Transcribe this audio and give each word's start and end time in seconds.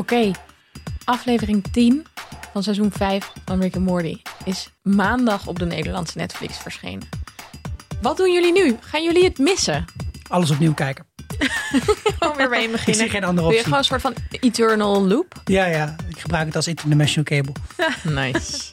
Oké, 0.00 0.30
aflevering 1.04 1.64
10 1.72 2.06
van 2.52 2.62
seizoen 2.62 2.90
5 2.92 3.32
van 3.44 3.60
Rick 3.60 3.76
and 3.76 3.84
Morty 3.84 4.22
is 4.44 4.70
maandag 4.82 5.46
op 5.46 5.58
de 5.58 5.64
Nederlandse 5.66 6.18
Netflix 6.18 6.58
verschenen. 6.58 7.08
Wat 8.02 8.16
doen 8.16 8.32
jullie 8.32 8.52
nu? 8.52 8.76
Gaan 8.80 9.02
jullie 9.04 9.24
het 9.24 9.38
missen? 9.38 9.84
Alles 10.28 10.50
opnieuw 10.50 10.74
kijken. 10.74 11.04
Gewoon 12.18 12.36
weer 12.36 12.48
bij 12.48 12.64
Ik 12.64 12.70
beginnen. 12.70 13.00
zie 13.00 13.10
geen 13.10 13.24
andere 13.24 13.48
Doe 13.48 13.56
je 13.56 13.58
optie. 13.58 13.62
gewoon 13.62 13.78
een 13.78 13.84
soort 13.84 14.00
van 14.00 14.14
eternal 14.40 15.06
loop? 15.06 15.34
Ja, 15.44 15.66
ja. 15.66 15.96
Ik 16.08 16.18
gebruik 16.20 16.46
het 16.46 16.56
als 16.56 16.66
interdimensional 16.68 17.24
cable. 17.24 17.52
Nice. 18.22 18.72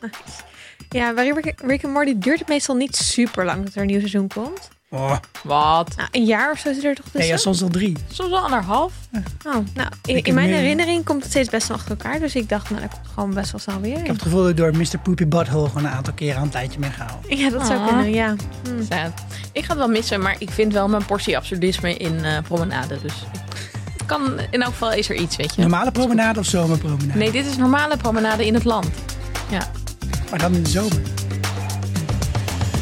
Ja, 0.90 1.14
bij 1.14 1.30
Rick, 1.30 1.62
Rick 1.62 1.84
and 1.84 1.94
Morty 1.94 2.14
duurt 2.18 2.40
het 2.40 2.48
meestal 2.48 2.76
niet 2.76 2.96
super 2.96 3.46
lang 3.46 3.64
dat 3.64 3.76
er 3.76 3.82
een 3.82 3.88
nieuw 3.88 4.00
seizoen 4.00 4.28
komt. 4.28 4.70
Oh, 4.90 5.16
Wat? 5.44 5.94
Nou, 5.96 6.10
een 6.12 6.26
jaar 6.26 6.52
of 6.52 6.60
zo 6.60 6.74
zit 6.74 6.84
er 6.84 6.96
toch 6.96 7.04
tussen? 7.04 7.20
nee, 7.20 7.30
ja, 7.30 7.38
soms 7.38 7.62
al 7.62 7.70
drie. 7.70 7.98
Soms 8.12 8.30
wel 8.30 8.40
anderhalf. 8.40 8.94
Oh, 9.46 9.56
nou, 9.74 9.90
in, 10.06 10.34
mijn 10.34 10.50
herinnering 10.50 11.06
komt 11.06 11.22
het 11.22 11.32
steeds 11.32 11.50
best 11.50 11.68
wel 11.68 11.78
achter 11.78 11.92
elkaar. 11.92 12.20
Dus 12.20 12.36
ik 12.36 12.50
dacht, 12.50 12.70
nou, 12.70 12.82
dat 12.82 12.92
komt 12.92 13.08
gewoon 13.14 13.34
best 13.34 13.52
wel 13.52 13.60
snel 13.62 13.80
weer. 13.82 13.98
Ik 13.98 14.06
heb 14.06 14.16
het 14.16 14.22
gevoel 14.22 14.40
dat 14.42 14.50
ik 14.50 14.58
door 14.58 14.76
Mr. 14.78 15.00
Poopy 15.04 15.26
Butthole 15.28 15.68
gewoon 15.68 15.86
een 15.86 15.92
aantal 15.92 16.14
keren 16.14 16.38
aan 16.38 16.44
het 16.44 16.54
lijntje 16.54 16.80
ben 16.80 16.92
gehaald. 16.92 17.26
Ja, 17.30 17.50
dat 17.50 17.66
zou 17.66 17.80
Ah. 17.80 17.88
kunnen, 17.88 18.10
ja. 18.14 18.36
Hm. 18.64 18.84
Sad. 18.90 19.12
Ik 19.52 19.64
ga 19.64 19.70
het 19.70 19.78
wel 19.78 19.88
missen, 19.88 20.22
maar 20.22 20.36
ik 20.40 20.50
vind 20.50 20.74
wel 20.74 20.88
mijn 20.88 21.06
portie 21.06 21.38
absurdisme 21.38 21.96
in 21.98 22.26
eh, 22.26 22.38
promenade. 22.44 22.98
Dus 23.02 23.14
ik 23.98 24.04
kan, 24.08 24.40
in 24.52 24.62
elk 24.62 24.72
geval 24.72 24.92
is 24.94 25.10
er 25.10 25.16
iets, 25.16 25.36
weet 25.36 25.56
je. 25.56 25.62
Normale 25.62 25.92
promenade 25.92 26.40
of 26.40 26.46
zomerpromenade? 26.46 27.18
Nee, 27.20 27.32
dit 27.32 27.46
is 27.46 27.58
normale 27.58 27.98
promenade 27.98 28.46
in 28.46 28.54
het 28.54 28.64
land. 28.64 28.88
Ja. 29.50 29.72
Maar 30.30 30.40
dan 30.40 30.54
in 30.56 30.64
de 30.64 30.70
zomer. 30.70 31.02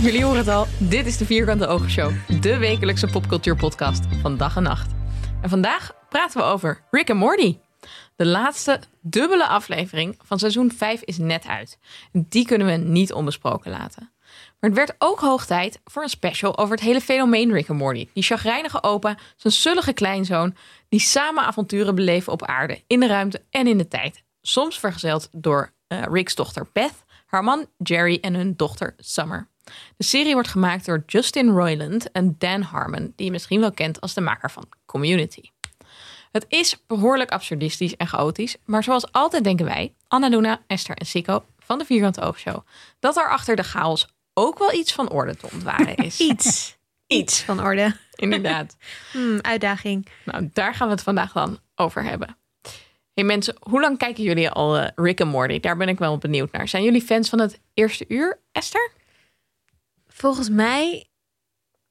Jullie 0.02 0.24
horen 0.24 0.38
het 0.38 0.48
al, 0.48 0.66
dit 0.80 1.06
is 1.06 1.18
de 1.18 1.26
Vierkante 1.26 1.68
Ogen 1.68 1.90
Show. 1.90 2.12
De 2.42 2.58
wekelijkse 2.58 3.08
popcultuurpodcast 3.08 4.04
van 4.22 4.38
dag 4.38 4.56
en 4.56 4.64
nacht. 4.64 4.92
En 5.42 5.50
vandaag 5.50 5.92
praten 6.10 6.38
we 6.38 6.44
over 6.44 6.84
Rick 6.92 7.10
and 7.10 7.20
Morty. 7.20 7.58
De 8.16 8.26
laatste 8.26 8.80
dubbele 9.02 9.48
aflevering 9.48 10.18
van 10.24 10.40
seizoen 10.40 10.72
5 10.72 11.02
is 11.02 11.18
net 11.18 11.48
uit. 11.48 11.80
En 12.12 12.26
die 12.30 12.46
kunnen 12.46 12.68
we 12.68 12.74
niet 12.74 13.14
onbesproken 13.14 13.72
laten. 13.72 14.12
Maar 14.60 14.70
het 14.70 14.74
werd 14.74 14.96
ook 14.98 15.20
hoog 15.20 15.46
tijd 15.46 15.82
voor 15.84 16.04
een 16.04 16.10
special 16.10 16.58
over 16.58 16.76
het 16.76 16.86
hele 16.86 17.02
fenomeen 17.02 17.52
Rick 17.52 17.70
and 17.70 17.80
Morty. 17.80 18.08
Die 18.14 18.24
chagrijnige 18.24 18.84
opa, 18.84 19.18
zijn 19.36 19.54
sullige 19.54 19.94
kleinzoon... 19.94 20.56
die 20.90 21.00
samen 21.00 21.44
avonturen 21.44 21.96
beleven 21.96 22.34
op 22.34 22.46
aarde, 22.46 22.84
in 22.88 23.00
de 23.00 23.08
ruimte 23.08 23.42
en 23.50 23.68
in 23.68 23.78
de 23.78 23.88
tijd. 23.88 24.24
Soms 24.42 24.80
vergezeld 24.80 25.30
door 25.32 25.72
eh, 25.88 26.04
Rick's 26.12 26.36
dochter 26.36 26.68
Beth, 26.74 27.04
haar 27.26 27.44
man 27.44 27.66
Jerry 27.78 28.18
en 28.22 28.34
hun 28.34 28.54
dochter 28.56 28.96
Summer. 28.98 29.54
De 29.98 30.04
serie 30.04 30.34
wordt 30.34 30.48
gemaakt 30.48 30.86
door 30.86 31.04
Justin 31.06 31.50
Roiland 31.50 32.12
en 32.12 32.36
Dan 32.38 32.62
Harmon, 32.62 33.14
die 33.16 33.26
je 33.26 33.32
misschien 33.32 33.60
wel 33.60 33.72
kent 33.72 34.02
als 34.02 34.14
de 34.14 34.22
maker 34.22 34.52
van 34.52 34.70
Community. 34.86 35.42
Het 36.32 36.46
is 36.48 36.78
behoorlijk 36.88 37.32
absurdistisch 37.32 37.96
en 37.96 38.08
chaotisch, 38.08 38.56
maar 38.66 38.84
zoals 38.84 39.12
altijd 39.12 39.44
denken 39.44 39.66
wij, 39.66 39.94
Annaluna, 40.08 40.62
Esther 40.68 40.96
en 40.96 41.06
Sico 41.06 41.46
van 41.60 41.78
de 41.78 41.86
Vierkante 41.86 42.22
Oogshow, 42.22 42.66
dat 43.00 43.18
er 43.18 43.30
achter 43.30 43.56
de 43.56 43.64
chaos 43.64 44.08
ook 44.34 44.60
wel 44.60 44.74
iets 44.74 44.94
van 44.94 45.10
orde 45.10 45.36
te 45.36 45.48
ontwaren 45.54 45.96
is. 46.06 46.20
Iets. 46.20 46.78
Iets 47.08 47.42
van 47.42 47.62
orde. 47.62 47.96
Inderdaad. 48.16 48.78
Hm, 49.12 49.40
uitdaging. 49.42 50.08
Nou, 50.26 50.50
daar 50.54 50.74
gaan 50.74 50.88
we 50.88 50.94
het 50.94 51.04
vandaag 51.04 51.32
dan 51.32 51.60
over 51.76 52.04
hebben. 52.04 52.38
Hey 53.14 53.24
mensen, 53.24 53.56
hoe 53.60 53.82
lang 53.82 53.98
kijken 53.98 54.24
jullie 54.24 54.50
al 54.50 54.78
eh, 54.78 54.88
Rick 54.96 55.22
and 55.22 55.32
Morty? 55.32 55.60
Daar 55.60 55.78
ben 55.78 55.88
ik 55.88 56.00
wel 56.00 56.18
benieuwd 56.18 56.52
naar. 56.52 56.68
Zijn 56.68 56.84
jullie 56.84 57.02
fans 57.02 57.30
van 57.30 57.40
het 57.40 57.60
eerste 57.74 58.06
uur, 58.08 58.40
Esther? 58.52 58.92
Volgens 60.16 60.50
mij 60.50 61.10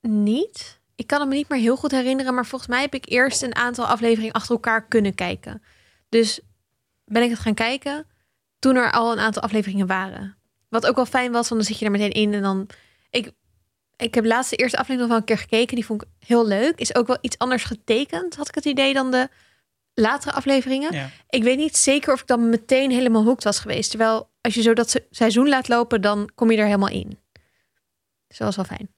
niet. 0.01 0.81
Ik 0.95 1.07
kan 1.07 1.21
het 1.21 1.29
me 1.29 1.35
niet 1.35 1.49
meer 1.49 1.59
heel 1.59 1.77
goed 1.77 1.91
herinneren, 1.91 2.35
maar 2.35 2.47
volgens 2.47 2.71
mij 2.71 2.81
heb 2.81 2.95
ik 2.95 3.09
eerst 3.09 3.43
een 3.43 3.55
aantal 3.55 3.87
afleveringen 3.87 4.33
achter 4.33 4.55
elkaar 4.55 4.87
kunnen 4.87 5.15
kijken. 5.15 5.63
Dus 6.09 6.41
ben 7.05 7.23
ik 7.23 7.31
het 7.31 7.39
gaan 7.39 7.55
kijken 7.55 8.07
toen 8.59 8.77
er 8.77 8.93
al 8.93 9.13
een 9.13 9.19
aantal 9.19 9.43
afleveringen 9.43 9.87
waren. 9.87 10.37
Wat 10.69 10.87
ook 10.87 10.97
wel 10.97 11.07
fijn 11.07 11.33
was, 11.33 11.49
want 11.49 11.61
dan 11.61 11.71
zit 11.71 11.79
je 11.79 11.85
er 11.85 11.91
meteen 11.91 12.11
in 12.11 12.35
en 12.35 12.43
dan... 12.43 12.67
Ik, 13.11 13.33
ik 13.97 14.15
heb 14.15 14.25
laatst 14.25 14.51
de 14.51 14.57
eerste 14.57 14.79
aflevering 14.79 15.01
nog 15.01 15.11
wel 15.11 15.19
een 15.19 15.37
keer 15.37 15.49
gekeken. 15.49 15.75
Die 15.75 15.87
vond 15.87 16.03
ik 16.03 16.09
heel 16.27 16.47
leuk. 16.47 16.79
Is 16.79 16.95
ook 16.95 17.07
wel 17.07 17.19
iets 17.21 17.39
anders 17.39 17.65
getekend, 17.65 18.37
had 18.37 18.49
ik 18.49 18.55
het 18.55 18.65
idee, 18.65 18.95
dan 18.95 19.11
de 19.11 19.29
latere 19.95 20.33
afleveringen. 20.37 20.95
Ja. 20.95 21.11
Ik 21.29 21.43
weet 21.43 21.57
niet 21.57 21.77
zeker 21.77 22.13
of 22.13 22.21
ik 22.21 22.27
dan 22.27 22.49
meteen 22.49 22.91
helemaal 22.91 23.25
hooked 23.25 23.45
was 23.45 23.59
geweest. 23.59 23.91
Terwijl 23.91 24.31
als 24.41 24.55
je 24.55 24.63
zo 24.63 24.73
dat 24.73 24.91
se- 24.91 25.07
seizoen 25.11 25.49
laat 25.49 25.69
lopen, 25.69 26.01
dan 26.01 26.31
kom 26.35 26.51
je 26.51 26.57
er 26.57 26.65
helemaal 26.65 26.89
in. 26.89 27.23
Dus 28.35 28.47
dat 28.47 28.57
was 28.57 28.69
wel 28.69 28.77
fijn. 28.77 28.89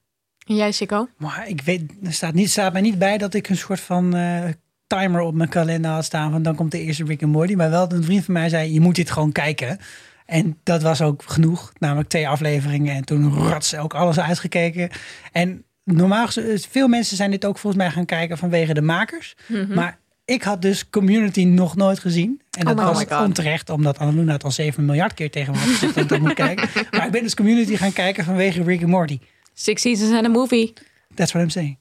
En 0.47 0.55
jij, 0.55 0.71
Sico? 0.71 1.09
Maar 1.17 1.47
ik 1.47 1.61
weet, 1.61 1.91
er 2.03 2.13
staat, 2.13 2.33
niet, 2.33 2.49
staat 2.49 2.73
mij 2.73 2.81
niet 2.81 2.97
bij 2.97 3.17
dat 3.17 3.33
ik 3.33 3.49
een 3.49 3.57
soort 3.57 3.79
van 3.79 4.15
eh, 4.15 4.43
timer 4.87 5.21
op 5.21 5.33
mijn 5.33 5.49
kalender 5.49 5.91
had 5.91 6.05
staan. 6.05 6.31
Van 6.31 6.43
dan 6.43 6.55
komt 6.55 6.71
de 6.71 6.81
eerste 6.81 7.03
Rick 7.03 7.23
and 7.23 7.31
Morty. 7.31 7.53
Maar 7.53 7.69
wel 7.69 7.87
dat 7.87 7.97
een 7.97 8.03
vriend 8.03 8.25
van 8.25 8.33
mij 8.33 8.49
zei, 8.49 8.73
je 8.73 8.79
moet 8.79 8.95
dit 8.95 9.11
gewoon 9.11 9.31
kijken. 9.31 9.79
En 10.25 10.59
dat 10.63 10.81
was 10.81 11.01
ook 11.01 11.23
genoeg. 11.25 11.73
Namelijk 11.77 12.09
twee 12.09 12.27
afleveringen. 12.27 12.95
En 12.95 13.05
toen 13.05 13.33
rats 13.33 13.75
ook 13.75 13.93
alles 13.93 14.19
uitgekeken. 14.19 14.89
En 15.31 15.65
normaal, 15.83 16.27
veel 16.69 16.87
mensen 16.87 17.17
zijn 17.17 17.31
dit 17.31 17.45
ook 17.45 17.57
volgens 17.57 17.83
mij 17.83 17.91
gaan 17.91 18.05
kijken 18.05 18.37
vanwege 18.37 18.73
de 18.73 18.81
makers. 18.81 19.35
Maar 19.69 19.99
ik 20.27 20.43
had 20.43 20.61
dus 20.61 20.89
Community 20.89 21.43
nog 21.43 21.75
nooit 21.75 21.99
gezien. 21.99 22.41
En 22.51 22.65
dat 22.65 22.75
my 22.75 22.83
was 22.83 23.03
God. 23.03 23.25
onterecht, 23.25 23.69
omdat 23.69 23.97
Annaluna 23.97 24.33
het 24.33 24.43
al 24.43 24.51
7 24.51 24.85
miljard 24.85 25.13
keer 25.13 25.31
tegen 25.31 25.53
me 25.53 25.59
had 25.59 25.67
gezegd 25.67 25.93
dat 25.93 26.03
ik 26.03 26.09
dat 26.09 26.19
moet 26.19 26.33
kijken. 26.33 26.69
Maar 26.91 27.05
ik 27.05 27.11
ben 27.11 27.23
dus 27.23 27.35
Community 27.35 27.75
gaan 27.75 27.93
kijken 27.93 28.23
vanwege 28.23 28.63
Rick 28.63 28.81
and 28.81 28.89
Morty. 28.89 29.19
Six 29.53 29.81
Seasons 29.81 30.11
and 30.11 30.25
a 30.25 30.29
Movie. 30.29 30.73
That's 31.15 31.31
what 31.31 31.43
I'm 31.43 31.49
saying. 31.49 31.77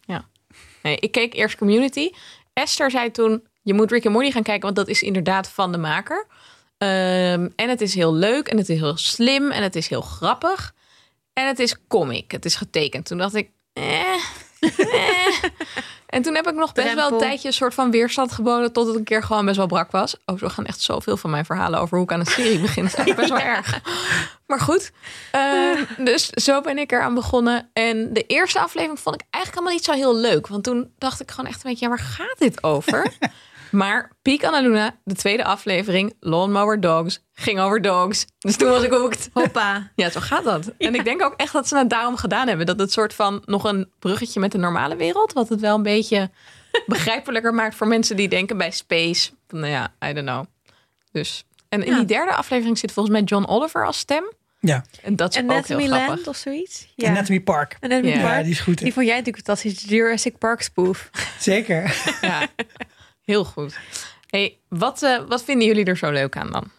Nee, 0.82 0.96
ik 0.96 1.12
keek 1.12 1.34
eerst 1.34 1.56
Community. 1.56 2.10
Esther 2.52 2.90
zei 2.90 3.10
toen, 3.10 3.42
je 3.62 3.74
moet 3.74 3.90
Rick 3.90 4.04
and 4.04 4.14
Morty 4.14 4.30
gaan 4.30 4.42
kijken, 4.42 4.62
want 4.62 4.76
dat 4.76 4.88
is 4.88 5.02
inderdaad 5.02 5.48
van 5.48 5.72
de 5.72 5.78
maker. 5.78 6.26
Ehm, 6.78 7.48
en 7.56 7.68
het 7.68 7.80
is 7.80 7.94
heel 7.94 8.14
leuk 8.14 8.48
en 8.48 8.56
het 8.56 8.68
is 8.68 8.78
heel 8.78 8.96
slim 8.96 9.50
en 9.50 9.62
het 9.62 9.76
is 9.76 9.88
heel 9.88 10.00
grappig. 10.00 10.74
En 11.32 11.46
het 11.46 11.58
is 11.58 11.76
comic, 11.88 12.30
het 12.30 12.44
is 12.44 12.54
getekend. 12.54 13.06
Toen 13.06 13.18
dacht 13.18 13.34
ik, 13.34 13.50
eh, 13.72 14.00
eh. 14.60 15.42
En 16.06 16.22
toen 16.22 16.34
heb 16.34 16.48
ik 16.48 16.54
nog 16.54 16.72
best 16.72 16.94
wel 16.94 17.12
een 17.12 17.18
tijdje 17.18 17.48
een 17.48 17.54
soort 17.54 17.74
van 17.74 17.90
weerstand 17.90 18.32
geboden... 18.32 18.72
tot 18.72 18.86
het 18.86 18.96
een 18.96 19.04
keer 19.04 19.22
gewoon 19.22 19.44
best 19.44 19.56
wel 19.56 19.66
brak 19.66 19.90
was. 19.90 20.16
Oh, 20.24 20.38
zo 20.38 20.48
gaan 20.48 20.64
echt 20.64 20.80
zoveel 20.80 21.16
van 21.16 21.30
mijn 21.30 21.44
verhalen 21.44 21.80
over 21.80 21.96
hoe 21.96 22.06
ik 22.06 22.12
aan 22.12 22.20
een 22.20 22.26
serie 22.26 22.58
begin. 22.58 22.82
Dat 22.82 22.92
is 22.92 22.98
eigenlijk 22.98 23.28
best 23.28 23.42
wel 23.42 23.52
erg. 23.56 23.80
Maar 24.46 24.60
goed, 24.60 24.92
eh, 25.30 25.80
dus 25.98 26.28
zo 26.28 26.60
ben 26.60 26.78
ik 26.78 26.92
eraan 26.92 27.14
begonnen. 27.14 27.70
En 27.72 28.12
de 28.12 28.26
eerste 28.26 28.60
aflevering 28.60 29.00
vond 29.00 29.14
ik 29.14 29.26
eigenlijk 29.30 29.54
helemaal 29.54 29.72
niet 29.72 29.84
zo 29.84 29.92
heel 29.92 30.20
leuk. 30.20 30.46
Want 30.46 30.64
toen 30.64 30.92
dacht 30.98 31.20
ik 31.20 31.30
gewoon 31.30 31.50
echt 31.50 31.64
een 31.64 31.70
beetje, 31.70 31.84
ja, 31.84 31.90
waar 31.90 32.04
gaat 32.04 32.38
dit 32.38 32.62
over? 32.62 33.12
maar 33.70 34.12
Piek 34.22 34.44
Annaluna, 34.44 34.96
de 35.04 35.14
tweede 35.14 35.44
aflevering, 35.44 36.14
Lawnmower 36.20 36.80
Dogs, 36.80 37.20
ging 37.32 37.60
over 37.60 37.82
dogs. 37.82 38.24
Dus 38.38 38.56
toen 38.56 38.68
was 38.68 38.82
ik 38.82 38.90
hooked. 38.90 39.30
Hoppa. 39.32 39.88
Ja, 39.94 40.10
zo 40.10 40.20
gaat 40.20 40.44
dat. 40.44 40.72
En 40.78 40.94
ik 40.94 41.04
denk 41.04 41.22
ook 41.22 41.34
echt 41.36 41.52
dat 41.52 41.68
ze 41.68 41.76
het 41.78 41.90
daarom 41.90 42.16
gedaan 42.16 42.48
hebben. 42.48 42.66
Dat 42.66 42.78
het 42.78 42.92
soort 42.92 43.14
van 43.14 43.42
nog 43.44 43.64
een 43.64 43.90
bruggetje 43.98 44.40
met 44.40 44.52
de 44.52 44.58
normale 44.58 44.96
wereld. 44.96 45.32
Wat 45.32 45.48
het 45.48 45.60
wel 45.60 45.74
een 45.76 45.82
beetje 45.82 46.30
begrijpelijker 46.86 47.54
maakt 47.54 47.74
voor 47.74 47.86
mensen 47.86 48.16
die 48.16 48.28
denken 48.28 48.56
bij 48.56 48.70
space. 48.70 49.30
Van, 49.48 49.58
nou 49.60 49.72
ja, 49.72 49.92
I 50.08 50.12
don't 50.12 50.26
know. 50.26 50.44
Dus. 51.12 51.44
En 51.68 51.82
in 51.84 51.90
Ja. 51.92 51.96
die 51.96 52.06
derde 52.06 52.34
aflevering 52.34 52.78
zit 52.78 52.92
volgens 52.92 53.14
mij 53.16 53.24
John 53.24 53.44
Oliver 53.46 53.86
als 53.86 53.98
stem. 53.98 54.32
Ja. 54.60 54.84
En 55.02 55.16
dat 55.16 55.34
is 55.36 55.42
ook 55.42 55.50
heel 55.50 55.62
grappig. 55.78 55.88
Land 56.08 56.26
of 56.26 56.36
zoiets? 56.36 56.92
Ja. 56.94 57.08
Anatomy 57.08 57.40
Park. 57.40 57.76
Anatomy 57.80 58.08
Ja. 58.08 58.16
Ja, 58.18 58.22
Park. 58.22 58.42
die 58.42 58.52
is 58.52 58.60
goed. 58.60 58.78
hè? 58.78 58.84
Die 58.84 58.92
vond 58.92 59.06
jij 59.06 59.16
natuurlijk 59.16 59.44
fantastisch. 59.46 59.84
Jurassic 59.88 60.38
Park 60.38 60.62
spoof. 60.62 61.10
Zeker. 61.38 61.96
Ja, 62.20 62.40
heel 63.26 63.44
goed. 63.44 63.78
Hey, 64.26 64.58
wat, 64.68 65.02
eh, 65.02 65.18
wat 65.28 65.44
vinden 65.44 65.66
jullie 65.66 65.84
er 65.84 65.96
zo 65.96 66.10
leuk 66.10 66.36
aan 66.36 66.50
dan? 66.52 66.70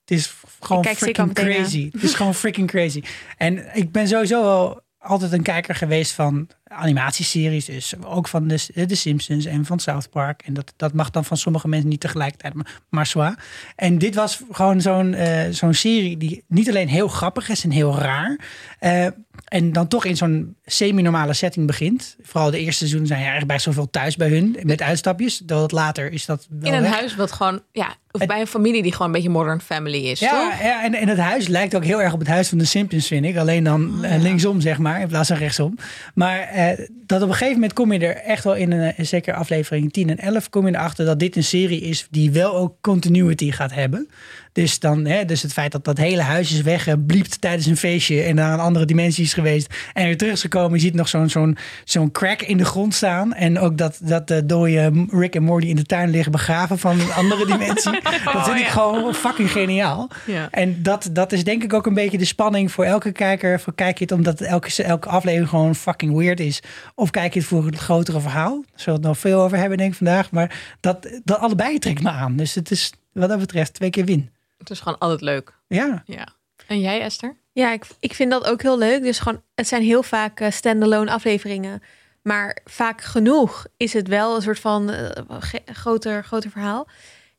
Het 0.00 0.10
is 0.10 0.34
gewoon 0.60 0.84
freaking 0.84 1.32
crazy. 1.34 1.88
Het 1.92 2.02
is 2.02 2.14
gewoon 2.14 2.34
freaking 2.34 2.68
crazy. 2.68 3.02
En 3.36 3.76
ik 3.76 3.92
ben 3.92 4.08
sowieso 4.08 4.42
wel 4.42 4.80
altijd 4.98 5.32
een 5.32 5.42
kijker 5.42 5.74
geweest 5.74 6.12
van 6.12 6.48
animatieseries. 6.64 7.64
Dus 7.64 7.94
ook 8.04 8.28
van 8.28 8.48
de, 8.48 8.86
de 8.86 8.94
Simpsons 8.94 9.44
en 9.44 9.64
van 9.64 9.78
South 9.78 10.10
Park. 10.10 10.42
En 10.42 10.54
dat, 10.54 10.72
dat 10.76 10.92
mag 10.92 11.10
dan 11.10 11.24
van 11.24 11.36
sommige 11.36 11.68
mensen 11.68 11.88
niet 11.88 12.00
tegelijkertijd, 12.00 12.54
maar, 12.54 12.80
maar 12.88 13.06
zwaar. 13.06 13.44
En 13.76 13.98
dit 13.98 14.14
was 14.14 14.40
gewoon 14.50 14.80
zo'n 14.80 15.14
eh, 15.14 15.50
zo'n 15.50 15.74
serie 15.74 16.16
die 16.16 16.44
niet 16.48 16.68
alleen 16.68 16.88
heel 16.88 17.08
grappig 17.08 17.48
is 17.48 17.64
en 17.64 17.70
heel 17.70 17.98
raar. 17.98 18.38
eh, 18.78 19.06
en 19.52 19.72
dan 19.72 19.88
toch 19.88 20.04
in 20.04 20.16
zo'n 20.16 20.56
semi-normale 20.64 21.32
setting 21.32 21.66
begint. 21.66 22.16
Vooral 22.22 22.50
de 22.50 22.58
eerste 22.58 22.86
seizoen 22.86 23.06
zijn 23.06 23.22
er 23.24 23.34
echt 23.34 23.46
best 23.46 23.62
zoveel 23.62 23.90
thuis 23.90 24.16
bij 24.16 24.28
hun. 24.28 24.56
Met 24.62 24.82
uitstapjes. 24.82 25.38
Dat 25.38 25.72
later 25.72 26.12
is 26.12 26.26
dat 26.26 26.46
wel 26.50 26.70
In 26.70 26.76
een 26.76 26.82
weg. 26.82 26.92
huis 26.92 27.14
wat 27.16 27.32
gewoon, 27.32 27.62
ja, 27.72 27.94
of 28.10 28.26
bij 28.26 28.40
een 28.40 28.46
familie 28.46 28.82
die 28.82 28.92
gewoon 28.92 29.06
een 29.06 29.12
beetje 29.12 29.28
modern 29.28 29.60
family 29.60 29.98
is, 29.98 30.20
Ja, 30.20 30.30
toch? 30.50 30.60
ja 30.62 30.84
en, 30.84 30.94
en 30.94 31.08
het 31.08 31.18
huis 31.18 31.46
lijkt 31.48 31.74
ook 31.76 31.84
heel 31.84 32.02
erg 32.02 32.12
op 32.12 32.18
het 32.18 32.28
huis 32.28 32.48
van 32.48 32.58
de 32.58 32.64
Simpsons, 32.64 33.06
vind 33.06 33.24
ik. 33.24 33.36
Alleen 33.36 33.64
dan 33.64 33.98
Oh, 33.98 34.14
eh, 34.14 34.20
linksom, 34.22 34.60
zeg 34.60 34.78
maar, 34.78 35.00
in 35.00 35.08
plaats 35.08 35.28
van 35.28 35.36
rechtsom. 35.36 35.78
Maar 36.14 36.38
eh, 36.40 36.86
dat 37.06 37.22
op 37.22 37.28
een 37.28 37.34
gegeven 37.34 37.54
moment 37.54 37.72
kom 37.72 37.92
je 37.92 37.98
er 37.98 38.16
echt 38.16 38.44
wel 38.44 38.54
in, 38.54 38.70
een, 38.72 38.94
zeker 39.06 39.34
aflevering 39.34 39.92
10 39.92 40.10
en 40.10 40.18
11, 40.18 40.48
kom 40.48 40.66
je 40.66 40.74
erachter 40.74 41.04
dat 41.04 41.18
dit 41.18 41.36
een 41.36 41.44
serie 41.44 41.80
is 41.80 42.06
die 42.10 42.30
wel 42.30 42.54
ook 42.56 42.76
continuity 42.80 43.50
gaat 43.50 43.72
hebben. 43.74 44.08
Dus, 44.52 44.78
dan, 44.78 45.04
hè, 45.04 45.24
dus 45.24 45.42
het 45.42 45.52
feit 45.52 45.72
dat 45.72 45.84
dat 45.84 45.98
hele 45.98 46.22
huis 46.22 46.52
is 46.52 46.60
weggebliept 46.60 47.40
tijdens 47.40 47.66
een 47.66 47.76
feestje 47.76 48.22
en 48.22 48.34
naar 48.34 48.52
een 48.52 48.60
andere 48.60 48.84
dimensie 48.84 49.24
is 49.24 49.34
geweest 49.34 49.74
en 49.92 50.04
weer 50.04 50.16
terug 50.16 50.32
is 50.32 50.40
gekomen. 50.40 50.72
Je 50.72 50.84
ziet 50.84 50.94
nog 50.94 51.08
zo'n 51.08 51.28
zo'n 51.28 51.56
zo'n 51.84 52.10
crack 52.10 52.42
in 52.42 52.56
de 52.56 52.64
grond 52.64 52.94
staan. 52.94 53.34
En 53.34 53.58
ook 53.58 53.78
dat, 53.78 53.98
dat 54.02 54.28
de 54.28 54.46
dode 54.46 55.06
Rick 55.10 55.34
en 55.34 55.42
Morty 55.42 55.66
in 55.66 55.76
de 55.76 55.84
tuin 55.84 56.10
liggen 56.10 56.32
begraven 56.32 56.78
van 56.78 57.00
een 57.00 57.12
andere 57.12 57.46
dimensie. 57.46 57.92
dat 58.32 58.44
vind 58.44 58.58
ik 58.58 58.64
ja. 58.64 58.70
gewoon 58.70 59.14
fucking 59.14 59.50
geniaal. 59.50 60.08
Ja. 60.26 60.48
En 60.50 60.82
dat, 60.82 61.08
dat 61.12 61.32
is 61.32 61.44
denk 61.44 61.62
ik 61.62 61.72
ook 61.72 61.86
een 61.86 61.94
beetje 61.94 62.18
de 62.18 62.24
spanning 62.24 62.72
voor 62.72 62.84
elke 62.84 63.12
kijker. 63.12 63.60
Voor 63.60 63.74
kijk 63.74 63.98
je 63.98 64.04
het 64.04 64.12
omdat 64.12 64.40
elke, 64.40 64.82
elke 64.82 65.08
aflevering 65.08 65.48
gewoon 65.48 65.74
fucking 65.74 66.16
weird 66.16 66.40
is. 66.40 66.62
Of 66.94 67.10
kijk 67.10 67.34
je 67.34 67.38
het 67.40 67.48
voor 67.48 67.66
het 67.66 67.78
grotere 67.78 68.20
verhaal. 68.20 68.54
Daar 68.54 68.80
zullen 68.80 69.00
we 69.00 69.06
het 69.06 69.16
nog 69.16 69.18
veel 69.18 69.40
over 69.40 69.58
hebben 69.58 69.78
denk 69.78 69.90
ik 69.90 69.96
vandaag. 69.96 70.30
Maar 70.30 70.76
dat, 70.80 71.20
dat 71.24 71.38
allebei 71.38 71.78
trekt 71.78 72.02
me 72.02 72.10
aan. 72.10 72.36
Dus 72.36 72.54
het 72.54 72.70
is 72.70 72.92
wat 73.12 73.28
dat 73.28 73.38
betreft 73.38 73.74
twee 73.74 73.90
keer 73.90 74.04
win. 74.04 74.30
Het 74.62 74.70
is 74.70 74.80
gewoon 74.80 74.98
altijd 74.98 75.20
leuk. 75.20 75.52
Ja. 75.66 76.02
Ja. 76.06 76.28
En 76.66 76.80
jij, 76.80 77.00
Esther? 77.00 77.36
Ja, 77.52 77.72
ik, 77.72 77.84
ik 78.00 78.14
vind 78.14 78.30
dat 78.30 78.44
ook 78.46 78.62
heel 78.62 78.78
leuk. 78.78 79.02
Dus 79.02 79.18
gewoon, 79.18 79.42
het 79.54 79.68
zijn 79.68 79.82
heel 79.82 80.02
vaak 80.02 80.40
eh, 80.40 80.50
standalone 80.50 81.10
afleveringen. 81.10 81.82
Maar 82.22 82.56
vaak 82.64 83.00
genoeg 83.00 83.66
is 83.76 83.92
het 83.92 84.08
wel 84.08 84.36
een 84.36 84.42
soort 84.42 84.58
van 84.60 84.90
eh, 84.90 85.40
groter, 85.66 86.24
groter 86.24 86.50
verhaal. 86.50 86.88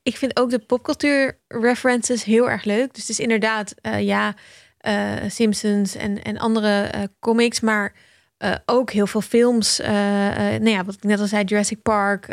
Ik 0.04 0.18
vind 0.18 0.40
ook 0.40 0.50
de 0.50 0.60
popcultuur 0.60 1.40
references 1.48 2.24
heel 2.24 2.50
erg 2.50 2.64
leuk. 2.64 2.94
Dus 2.94 3.02
het 3.02 3.10
is 3.10 3.20
inderdaad, 3.20 3.74
eh, 3.82 4.02
ja, 4.02 4.34
eh, 4.78 5.12
Simpsons 5.28 5.96
en, 5.96 6.24
en 6.24 6.38
andere 6.38 6.82
eh, 6.82 7.02
comics, 7.20 7.60
maar 7.60 7.94
eh, 8.38 8.56
ook 8.66 8.92
heel 8.92 9.08
veel 9.08 9.22
films. 9.22 9.80
eh, 9.80 10.56
eh, 10.56 10.62
nou 10.62 10.76
ja, 10.76 10.84
wat 10.84 10.96
ik 10.96 11.04
net 11.04 11.20
al 11.20 11.28
zei, 11.28 11.44
Jurassic 11.44 11.82
Park, 11.82 12.28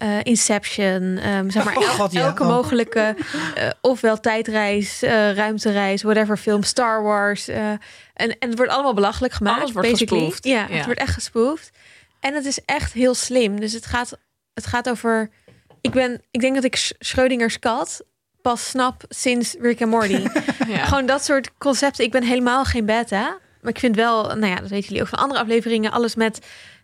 eh, 0.00 0.18
Inception, 0.22 1.16
ehm, 1.18 1.50
zeg 1.50 1.64
maar, 1.64 1.76
Oh, 1.78 1.82
el- 1.84 1.88
God, 1.94 2.12
ja. 2.12 2.20
elke 2.20 2.42
Oh. 2.42 2.48
mogelijke, 2.48 3.16
eh, 3.54 3.68
ofwel 3.80 4.20
tijdreis, 4.20 5.02
eh, 5.02 5.32
ruimtereis, 5.32 6.02
whatever 6.02 6.36
film, 6.36 6.62
Star 6.62 7.02
Wars. 7.02 7.48
en, 7.48 7.78
en 8.14 8.36
het 8.38 8.56
wordt 8.56 8.72
allemaal 8.72 8.94
belachelijk 8.94 9.32
gemaakt. 9.32 9.60
Alles 9.60 9.72
wordt 9.72 9.90
basically. 9.90 10.32
Ja, 10.40 10.66
Ja. 10.68 10.74
het 10.76 10.84
wordt 10.84 11.00
echt 11.00 11.14
gespoofd. 11.14 11.70
En 12.20 12.34
het 12.34 12.44
is 12.44 12.58
echt 12.64 12.92
heel 12.92 13.14
slim. 13.14 13.60
Dus 13.60 13.72
het 13.72 13.86
gaat, 13.86 14.18
het 14.54 14.66
gaat 14.66 14.88
over. 14.90 15.30
Ik, 15.80 15.90
ben, 15.90 16.22
ik 16.30 16.40
denk 16.40 16.54
dat 16.54 16.64
ik 16.64 16.76
Sch- 16.76 16.92
Schrödingers 16.98 17.58
kat 17.58 18.04
pas 18.42 18.68
snap 18.68 19.02
sinds 19.08 19.54
Rick 19.60 19.80
en 19.80 19.88
Morty. 19.88 20.26
Ja. 20.68 20.84
Gewoon 20.84 21.06
dat 21.06 21.24
soort 21.24 21.50
concepten. 21.58 22.04
Ik 22.04 22.10
ben 22.10 22.22
helemaal 22.22 22.64
geen 22.64 22.84
beta. 22.86 23.38
Maar 23.60 23.72
ik 23.72 23.78
vind 23.78 23.96
wel, 23.96 24.22
nou 24.24 24.46
ja, 24.46 24.54
dat 24.54 24.68
weten 24.70 24.88
jullie 24.88 25.02
ook 25.02 25.08
van 25.08 25.18
andere 25.18 25.40
afleveringen, 25.40 25.90
alles 25.90 26.14
met 26.14 26.38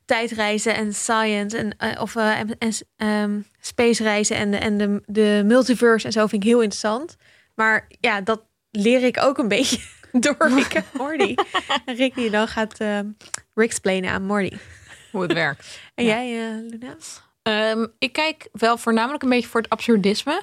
tijdreizen 0.07 0.75
en 0.75 0.95
science 0.95 1.57
en 1.57 1.77
eh, 1.79 2.01
of 2.03 2.17
eh, 2.17 2.39
en, 2.39 2.59
en 2.59 2.73
ehm, 2.97 3.41
space 3.61 4.03
reizen 4.03 4.37
en 4.37 4.51
de, 4.51 4.57
en 4.57 4.79
de, 4.79 5.03
de 5.07 5.43
multiverse 5.45 6.07
en 6.07 6.13
zo 6.13 6.27
vind 6.27 6.43
ik 6.43 6.49
heel 6.49 6.61
interessant. 6.61 7.17
Maar 7.55 7.87
ja, 8.01 8.21
dat 8.21 8.43
leer 8.71 9.03
ik 9.03 9.19
ook 9.23 9.39
een 9.39 9.49
beetje 9.57 9.79
door 10.13 10.37
Rick 10.39 10.75
en 10.75 10.85
Morty. 10.93 11.35
en 11.85 11.95
Rick 11.97 12.15
die 12.15 12.31
dan 12.31 12.49
gaat 12.49 12.81
ehm 12.81 13.07
Rick 13.55 14.05
aan 14.07 14.23
Morty. 14.27 14.57
Hoe 15.13 15.23
het 15.23 15.33
werkt. 15.33 15.81
En 15.95 16.05
Ja. 16.05 16.11
jij, 16.25 16.49
eh, 16.49 16.71
Luna? 16.71 16.97
Ehm, 17.43 17.87
ik 17.99 18.13
kijk 18.13 18.49
wel 18.53 18.79
voornamelijk 18.79 19.23
een 19.23 19.29
beetje 19.29 19.49
voor 19.49 19.61
het 19.61 19.71
absurdisme. 19.71 20.43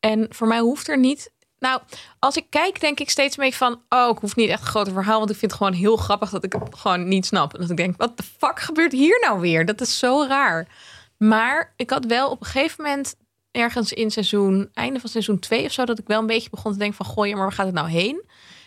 En 0.00 0.26
voor 0.30 0.46
mij 0.46 0.58
hoeft 0.60 0.88
er 0.88 0.98
niet. 0.98 1.32
Nou, 1.64 1.80
als 2.18 2.36
ik 2.36 2.46
kijk, 2.50 2.80
denk 2.80 3.00
ik 3.00 3.10
steeds 3.10 3.36
beetje 3.36 3.56
van: 3.56 3.82
oh, 3.88 4.10
ik 4.10 4.18
hoef 4.18 4.36
niet 4.36 4.48
echt 4.48 4.60
een 4.60 4.66
groot 4.66 4.88
verhaal. 4.88 5.18
Want 5.18 5.30
ik 5.30 5.36
vind 5.36 5.50
het 5.50 5.60
gewoon 5.60 5.76
heel 5.76 5.96
grappig 5.96 6.30
dat 6.30 6.44
ik 6.44 6.52
het 6.52 6.74
gewoon 6.76 7.08
niet 7.08 7.26
snap. 7.26 7.58
Dat 7.58 7.70
ik 7.70 7.76
denk: 7.76 7.96
wat 7.96 8.16
de 8.16 8.22
fuck 8.22 8.60
gebeurt 8.60 8.92
hier 8.92 9.20
nou 9.20 9.40
weer? 9.40 9.66
Dat 9.66 9.80
is 9.80 9.98
zo 9.98 10.24
raar. 10.28 10.66
Maar 11.16 11.72
ik 11.76 11.90
had 11.90 12.04
wel 12.04 12.30
op 12.30 12.40
een 12.40 12.46
gegeven 12.46 12.84
moment, 12.84 13.14
ergens 13.50 13.92
in 13.92 14.10
seizoen, 14.10 14.68
einde 14.72 15.00
van 15.00 15.08
seizoen 15.10 15.38
2 15.38 15.64
of 15.64 15.72
zo, 15.72 15.84
dat 15.84 15.98
ik 15.98 16.06
wel 16.06 16.20
een 16.20 16.26
beetje 16.26 16.50
begon 16.50 16.72
te 16.72 16.78
denken: 16.78 16.96
van 16.96 17.06
goh, 17.06 17.26
maar 17.26 17.36
waar 17.36 17.52
gaat 17.52 17.66
het 17.66 17.74
nou 17.74 17.88
heen? 17.88 18.24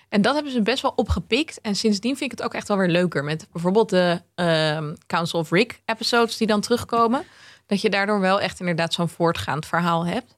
En 0.10 0.22
dat 0.22 0.34
hebben 0.34 0.52
ze 0.52 0.62
best 0.62 0.82
wel 0.82 0.94
opgepikt. 0.96 1.62
En 1.62 1.76
sindsdien 1.76 2.18
vind 2.18 2.32
ik 2.32 2.38
het 2.38 2.48
ook 2.48 2.54
echt 2.54 2.68
wel 2.68 2.78
weer 2.78 2.90
leuker. 2.90 3.24
Met 3.24 3.48
bijvoorbeeld 3.52 3.90
de 3.90 4.22
ehm, 4.36 4.94
Council 5.08 5.40
of 5.40 5.52
Rick 5.52 5.82
episodes 5.86 6.38
die 6.38 6.48
dan 6.48 6.62
terugkomen. 6.62 7.24
Dat 7.66 7.82
je 7.82 7.90
daardoor 7.90 8.20
wel 8.20 8.42
echt 8.42 8.60
inderdaad 8.60 8.94
zo'n 8.94 9.10
voortgaand 9.10 9.66
verhaal 9.66 10.06
hebt. 10.06 10.34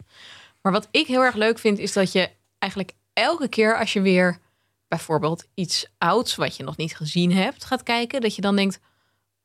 Maar 0.62 0.72
wat 0.72 0.88
ik 0.92 1.08
heel 1.08 1.24
erg 1.24 1.36
leuk 1.36 1.60
vind, 1.60 1.80
is 1.80 1.94
dat 1.94 2.12
je 2.12 2.30
eigenlijk 2.60 2.94
elke 3.14 3.48
keer 3.48 3.78
als 3.78 3.94
je 3.94 4.02
weer 4.02 4.40
bijvoorbeeld 4.88 5.46
iets 5.54 5.86
ouds 5.98 6.36
wat 6.36 6.56
je 6.56 6.64
nog 6.64 6.78
niet 6.78 6.96
gezien 6.96 7.32
hebt 7.32 7.66
gaat 7.66 7.84
kijken, 7.84 8.22
dat 8.22 8.36
je 8.36 8.42
dan 8.42 8.56
denkt: 8.56 8.80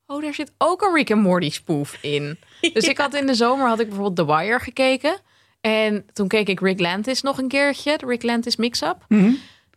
Oh, 0.05 0.21
daar 0.21 0.33
zit 0.33 0.51
ook 0.57 0.81
een 0.81 0.93
Rick 0.93 1.09
en 1.09 1.19
Morty 1.19 1.49
spoof 1.49 1.97
in. 2.01 2.39
Dus 2.73 2.87
ik 2.87 2.97
had 2.97 3.13
in 3.13 3.27
de 3.27 3.33
zomer 3.33 3.67
had 3.67 3.79
ik 3.79 3.87
bijvoorbeeld 3.87 4.27
The 4.27 4.35
Wire 4.35 4.59
gekeken. 4.59 5.19
En 5.61 6.05
toen 6.13 6.27
keek 6.27 6.47
ik 6.47 6.59
Rick 6.59 6.79
Lantis 6.79 7.21
nog 7.21 7.37
een 7.37 7.47
keertje, 7.47 7.97
de 7.97 8.05
Rick 8.05 8.23
Lantis 8.23 8.55
mix-up. 8.55 9.05
Mhm. 9.07 9.33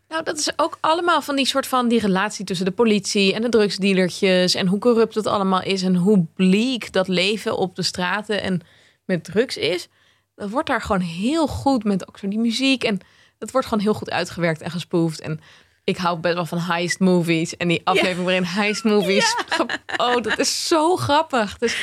Nou, 0.08 0.22
dat 0.22 0.38
is 0.38 0.52
ook 0.56 0.78
allemaal 0.80 1.22
van 1.22 1.36
die 1.36 1.46
soort 1.46 1.66
van 1.66 1.88
die 1.88 2.00
relatie 2.00 2.44
tussen 2.44 2.66
de 2.66 2.72
politie 2.72 3.34
en 3.34 3.42
de 3.42 3.48
drugsdealertjes 3.48 4.54
en 4.54 4.66
hoe 4.66 4.78
corrupt 4.78 5.14
het 5.14 5.26
allemaal 5.26 5.62
is 5.62 5.82
en 5.82 5.94
hoe 5.94 6.26
bleek 6.34 6.92
dat 6.92 7.08
leven 7.08 7.56
op 7.56 7.76
de 7.76 7.82
straten 7.82 8.42
en 8.42 8.60
met 9.04 9.24
drugs 9.24 9.56
is. 9.56 9.88
Dat 10.34 10.50
wordt 10.50 10.68
daar 10.68 10.80
gewoon 10.80 11.00
heel 11.00 11.46
goed 11.46 11.84
met 11.84 12.08
ook 12.08 12.18
zo 12.18 12.28
die 12.28 12.38
muziek 12.38 12.84
en 12.84 13.00
dat 13.38 13.50
wordt 13.50 13.66
gewoon 13.66 13.82
heel 13.82 13.94
goed 13.94 14.10
uitgewerkt 14.10 14.60
en 14.60 14.70
gespoefd 14.70 15.20
en 15.20 15.40
ik 15.84 15.96
hou 15.96 16.18
best 16.18 16.34
wel 16.34 16.46
van 16.46 16.58
heist 16.58 16.98
movies 17.00 17.56
en 17.56 17.68
die 17.68 17.80
aflevering 17.84 18.24
waarin 18.24 18.42
heist 18.42 18.84
movies. 18.84 19.34
Oh, 19.96 20.22
dat 20.22 20.38
is 20.38 20.66
zo 20.66 20.96
grappig. 20.96 21.58
Dus 21.58 21.76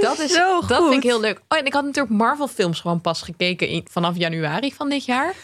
dat 0.00 0.18
is 0.18 0.32
zo 0.32 0.60
dat 0.66 0.78
goed. 0.78 0.88
vind 0.90 1.04
ik 1.04 1.10
heel 1.10 1.20
leuk. 1.20 1.40
Oh, 1.48 1.58
en 1.58 1.66
ik 1.66 1.72
had 1.72 1.84
natuurlijk 1.84 2.14
Marvel 2.14 2.48
films 2.48 2.80
gewoon 2.80 3.00
pas 3.00 3.22
gekeken 3.22 3.68
in, 3.68 3.86
vanaf 3.90 4.16
januari 4.16 4.72
van 4.72 4.88
dit 4.88 5.04
jaar. 5.04 5.34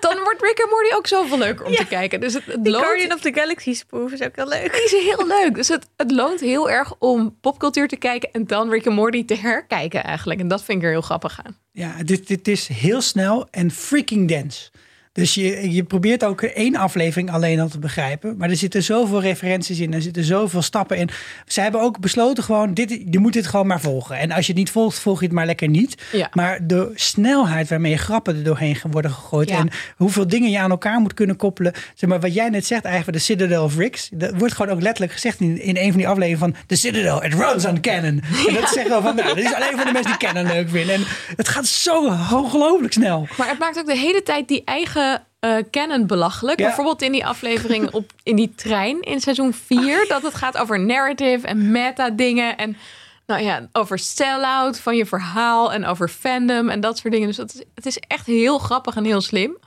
Dan 0.00 0.18
wordt 0.22 0.42
Rick 0.42 0.58
en 0.58 0.68
Morty 0.70 0.94
ook 0.94 1.06
zoveel 1.06 1.38
leuker 1.38 1.66
om 1.66 1.74
te 1.74 1.86
kijken. 1.86 2.20
Dus 2.20 2.34
het, 2.34 2.44
het 2.46 2.64
Die 2.64 2.72
loont 2.72 2.84
Guardian 2.84 3.12
of 3.12 3.20
the 3.20 3.32
Galaxy 3.34 3.74
spoof 3.74 4.12
is 4.12 4.22
ook 4.22 4.36
heel 4.36 4.48
leuk. 4.48 4.72
die 4.72 4.84
is 4.84 4.90
heel 4.90 5.26
leuk. 5.26 5.54
Dus 5.54 5.68
het, 5.68 5.88
het 5.96 6.10
loont 6.10 6.40
heel 6.40 6.70
erg 6.70 6.94
om 6.98 7.36
popcultuur 7.40 7.88
te 7.88 7.96
kijken 7.96 8.28
en 8.32 8.46
dan 8.46 8.70
Rick 8.70 8.86
en 8.86 8.92
Morty 8.92 9.24
te 9.24 9.36
herkijken 9.36 10.04
eigenlijk. 10.04 10.40
En 10.40 10.48
dat 10.48 10.62
vind 10.62 10.78
ik 10.78 10.84
er 10.84 10.90
heel 10.90 11.00
grappig 11.00 11.40
aan. 11.44 11.56
Ja, 11.72 12.02
dit, 12.02 12.26
dit 12.26 12.48
is 12.48 12.68
heel 12.68 13.00
snel 13.00 13.48
en 13.50 13.70
freaking 13.70 14.28
dense. 14.28 14.70
Dus 15.12 15.34
je, 15.34 15.72
je 15.72 15.84
probeert 15.84 16.24
ook 16.24 16.42
één 16.42 16.76
aflevering 16.76 17.30
alleen 17.30 17.60
al 17.60 17.68
te 17.68 17.78
begrijpen. 17.78 18.36
Maar 18.36 18.50
er 18.50 18.56
zitten 18.56 18.82
zoveel 18.82 19.20
referenties 19.20 19.78
in. 19.78 19.94
Er 19.94 20.02
zitten 20.02 20.24
zoveel 20.24 20.62
stappen 20.62 20.96
in. 20.96 21.08
Ze 21.46 21.60
hebben 21.60 21.80
ook 21.80 22.00
besloten 22.00 22.44
gewoon, 22.44 22.74
dit, 22.74 23.00
je 23.10 23.18
moet 23.18 23.32
dit 23.32 23.46
gewoon 23.46 23.66
maar 23.66 23.80
volgen. 23.80 24.18
En 24.18 24.30
als 24.30 24.46
je 24.46 24.52
het 24.52 24.60
niet 24.60 24.70
volgt, 24.70 24.98
volg 24.98 25.20
je 25.20 25.26
het 25.26 25.34
maar 25.34 25.46
lekker 25.46 25.68
niet. 25.68 26.02
Ja. 26.12 26.28
Maar 26.32 26.66
de 26.66 26.90
snelheid 26.94 27.68
waarmee 27.68 27.96
grappen 27.96 28.36
er 28.36 28.44
doorheen 28.44 28.76
worden 28.90 29.10
gegooid. 29.10 29.48
Ja. 29.48 29.58
En 29.58 29.68
hoeveel 29.96 30.26
dingen 30.26 30.50
je 30.50 30.58
aan 30.58 30.70
elkaar 30.70 31.00
moet 31.00 31.14
kunnen 31.14 31.36
koppelen. 31.36 31.72
Zeg 31.94 32.08
maar, 32.08 32.20
wat 32.20 32.34
jij 32.34 32.48
net 32.48 32.66
zegt 32.66 32.84
eigenlijk, 32.84 33.18
de 33.18 33.24
Citadel 33.24 33.64
of 33.64 33.76
Ricks. 33.76 34.08
Dat 34.12 34.32
wordt 34.38 34.54
gewoon 34.54 34.74
ook 34.74 34.82
letterlijk 34.82 35.12
gezegd 35.12 35.40
in, 35.40 35.60
in 35.60 35.76
een 35.76 35.88
van 35.88 35.96
die 35.96 36.08
afleveringen 36.08 36.54
van... 36.54 36.54
The 36.66 36.76
Citadel, 36.76 37.24
it 37.24 37.34
runs 37.34 37.64
on 37.64 37.80
canon. 37.80 38.22
En 38.48 38.54
dat 38.54 38.68
zeggen 38.68 38.96
we 38.96 39.02
van, 39.02 39.16
nou, 39.16 39.34
dit 39.34 39.44
is 39.44 39.54
alleen 39.54 39.76
voor 39.76 39.84
de 39.84 39.92
mensen 39.92 40.18
die 40.18 40.28
canon 40.28 40.46
leuk 40.46 40.68
vinden. 40.68 40.94
En 40.94 41.04
het 41.36 41.48
gaat 41.48 41.66
zo 41.66 42.04
ongelooflijk 42.32 42.92
snel. 42.92 43.26
Maar 43.38 43.48
het 43.48 43.58
maakt 43.58 43.78
ook 43.78 43.86
de 43.86 43.96
hele 43.96 44.22
tijd 44.22 44.48
die 44.48 44.62
eigen 44.64 45.01
eh 45.38 45.56
canon 45.70 46.06
belachelijk. 46.06 46.58
Ja. 46.58 46.66
Bijvoorbeeld 46.66 47.02
in 47.02 47.12
die 47.12 47.26
aflevering 47.26 47.90
op, 47.90 48.12
in 48.22 48.36
die 48.36 48.54
trein 48.54 49.00
in 49.00 49.20
seizoen 49.20 49.54
4. 49.54 50.04
Dat 50.08 50.22
het 50.22 50.34
gaat 50.34 50.58
over 50.58 50.80
narrative 50.80 51.46
en 51.46 51.70
meta 51.70 52.10
dingen. 52.10 52.56
En 52.56 52.76
nou 53.26 53.42
ja, 53.42 53.68
over 53.72 53.98
sell-out 53.98 54.78
van 54.78 54.96
je 54.96 55.06
verhaal. 55.06 55.72
En 55.72 55.84
over 55.84 56.08
fandom 56.08 56.68
en 56.68 56.80
dat 56.80 56.98
soort 56.98 57.12
dingen. 57.12 57.28
Dus 57.28 57.36
dat 57.36 57.54
is, 57.54 57.62
het 57.74 57.86
is 57.86 57.98
echt 57.98 58.26
heel 58.26 58.58
grappig 58.58 58.96
en 58.96 59.04
heel 59.04 59.20
slim. 59.20 59.58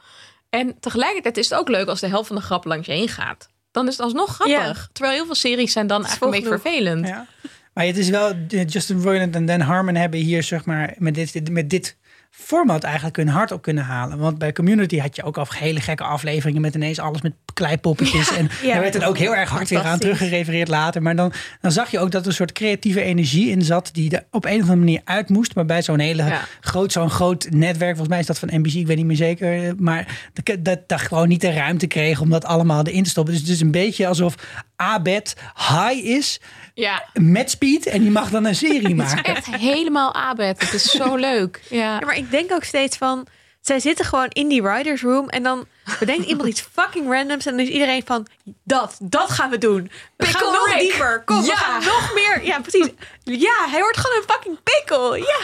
En 0.49 0.79
tegelijkertijd 0.79 1.37
is 1.37 1.49
het 1.49 1.59
ook 1.59 1.69
leuk 1.69 1.87
als 1.87 1.99
de 1.99 2.07
helft 2.07 2.27
van 2.27 2.35
de 2.35 2.41
grap 2.41 2.65
langs 2.65 2.87
je 2.87 2.93
heen 2.93 3.09
gaat. 3.09 3.49
Dan 3.71 3.87
is 3.87 3.93
het 3.93 4.05
alsnog 4.05 4.33
grappig. 4.33 4.89
Terwijl 4.91 5.15
heel 5.15 5.25
veel 5.25 5.35
series 5.35 5.71
zijn 5.71 5.87
dan 5.87 6.05
eigenlijk 6.05 6.35
een 6.35 6.41
beetje 6.41 6.59
vervelend. 6.59 7.07
Ja. 7.07 7.27
Maar 7.73 7.85
het 7.85 7.97
is 7.97 8.09
wel, 8.09 8.33
eh, 8.49 8.67
Justin 8.67 9.01
Roiland 9.01 9.35
en 9.35 9.45
Dan 9.45 9.59
Harmon 9.59 9.95
hebben 9.95 10.19
hier 10.19 10.43
zeg 10.43 10.65
maar 10.65 10.93
met 10.97 11.15
dit, 11.15 11.49
met 11.49 11.69
dit 11.69 11.97
format 12.37 12.83
eigenlijk 12.83 13.15
hun 13.15 13.27
hart 13.27 13.51
op 13.51 13.61
kunnen 13.61 13.83
halen. 13.83 14.17
Want 14.17 14.37
bij 14.37 14.53
Community 14.53 14.99
had 14.99 15.15
je 15.15 15.23
ook 15.23 15.37
al 15.37 15.47
hele 15.49 15.81
gekke 15.81 16.03
afleveringen 16.03 16.61
met 16.61 16.75
ineens 16.75 16.99
alles 16.99 17.21
met 17.21 17.33
kleipoppetjes. 17.53 18.35
en 18.37 18.49
ja. 18.61 18.71
daar 18.73 18.81
werd 18.81 18.93
het 18.93 19.03
ook 19.03 19.17
heel 19.17 19.35
erg 19.35 19.49
hard 19.49 19.69
weer 19.69 19.83
aan 19.83 19.99
teruggerefereerd 19.99 20.67
later. 20.67 21.01
Maar 21.01 21.15
dan, 21.15 21.33
dan 21.61 21.71
zag 21.71 21.91
je 21.91 21.99
ook 21.99 22.11
dat 22.11 22.21
er 22.21 22.27
een 22.27 22.33
soort 22.33 22.51
creatieve 22.51 23.01
energie 23.01 23.49
in 23.49 23.61
zat 23.61 23.89
die 23.93 24.11
er 24.11 24.23
op 24.31 24.45
een 24.45 24.53
of 24.53 24.59
andere 24.59 24.77
manier 24.77 25.01
uit 25.03 25.29
moest. 25.29 25.55
Maar 25.55 25.65
bij 25.65 25.81
zo'n 25.81 25.99
hele 25.99 26.23
Ja. 26.23 26.45
groot, 26.61 26.91
zo'n 26.91 27.09
groot 27.09 27.47
netwerk, 27.49 27.89
volgens 27.89 28.09
mij 28.09 28.19
is 28.19 28.25
dat 28.25 28.39
van 28.39 28.49
NBC, 28.51 28.73
ik 28.73 28.87
weet 28.87 28.97
niet 28.97 29.05
meer 29.05 29.15
zeker. 29.15 29.75
Maar 29.77 30.29
dat, 30.33 30.65
dat, 30.65 30.79
dat 30.87 31.01
gewoon 31.01 31.27
niet 31.27 31.41
de 31.41 31.53
ruimte 31.53 31.87
kreeg 31.87 32.21
om 32.21 32.29
dat 32.29 32.45
allemaal 32.45 32.85
erin 32.85 33.03
te 33.03 33.09
stoppen. 33.09 33.33
Dus 33.33 33.41
het 33.41 33.51
is 33.51 33.61
een 33.61 33.71
beetje 33.71 34.07
alsof 34.07 34.35
Abed 34.75 35.33
high 35.55 36.05
is 36.05 36.39
Ja, 36.73 37.03
met 37.13 37.49
Speed 37.49 37.85
en 37.85 38.01
die 38.01 38.11
mag 38.11 38.29
dan 38.29 38.45
een 38.45 38.55
serie 38.55 38.81
het 38.81 39.07
is 39.07 39.13
maken. 39.13 39.35
echt 39.35 39.45
helemaal 39.45 40.13
abed. 40.13 40.59
Het 40.61 40.73
is 40.73 40.83
zo 40.91 41.15
leuk. 41.29 41.61
Ja. 41.69 41.77
Ja, 41.99 41.99
maar 42.05 42.17
ik 42.17 42.31
denk 42.31 42.51
ook 42.51 42.63
steeds 42.63 42.97
van... 42.97 43.27
Zij 43.61 43.79
zitten 43.79 44.05
gewoon 44.05 44.27
in 44.27 44.47
die 44.47 44.61
writers 44.63 45.01
room 45.01 45.29
en 45.29 45.43
dan 45.43 45.65
bedenkt 45.99 46.25
iemand 46.25 46.49
iets 46.49 46.67
fucking 46.71 47.11
randoms 47.11 47.45
en 47.45 47.51
dan 47.57 47.65
is 47.65 47.71
iedereen 47.71 48.01
van 48.05 48.27
dat, 48.63 48.97
dat 49.01 49.29
gaan 49.29 49.49
we 49.49 49.57
doen. 49.57 49.91
We 50.17 50.25
gaan 50.25 50.53
nog 50.53 50.67
Rick. 50.67 50.79
dieper. 50.79 51.21
Kom, 51.25 51.39
we 51.41 51.45
Ja. 51.47 51.55
gaan 51.55 51.83
nog 51.83 52.11
meer. 52.13 52.43
Ja, 52.45 52.59
precies. 52.59 52.89
Ja, 53.23 53.69
hij 53.69 53.79
wordt 53.79 53.97
gewoon 53.97 54.17
een 54.17 54.29
fucking 54.33 54.57
pikkel. 54.63 55.15
Ja. 55.15 55.39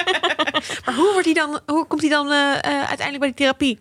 maar 0.84 0.94
hoe 0.94 1.10
wordt 1.12 1.24
hij 1.24 1.34
dan, 1.34 1.60
hoe 1.66 1.86
komt 1.86 2.00
hij 2.00 2.10
dan 2.10 2.32
eh, 2.32 2.52
eh, 2.54 2.60
uiteindelijk 2.64 3.18
bij 3.18 3.28
die 3.28 3.34
therapie? 3.36 3.78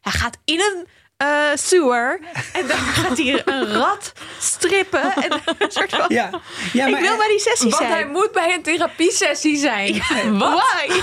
Hij 0.00 0.12
gaat 0.12 0.36
in 0.44 0.60
een 0.60 0.86
eh, 1.16 1.26
sewer 1.54 2.20
en 2.52 2.66
dan 2.66 2.76
gaat 2.76 3.18
hij 3.18 3.42
een 3.44 3.72
rat 3.72 4.12
strippen. 4.40 5.02
En 5.02 5.32
een 5.58 5.70
soort 5.70 5.90
van, 5.90 6.04
Ja, 6.08 6.30
ja 6.72 6.86
ik 6.86 6.96
wil 6.98 7.16
bij 7.16 7.28
die 7.28 7.40
sessie 7.40 7.70
Want 7.70 7.82
zijn. 7.82 7.92
hij 7.92 8.06
moet 8.06 8.32
bij 8.32 8.54
een 8.54 8.62
therapiesessie 8.62 9.56
zijn. 9.56 9.92
Wat? 10.38 10.62
Why? 10.62 11.00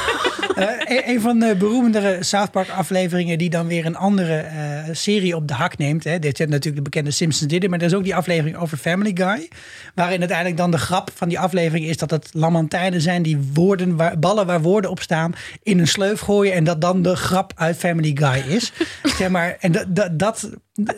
Eh, 0.55 0.97
een, 0.97 1.09
een 1.09 1.21
van 1.21 1.39
de 1.39 1.55
beroemdere 1.55 2.23
South 2.23 2.51
Park 2.51 2.69
afleveringen 2.69 3.37
die 3.37 3.49
dan 3.49 3.67
weer 3.67 3.85
een 3.85 3.95
andere 3.95 4.37
eh, 4.37 4.79
serie 4.91 5.35
op 5.35 5.47
de 5.47 5.53
hak 5.53 5.77
neemt. 5.77 6.03
Hè. 6.03 6.19
Dit 6.19 6.37
zijn 6.37 6.49
natuurlijk 6.49 6.77
de 6.77 6.89
bekende 6.89 7.11
Simpsons 7.11 7.51
deden, 7.51 7.69
maar 7.69 7.79
er 7.79 7.85
is 7.85 7.93
ook 7.93 8.03
die 8.03 8.15
aflevering 8.15 8.57
over 8.57 8.77
Family 8.77 9.11
Guy. 9.13 9.49
Waarin 9.95 10.19
uiteindelijk 10.19 10.57
dan 10.57 10.71
de 10.71 10.77
grap 10.77 11.09
van 11.15 11.29
die 11.29 11.39
aflevering 11.39 11.85
is 11.85 11.97
dat 11.97 12.11
het 12.11 12.29
lamantijnen 12.33 13.01
zijn 13.01 13.21
die 13.21 13.49
woorden 13.53 13.95
waar, 13.95 14.19
ballen 14.19 14.45
waar 14.45 14.61
woorden 14.61 14.91
op 14.91 15.01
staan 15.01 15.35
in 15.63 15.79
een 15.79 15.87
sleuf 15.87 16.19
gooien. 16.19 16.53
En 16.53 16.63
dat 16.63 16.81
dan 16.81 17.01
de 17.01 17.15
grap 17.15 17.51
uit 17.55 17.77
Family 17.77 18.11
Guy 18.13 18.53
is. 18.53 18.71
zeg 19.17 19.29
maar, 19.29 19.57
en 19.59 19.71
dat, 19.71 19.95
dat, 20.01 20.19
dat, 20.19 20.49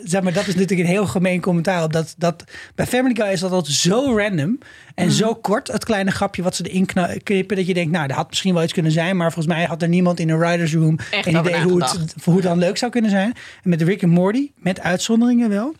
zeg 0.04 0.22
maar, 0.22 0.32
dat 0.32 0.46
is 0.46 0.54
natuurlijk 0.54 0.80
een 0.80 0.94
heel 0.94 1.06
gemeen 1.06 1.40
commentaar 1.40 1.82
op. 1.82 1.92
Dat, 1.92 2.14
dat, 2.18 2.44
bij 2.74 2.86
Family 2.86 3.14
Guy 3.14 3.26
is 3.26 3.40
dat 3.40 3.50
altijd 3.50 3.74
zo 3.74 4.16
random 4.16 4.58
en 4.94 5.10
zo 5.10 5.34
kort, 5.34 5.68
het 5.68 5.84
kleine 5.84 6.10
grapje 6.10 6.42
wat 6.42 6.56
ze 6.56 6.70
erin 6.70 6.86
knippen. 7.22 7.56
Dat 7.56 7.66
je 7.66 7.74
denkt, 7.74 7.92
nou, 7.92 8.06
dat 8.06 8.16
had 8.16 8.28
misschien 8.28 8.54
wel 8.54 8.62
iets 8.62 8.72
kunnen 8.72 8.92
zijn. 8.92 9.16
Maar 9.16 9.32
volgens 9.32 9.54
mij 9.54 9.64
had 9.64 9.82
er 9.82 9.88
niemand 9.88 10.20
in 10.20 10.28
een 10.28 10.38
writer's 10.38 10.74
room 10.74 10.98
Echt 11.10 11.26
een 11.26 11.36
idee 11.36 11.62
hoe 11.62 11.82
het, 11.82 12.14
hoe 12.24 12.34
het 12.34 12.42
dan 12.42 12.58
leuk 12.58 12.76
zou 12.76 12.90
kunnen 12.90 13.10
zijn. 13.10 13.32
En 13.62 13.70
met 13.70 13.82
Rick 13.82 14.02
en 14.02 14.08
Morty, 14.08 14.50
met 14.56 14.80
uitzonderingen 14.80 15.48
wel. 15.48 15.74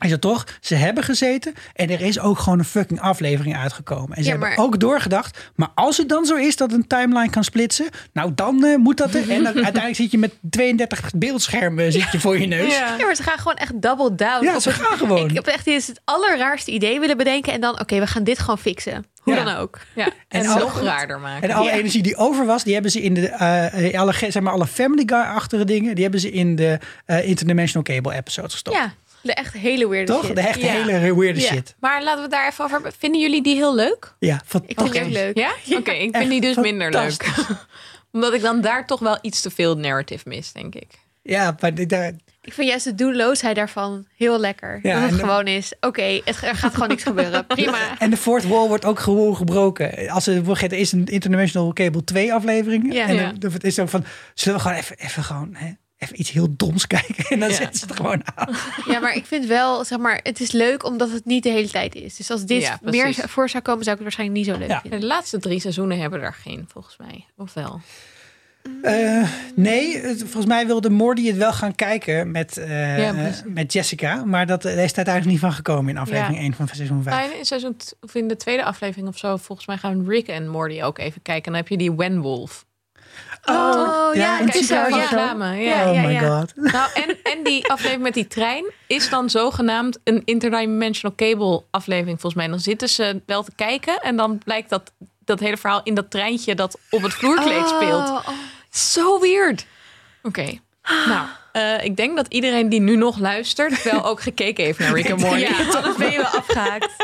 Is 0.00 0.10
het 0.10 0.20
toch, 0.20 0.46
ze 0.60 0.74
hebben 0.74 1.04
gezeten 1.04 1.54
en 1.74 1.90
er 1.90 2.00
is 2.00 2.18
ook 2.20 2.38
gewoon 2.38 2.58
een 2.58 2.64
fucking 2.64 3.00
aflevering 3.00 3.56
uitgekomen. 3.56 4.16
En 4.16 4.24
ze 4.24 4.30
Ja, 4.30 4.38
hebben 4.38 4.64
ook 4.64 4.80
doorgedacht, 4.80 5.50
maar 5.54 5.68
als 5.74 5.96
het 5.96 6.08
dan 6.08 6.24
zo 6.24 6.34
is 6.34 6.56
dat 6.56 6.72
een 6.72 6.86
timeline 6.86 7.30
kan 7.30 7.44
splitsen, 7.44 7.88
nou 8.12 8.32
dan 8.34 8.64
eh, 8.64 8.76
moet 8.76 8.96
dat 8.96 9.14
er. 9.14 9.30
En 9.30 9.42
dan, 9.42 9.54
uiteindelijk 9.70 9.96
zit 9.96 10.10
je 10.10 10.18
met 10.18 10.32
32 10.50 11.10
beeldschermen 11.16 11.92
zit 11.92 12.12
je 12.12 12.20
voor 12.20 12.38
je 12.38 12.46
neus. 12.46 12.76
Ja. 12.78 12.96
Ja, 12.98 13.04
maar 13.04 13.14
ze 13.14 13.22
gaan 13.22 13.38
gewoon 13.38 13.56
echt 13.56 13.82
double 13.82 14.14
down. 14.14 14.44
Ja, 14.44 14.54
op 14.54 14.60
ze 14.60 14.68
het- 14.68 14.78
gaan 14.80 14.98
gewoon. 14.98 15.28
Ik 15.28 15.34
heb 15.34 15.46
echt 15.46 15.66
eens 15.66 15.86
het 15.86 16.00
allerraarste 16.04 16.70
idee 16.70 17.00
willen 17.00 17.16
bedenken. 17.16 17.52
En 17.52 17.60
dan, 17.60 17.80
oké, 17.80 17.98
we 17.98 18.06
gaan 18.06 18.24
dit 18.24 18.38
gewoon 18.38 18.58
fixen. 18.58 19.04
Hoe 19.22 19.34
Ja. 19.34 19.44
dan 19.44 19.56
ook. 19.56 19.78
Ja, 19.94 20.04
en, 20.28 20.40
En 20.44 20.46
nog 20.58 20.80
raarder 20.82 21.20
maken. 21.20 21.48
En 21.48 21.54
alle 21.56 21.70
Ja. 21.70 21.76
energie 21.76 22.02
die 22.02 22.16
over 22.16 22.46
was, 22.46 22.64
die 22.64 22.72
hebben 22.72 22.90
ze 22.90 23.00
in 23.02 23.14
de 23.14 23.28
eh, 23.28 24.00
alle, 24.00 24.12
zeg 24.12 24.40
maar, 24.40 24.52
alle 24.52 24.66
Family 24.66 25.02
Guy-achtige 25.06 25.64
dingen, 25.64 25.94
die 25.94 26.02
hebben 26.02 26.20
ze 26.20 26.30
in 26.30 26.56
de 26.56 26.78
eh, 27.06 27.28
Interdimensional 27.28 27.82
Cable 27.82 28.14
episodes 28.14 28.52
gestopt. 28.52 28.76
Ja, 28.76 28.92
de 29.22 29.34
echt 29.34 29.52
hele 29.54 29.88
weirde 29.88 30.12
Toch? 30.12 30.24
shit. 30.24 30.34
De 30.36 30.40
echt 30.42 30.60
Ja. 30.60 30.66
hele 30.72 31.14
weirde 31.14 31.40
Ja. 31.40 31.46
shit. 31.46 31.74
Maar 31.80 31.98
laten 32.02 32.16
we 32.16 32.22
het 32.22 32.30
daar 32.30 32.46
even 32.48 32.64
over 32.64 32.74
hebben. 32.76 32.92
Vinden 32.98 33.20
jullie 33.20 33.42
die 33.42 33.54
heel 33.56 33.74
leuk? 33.74 34.14
Ja, 34.18 34.34
Ik 34.34 34.40
vind 34.46 34.66
die 34.66 34.76
fantastisch. 34.76 35.06
ook 35.06 35.12
leuk. 35.12 35.36
Ja? 35.38 35.76
Oké, 35.78 35.90
ik 35.90 36.16
vind 36.16 36.30
die 36.30 36.40
dus 36.40 36.56
minder 36.56 36.90
leuk. 36.90 37.12
fantastisch. 37.22 37.56
Omdat 38.12 38.34
ik 38.34 38.40
dan 38.42 38.60
daar 38.60 38.86
toch 38.86 39.00
wel 39.00 39.18
iets 39.22 39.40
te 39.40 39.50
veel 39.50 39.76
narrative 39.76 40.28
mis, 40.28 40.52
denk 40.52 40.74
ik. 40.74 40.88
Ja, 41.22 41.56
maar 41.60 41.86
daar, 41.86 42.12
Ik 42.42 42.52
vind 42.52 42.68
juist 42.68 42.84
de 42.84 42.94
doelloosheid 42.94 43.56
daarvan 43.56 44.06
heel 44.16 44.38
lekker. 44.40 44.78
Ja, 44.82 44.92
dat 45.00 45.02
het 45.02 45.10
de- 45.10 45.24
gewoon 45.24 45.46
is, 45.46 45.72
oké, 45.80 46.02
het 46.24 46.42
er 46.42 46.54
gaat 46.54 46.72
gewoon 46.74 46.88
niks 46.88 47.02
gebeuren. 47.02 47.46
Prima. 47.56 47.98
En 47.98 48.10
de 48.10 48.16
fourth 48.16 48.46
wall 48.46 48.68
wordt 48.68 48.84
ook 48.84 48.98
gewoon 48.98 49.36
gebroken. 49.36 50.08
Als 50.08 50.26
er, 50.26 50.50
er 50.62 50.72
is 50.72 50.92
een 50.92 51.04
International 51.06 51.72
Cable 51.72 52.04
2 52.04 52.32
aflevering. 52.34 52.92
Ja. 52.92 53.06
en 53.06 53.14
Ja. 53.14 53.32
dan- 53.38 53.52
is 53.58 53.78
ook 53.78 53.88
van, 53.88 54.04
zullen 54.34 54.58
we 54.58 54.64
gewoon 54.64 54.78
even, 54.80 54.96
even 54.98 55.22
gewoon... 55.24 55.50
Hè, 55.54 55.70
Even 56.00 56.20
iets 56.20 56.30
heel 56.30 56.46
doms 56.56 56.86
kijken 56.96 57.24
en 57.28 57.40
dan 57.40 57.48
Ja. 57.48 57.54
zetten 57.54 57.78
ze 57.78 57.86
het 57.86 57.96
gewoon 57.96 58.22
aan. 58.34 58.54
Ja, 58.86 58.98
maar 59.00 59.14
ik 59.14 59.26
vind 59.26 59.46
wel, 59.46 59.84
zeg 59.84 59.98
maar, 59.98 60.20
het 60.22 60.40
is 60.40 60.52
leuk 60.52 60.84
omdat 60.84 61.10
het 61.10 61.24
niet 61.24 61.42
de 61.42 61.48
hele 61.50 61.68
tijd 61.70 61.94
is. 61.94 62.16
Dus 62.16 62.30
als 62.30 62.44
dit 62.44 62.62
Ja, 62.62 62.78
meer 62.82 63.14
voor 63.14 63.48
zou 63.48 63.62
komen, 63.62 63.84
zou 63.84 63.96
ik 63.96 64.02
het 64.04 64.14
waarschijnlijk 64.16 64.38
niet 64.38 64.48
zo 64.54 64.58
leuk 64.60 64.68
Ja. 64.70 64.80
vinden. 64.80 65.00
De 65.00 65.06
laatste 65.06 65.38
drie 65.38 65.60
seizoenen 65.60 66.00
hebben 66.00 66.20
er 66.20 66.34
geen, 66.34 66.64
volgens 66.72 66.96
mij. 66.96 67.26
Of 67.36 67.54
wel? 67.54 67.80
Eh, 68.82 69.28
nee, 69.54 69.96
het- 70.00 70.18
volgens 70.20 70.46
mij 70.46 70.66
wilde 70.66 70.90
Mordy 70.90 71.26
het 71.26 71.36
wel 71.36 71.52
gaan 71.52 71.74
kijken 71.74 72.30
met, 72.30 72.56
eh, 72.56 72.98
Ja, 72.98 73.30
met 73.46 73.72
Jessica. 73.72 74.24
Maar 74.24 74.46
dat 74.46 74.62
daar 74.62 74.72
is 74.72 74.78
het 74.88 74.96
uiteindelijk 74.96 75.26
niet 75.26 75.38
van 75.44 75.52
gekomen 75.52 75.90
in 75.90 75.98
aflevering 76.00 76.36
Ja. 76.36 76.42
1 76.42 76.54
van 76.54 76.68
seizoen 76.68 77.02
5. 77.02 77.16
Nou, 77.26 77.38
in, 77.38 77.44
seizoen 77.44 77.76
of 78.00 78.14
in 78.14 78.28
de 78.28 78.36
tweede 78.36 78.64
aflevering 78.64 79.08
of 79.08 79.18
zo, 79.18 79.36
volgens 79.36 79.66
mij 79.66 79.76
gaan 79.76 80.04
Rick 80.08 80.28
en 80.28 80.48
Morty 80.48 80.82
ook 80.82 80.98
even 80.98 81.22
kijken. 81.22 81.44
En 81.44 81.52
dan 81.52 81.60
heb 81.60 81.68
je 81.68 81.76
die 81.76 81.92
Wenwolf. 81.92 82.64
Oh, 83.44 84.10
ja, 84.14 84.40
in 84.40 84.50
kijk, 84.50 84.64
zo, 84.64 84.74
ja. 84.74 84.86
reclame. 84.86 85.56
Ja. 85.56 85.80
Ja, 85.80 85.88
oh 85.88 85.94
ja, 85.94 86.02
my 86.02 86.12
ja. 86.12 86.38
god. 86.38 86.52
Nou, 86.72 86.90
en, 86.94 87.16
en 87.22 87.42
die 87.42 87.70
aflevering 87.70 88.02
met 88.02 88.14
die 88.14 88.26
trein 88.26 88.64
is 88.86 89.10
dan 89.10 89.30
zogenaamd 89.30 89.98
een 90.04 90.22
interdimensional 90.24 91.16
cable 91.16 91.64
aflevering 91.70 92.20
volgens 92.20 92.42
mij. 92.42 92.50
Dan 92.50 92.60
zitten 92.60 92.88
ze 92.88 93.22
wel 93.26 93.42
te 93.42 93.52
kijken 93.56 94.00
en 94.00 94.16
dan 94.16 94.38
blijkt 94.38 94.70
dat 94.70 94.92
dat 95.24 95.40
hele 95.40 95.56
verhaal 95.56 95.80
in 95.82 95.94
dat 95.94 96.10
treintje 96.10 96.54
dat 96.54 96.78
op 96.90 97.02
het 97.02 97.12
vloerkleed 97.12 97.68
speelt. 97.68 98.08
Oh, 98.08 98.28
oh. 98.28 98.28
Zo 98.70 99.20
weird. 99.20 99.66
Oké. 100.22 100.58
Nou, 101.06 101.26
eh, 101.52 101.84
ik 101.84 101.96
denk 101.96 102.16
dat 102.16 102.26
iedereen 102.28 102.68
die 102.68 102.80
nu 102.80 102.96
nog 102.96 103.18
luistert 103.18 103.82
wel 103.82 104.04
ook 104.10 104.20
gekeken 104.20 104.64
heeft 104.64 104.78
naar 104.78 104.92
Rick 104.94 105.08
en 105.08 105.18
Morty. 105.18 105.38
Ja, 105.48 105.56
anders 105.76 105.96
ben 105.96 106.10
je 106.10 106.16
wel 106.16 106.26
afgehaakt. 106.26 106.96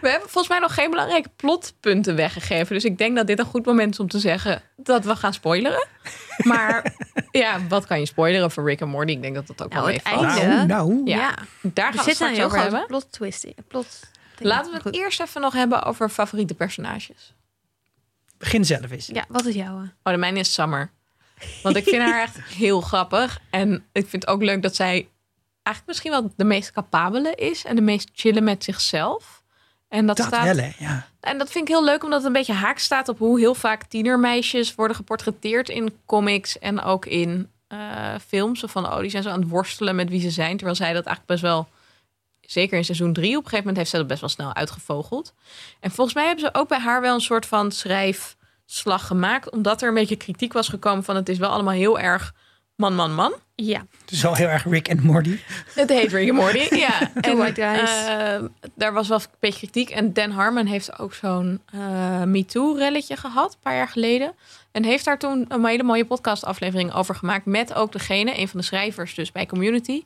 We 0.00 0.08
hebben 0.08 0.28
volgens 0.28 0.48
mij 0.48 0.58
nog 0.58 0.74
geen 0.74 0.90
belangrijke 0.90 1.28
plotpunten 1.36 2.16
weggegeven. 2.16 2.74
Dus 2.74 2.84
ik 2.84 2.98
denk 2.98 3.16
dat 3.16 3.26
dit 3.26 3.38
een 3.38 3.44
goed 3.44 3.66
moment 3.66 3.92
is 3.92 4.00
om 4.00 4.08
te 4.08 4.18
zeggen 4.18 4.62
dat 4.76 5.04
we 5.04 5.16
gaan 5.16 5.32
spoileren. 5.32 5.86
Maar 6.36 6.94
ja, 7.30 7.66
wat 7.68 7.86
kan 7.86 7.98
je 8.00 8.06
spoileren 8.06 8.50
voor 8.50 8.64
Rick 8.64 8.80
en 8.80 8.88
Morty? 8.88 9.12
Ik 9.12 9.22
denk 9.22 9.34
dat 9.34 9.46
dat 9.46 9.62
ook 9.62 9.72
Nou, 9.72 9.86
wel 9.86 9.96
einde. 10.02 10.44
Nou, 10.44 10.66
nou. 10.66 11.00
Ja, 11.04 11.16
Ja. 11.16 11.34
daar 11.62 11.92
gaan 11.92 12.04
we 12.04 12.10
een 12.10 12.14
straks 12.16 12.40
over 12.40 12.58
hebben. 12.58 12.86
plot 12.86 13.12
twist. 13.12 13.46
Plot 13.68 14.00
Laten 14.38 14.68
we 14.70 14.72
het 14.76 14.82
Goed. 14.82 14.94
eerst 14.94 15.20
even 15.20 15.40
nog 15.40 15.52
hebben 15.52 15.82
over 15.82 16.08
favoriete 16.08 16.54
personages. 16.54 17.34
Begin 18.38 18.64
zelf 18.64 18.90
eens. 18.90 19.06
Ja, 19.06 19.24
wat 19.28 19.44
is 19.46 19.54
jouw? 19.54 19.74
Oh, 20.02 20.12
de 20.12 20.16
mijne 20.16 20.38
is 20.38 20.52
Summer. 20.54 20.90
Want 21.62 21.76
ik 21.76 21.84
vind 21.84 22.02
haar 22.02 22.22
echt 22.22 22.42
heel 22.42 22.80
grappig. 22.80 23.40
En 23.50 23.84
ik 23.92 24.06
vind 24.08 24.22
het 24.22 24.26
ook 24.26 24.42
leuk 24.42 24.62
dat 24.62 24.74
zij 24.76 25.08
eigenlijk 25.62 25.86
misschien 25.86 26.10
wel 26.10 26.32
de 26.36 26.44
meest 26.44 26.72
capabele 26.72 27.34
is. 27.34 27.64
En 27.64 27.76
de 27.76 27.82
meest 27.82 28.10
chillen 28.14 28.44
met 28.44 28.64
zichzelf. 28.64 29.42
En 29.88 30.06
dat, 30.06 30.16
Dat 30.16 30.26
staat, 30.26 30.44
wel, 30.44 30.64
hè? 30.64 30.70
Ja. 30.78 31.06
En 31.20 31.38
dat 31.38 31.50
vind 31.50 31.68
ik 31.68 31.74
heel 31.74 31.84
leuk, 31.84 32.04
omdat 32.04 32.18
het 32.18 32.26
een 32.26 32.32
beetje 32.32 32.52
haak 32.52 32.78
staat 32.78 33.08
op 33.08 33.18
hoe 33.18 33.38
heel 33.38 33.54
vaak 33.54 33.84
tienermeisjes 33.84 34.74
worden 34.74 34.96
geportretteerd 34.96 35.68
in 35.68 35.98
comics 36.06 36.58
en 36.58 36.80
ook 36.80 37.06
in 37.06 37.50
eh, 37.68 38.14
films. 38.26 38.60
Zo 38.60 38.66
van, 38.66 38.86
oh, 38.86 38.98
die 38.98 39.10
zijn 39.10 39.22
zo 39.22 39.28
aan 39.28 39.40
het 39.40 39.48
worstelen 39.48 39.94
met 39.94 40.08
wie 40.08 40.20
ze 40.20 40.30
zijn. 40.30 40.56
Terwijl 40.56 40.76
zij 40.76 40.92
dat 40.92 41.06
eigenlijk 41.06 41.26
best 41.26 41.42
wel, 41.42 41.68
zeker 42.40 42.76
in 42.76 42.84
seizoen 42.84 43.12
drie, 43.12 43.30
op 43.30 43.44
een 43.44 43.50
gegeven 43.50 43.58
moment 43.58 43.76
heeft 43.76 43.90
zij 43.90 43.98
dat 43.98 44.08
best 44.08 44.20
wel 44.20 44.30
snel 44.30 44.54
uitgevogeld. 44.54 45.34
En 45.80 45.90
volgens 45.90 46.16
mij 46.16 46.26
hebben 46.26 46.44
ze 46.44 46.54
ook 46.54 46.68
bij 46.68 46.78
haar 46.78 47.00
wel 47.00 47.14
een 47.14 47.20
soort 47.20 47.46
van 47.46 47.72
schrijfslag 48.72 49.06
gemaakt, 49.06 49.50
omdat 49.50 49.82
er 49.82 49.88
een 49.88 49.94
beetje 49.94 50.16
kritiek 50.16 50.52
was 50.52 50.68
gekomen 50.68 51.04
van 51.04 51.16
het 51.16 51.28
is 51.28 51.38
wel 51.38 51.50
allemaal 51.50 51.74
heel 51.74 51.98
erg 51.98 52.34
man, 52.76 52.94
man, 52.94 53.14
man. 53.14 53.32
Ja. 53.54 53.78
Het 54.00 54.10
is 54.10 54.22
wel 54.22 54.34
heel 54.34 54.48
erg 54.48 54.64
Rick 54.64 54.88
en 54.88 55.02
Morty. 55.02 55.38
Het 55.74 55.88
heet 55.88 56.12
Rick 56.12 56.28
and 56.30 56.38
Morty, 56.38 56.74
ja. 56.86 57.10
Guys. 57.54 58.06
eh, 58.06 58.42
daar 58.74 58.92
was 58.92 59.08
wel 59.08 59.18
een 59.18 59.24
beetje 59.40 59.58
kritiek. 59.58 59.90
En 59.90 60.12
Dan 60.12 60.30
Harmon 60.30 60.66
heeft 60.66 60.98
ook 60.98 61.14
zo'n 61.14 61.60
eh 61.72 62.22
MeToo-relletje 62.22 63.16
gehad, 63.16 63.52
een 63.52 63.58
paar 63.62 63.74
jaar 63.74 63.88
geleden. 63.88 64.32
En 64.72 64.84
heeft 64.84 65.04
daar 65.04 65.18
toen 65.18 65.44
een 65.48 65.64
hele 65.64 65.82
mooie 65.82 66.04
podcastaflevering 66.04 66.92
over 66.94 67.14
gemaakt. 67.14 67.46
Met 67.46 67.74
ook 67.74 67.92
degene, 67.92 68.38
een 68.38 68.48
van 68.48 68.60
de 68.60 68.66
schrijvers 68.66 69.14
dus 69.14 69.32
bij 69.32 69.46
Community. 69.46 70.02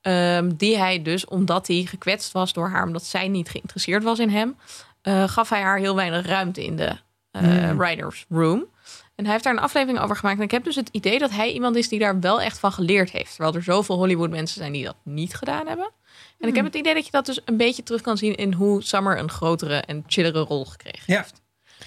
ehm, 0.00 0.50
die 0.56 0.78
hij 0.78 1.02
dus, 1.02 1.24
omdat 1.24 1.66
hij 1.66 1.84
gekwetst 1.88 2.32
was 2.32 2.52
door 2.52 2.68
haar... 2.68 2.86
omdat 2.86 3.04
zij 3.04 3.28
niet 3.28 3.48
geïnteresseerd 3.48 4.02
was 4.02 4.18
in 4.18 4.30
hem... 4.30 4.56
eh, 5.02 5.28
gaf 5.28 5.48
hij 5.48 5.60
haar 5.60 5.78
heel 5.78 5.94
weinig 5.94 6.26
ruimte 6.26 6.64
in 6.64 6.76
de 6.76 6.96
eh, 7.30 7.70
writers 7.76 8.26
room. 8.28 8.66
En 9.14 9.24
hij 9.24 9.32
heeft 9.32 9.44
daar 9.44 9.52
een 9.52 9.58
aflevering 9.58 9.98
over 10.00 10.16
gemaakt. 10.16 10.38
En 10.38 10.44
ik 10.44 10.50
heb 10.50 10.64
dus 10.64 10.74
het 10.76 10.88
idee 10.92 11.18
dat 11.18 11.30
hij 11.30 11.52
iemand 11.52 11.76
is 11.76 11.88
die 11.88 11.98
daar 11.98 12.20
wel 12.20 12.40
echt 12.40 12.58
van 12.58 12.72
geleerd 12.72 13.10
heeft. 13.10 13.34
Terwijl 13.34 13.54
er 13.54 13.62
zoveel 13.62 13.96
Hollywood 13.96 14.30
mensen 14.30 14.58
zijn 14.60 14.72
die 14.72 14.84
dat 14.84 14.96
niet 15.02 15.34
gedaan 15.34 15.66
hebben. 15.66 15.90
En 16.38 16.48
ik 16.48 16.54
heb 16.54 16.64
het 16.64 16.74
idee 16.74 16.94
dat 16.94 17.04
je 17.04 17.10
dat 17.10 17.26
dus 17.26 17.40
een 17.44 17.56
beetje 17.56 17.82
terug 17.82 18.00
kan 18.00 18.16
zien 18.16 18.34
in 18.34 18.52
hoe 18.52 18.82
Summer 18.82 19.18
een 19.18 19.30
grotere 19.30 19.76
en 19.80 20.04
chillere 20.06 20.38
rol 20.40 20.64
gekregen 20.64 21.02
Ja. 21.06 21.16
heeft. 21.16 21.40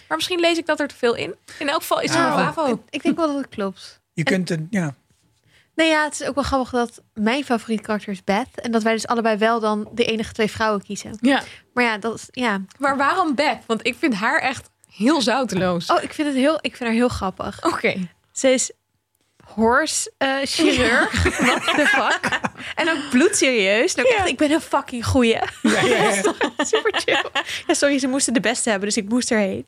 Maar 0.07 0.17
misschien 0.17 0.39
lees 0.39 0.57
ik 0.57 0.65
dat 0.65 0.79
er 0.79 0.87
te 0.87 0.95
veel 0.95 1.15
in. 1.15 1.35
In 1.59 1.69
elk 1.69 1.81
geval 1.81 2.01
is 2.01 2.09
het 2.09 2.19
Nou, 2.19 2.31
een 2.41 2.53
Bravo. 2.53 2.83
Ik 2.89 3.03
denk 3.03 3.17
wel 3.17 3.27
dat 3.27 3.37
het 3.37 3.49
klopt. 3.49 4.01
Je 4.13 4.23
kunt 4.23 4.49
een, 4.49 4.67
ja. 4.69 4.95
Nee, 5.75 5.89
ja, 5.89 6.03
het 6.03 6.13
is 6.21 6.27
ook 6.27 6.35
wel 6.35 6.43
grappig 6.43 6.69
dat 6.69 7.01
mijn 7.13 7.43
favoriete 7.43 7.83
karakter 7.83 8.11
is 8.11 8.23
Beth. 8.23 8.47
En 8.61 8.71
dat 8.71 8.83
wij 8.83 8.93
dus 8.93 9.07
allebei 9.07 9.37
wel 9.37 9.59
dan 9.59 9.89
de 9.93 10.05
enige 10.05 10.33
twee 10.33 10.51
vrouwen 10.51 10.83
kiezen. 10.83 11.17
Ja. 11.21 11.43
Maar 11.73 11.83
ja, 11.83 11.97
dat 11.97 12.13
is, 12.15 12.27
ja. 12.31 12.61
Maar 12.79 12.97
waarom 12.97 13.35
Beth? 13.35 13.57
Want 13.67 13.85
ik 13.87 13.95
vind 13.95 14.13
haar 14.13 14.39
echt 14.39 14.69
heel 14.95 15.21
zouteloos. 15.21 15.85
Oh, 15.91 16.03
ik 16.03 16.13
vind, 16.13 16.27
het 16.27 16.37
heel, 16.37 16.55
ik 16.61 16.75
vind 16.75 16.79
haar 16.89 16.97
heel 16.97 17.07
grappig. 17.09 17.63
Oké. 17.65 18.09
Ze 18.31 18.49
is 18.49 18.71
horse 19.53 20.11
eh, 20.17 20.35
chirurg. 20.43 21.23
What 21.47 21.63
the 21.63 21.85
fuck? 21.87 22.39
En 22.75 22.89
ook 22.89 23.09
bloedserieus. 23.09 23.93
En 23.95 24.05
ook 24.05 24.11
echt, 24.11 24.27
ik 24.27 24.37
ben 24.37 24.51
een 24.51 24.61
fucking 24.61 25.05
goeie. 25.05 25.31
Ja, 25.33 25.45
ja, 25.61 25.81
ja. 25.85 26.11
Super 26.65 27.01
chill. 27.05 27.23
Ja, 27.67 27.73
sorry, 27.73 27.99
ze 27.99 28.07
moesten 28.07 28.33
de 28.33 28.39
beste 28.39 28.69
hebben, 28.69 28.87
dus 28.87 28.97
ik 28.97 29.09
moest 29.09 29.31
erheen. 29.31 29.65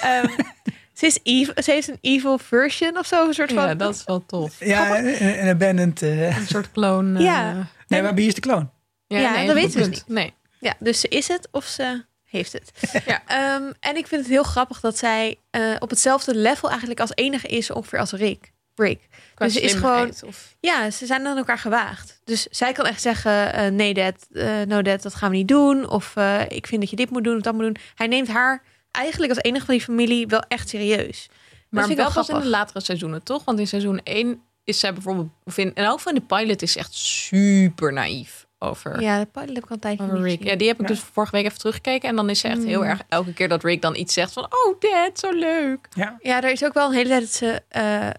Ehm, 0.00 0.28
ze, 0.98 1.06
is 1.06 1.18
evil, 1.22 1.62
ze 1.62 1.70
heeft 1.70 1.88
een 1.88 1.98
evil 2.00 2.38
version 2.38 2.98
of 2.98 3.06
zo. 3.06 3.26
Een 3.26 3.34
soort 3.34 3.52
van... 3.52 3.66
Ja, 3.66 3.74
dat 3.74 3.94
is 3.94 4.04
wel 4.04 4.26
tof. 4.26 4.64
Ja, 4.64 4.96
en, 4.96 5.36
en 5.38 5.48
abandoned. 5.48 6.02
eh 6.02 6.36
Een 6.38 6.46
soort 6.46 6.72
clone. 6.72 7.18
eh, 7.18 7.24
Ja. 7.24 7.66
nee, 7.88 8.02
maar 8.02 8.14
wie 8.14 8.26
is 8.26 8.34
de 8.34 8.40
kloon? 8.40 8.70
Ja, 9.06 9.36
dat 9.38 9.48
een 9.48 9.54
weten 9.54 9.80
we 9.80 9.88
punt. 9.88 10.04
Nee. 10.06 10.34
Ja, 10.60 10.74
dus 10.78 11.00
ze 11.00 11.08
is 11.08 11.28
het 11.28 11.48
of 11.50 11.64
ze 11.64 12.04
heeft 12.32 12.52
het. 12.52 12.72
Ja. 13.06 13.22
Ehm, 13.26 13.72
en 13.80 13.96
ik 13.96 14.06
vind 14.06 14.20
het 14.20 14.30
heel 14.30 14.42
grappig 14.42 14.80
dat 14.80 14.98
zij 14.98 15.38
eh, 15.50 15.76
op 15.78 15.90
hetzelfde 15.90 16.34
level 16.34 16.68
eigenlijk 16.68 17.00
als 17.00 17.10
enige 17.14 17.46
is 17.46 17.70
ongeveer 17.70 17.98
als 17.98 18.12
Rick. 18.12 18.52
Rick. 18.74 19.08
Qua 19.34 19.46
Dus 19.46 19.54
ze 19.54 19.60
is 19.60 20.22
Of... 20.22 20.56
Ja, 20.60 20.90
ze 20.90 21.06
zijn 21.06 21.26
aan 21.26 21.36
elkaar 21.36 21.58
gewaagd. 21.58 22.20
Dus 22.24 22.46
zij 22.50 22.72
kan 22.72 22.86
echt 22.86 23.02
zeggen: 23.02 23.52
eh, 23.52 23.70
nee, 23.70 23.94
dad, 23.94 24.26
eh, 24.32 24.60
no, 24.66 24.82
dad, 24.82 25.02
dat 25.02 25.14
gaan 25.14 25.30
we 25.30 25.36
niet 25.36 25.48
doen. 25.48 25.88
Of 25.88 26.16
ik 26.48 26.66
vind 26.66 26.80
dat 26.80 26.90
je 26.90 26.96
dit 26.96 27.10
moet 27.10 27.24
doen 27.24 27.36
of 27.36 27.42
dat 27.42 27.54
moet 27.54 27.62
doen. 27.62 27.76
Hij 27.94 28.06
neemt 28.06 28.28
haar 28.28 28.62
eigenlijk 28.90 29.32
als 29.32 29.42
enige 29.42 29.64
van 29.64 29.74
die 29.74 29.84
familie 29.84 30.26
wel 30.26 30.42
echt 30.48 30.68
serieus. 30.68 31.28
Maar 31.68 31.86
vind 31.86 31.98
ik 31.98 32.04
wel 32.04 32.14
wel 32.14 32.24
pas 32.24 32.34
in 32.34 32.42
de 32.42 32.48
latere 32.48 32.80
seizoenen, 32.80 33.22
toch? 33.22 33.44
Want 33.44 33.58
in 33.58 33.66
seizoen 33.66 34.00
1 34.04 34.42
is 34.64 34.78
zij 34.78 34.92
bijvoorbeeld... 34.92 35.28
Of 35.44 35.58
in, 35.58 35.74
en 35.74 35.88
ook 35.88 36.00
van 36.00 36.14
de 36.14 36.20
pilot 36.20 36.62
is 36.62 36.76
echt 36.76 36.94
super 36.94 37.92
naïef 37.92 38.41
over, 38.62 39.00
Ja, 39.00 39.18
de 39.18 39.26
pilot 39.26 39.48
heb 39.54 39.56
ik 39.64 39.64
al 39.70 39.74
een 39.74 39.78
tijdje 39.80 40.04
over 40.04 40.16
niet 40.16 40.24
Rick. 40.24 40.44
Ja, 40.44 40.56
die 40.56 40.66
heb 40.68 40.76
ik 40.80 40.88
Ja. 40.88 40.94
dus 40.94 41.02
vorige 41.12 41.32
week 41.36 41.44
even 41.44 41.58
teruggekeken. 41.58 42.08
En 42.08 42.16
dan 42.16 42.30
is 42.30 42.40
ze 42.40 42.48
echt 42.48 42.64
heel 42.64 42.80
Mm. 42.82 42.86
erg... 42.88 43.00
Elke 43.08 43.32
keer 43.32 43.48
dat 43.48 43.64
Rick 43.64 43.82
dan 43.82 43.96
iets 43.96 44.14
zegt 44.14 44.32
van... 44.32 44.42
Oh, 44.44 44.80
dad, 44.80 45.18
zo 45.18 45.30
leuk. 45.30 45.88
Ja. 45.94 46.16
Ja, 46.22 46.42
er 46.42 46.50
is 46.50 46.64
ook 46.64 46.74
wel 46.74 46.86
een 46.88 46.94
hele 46.94 47.08
tijd 47.08 47.20
dat 47.20 47.30
ze 47.32 47.62
eh, 47.68 48.06
eh, 48.08 48.14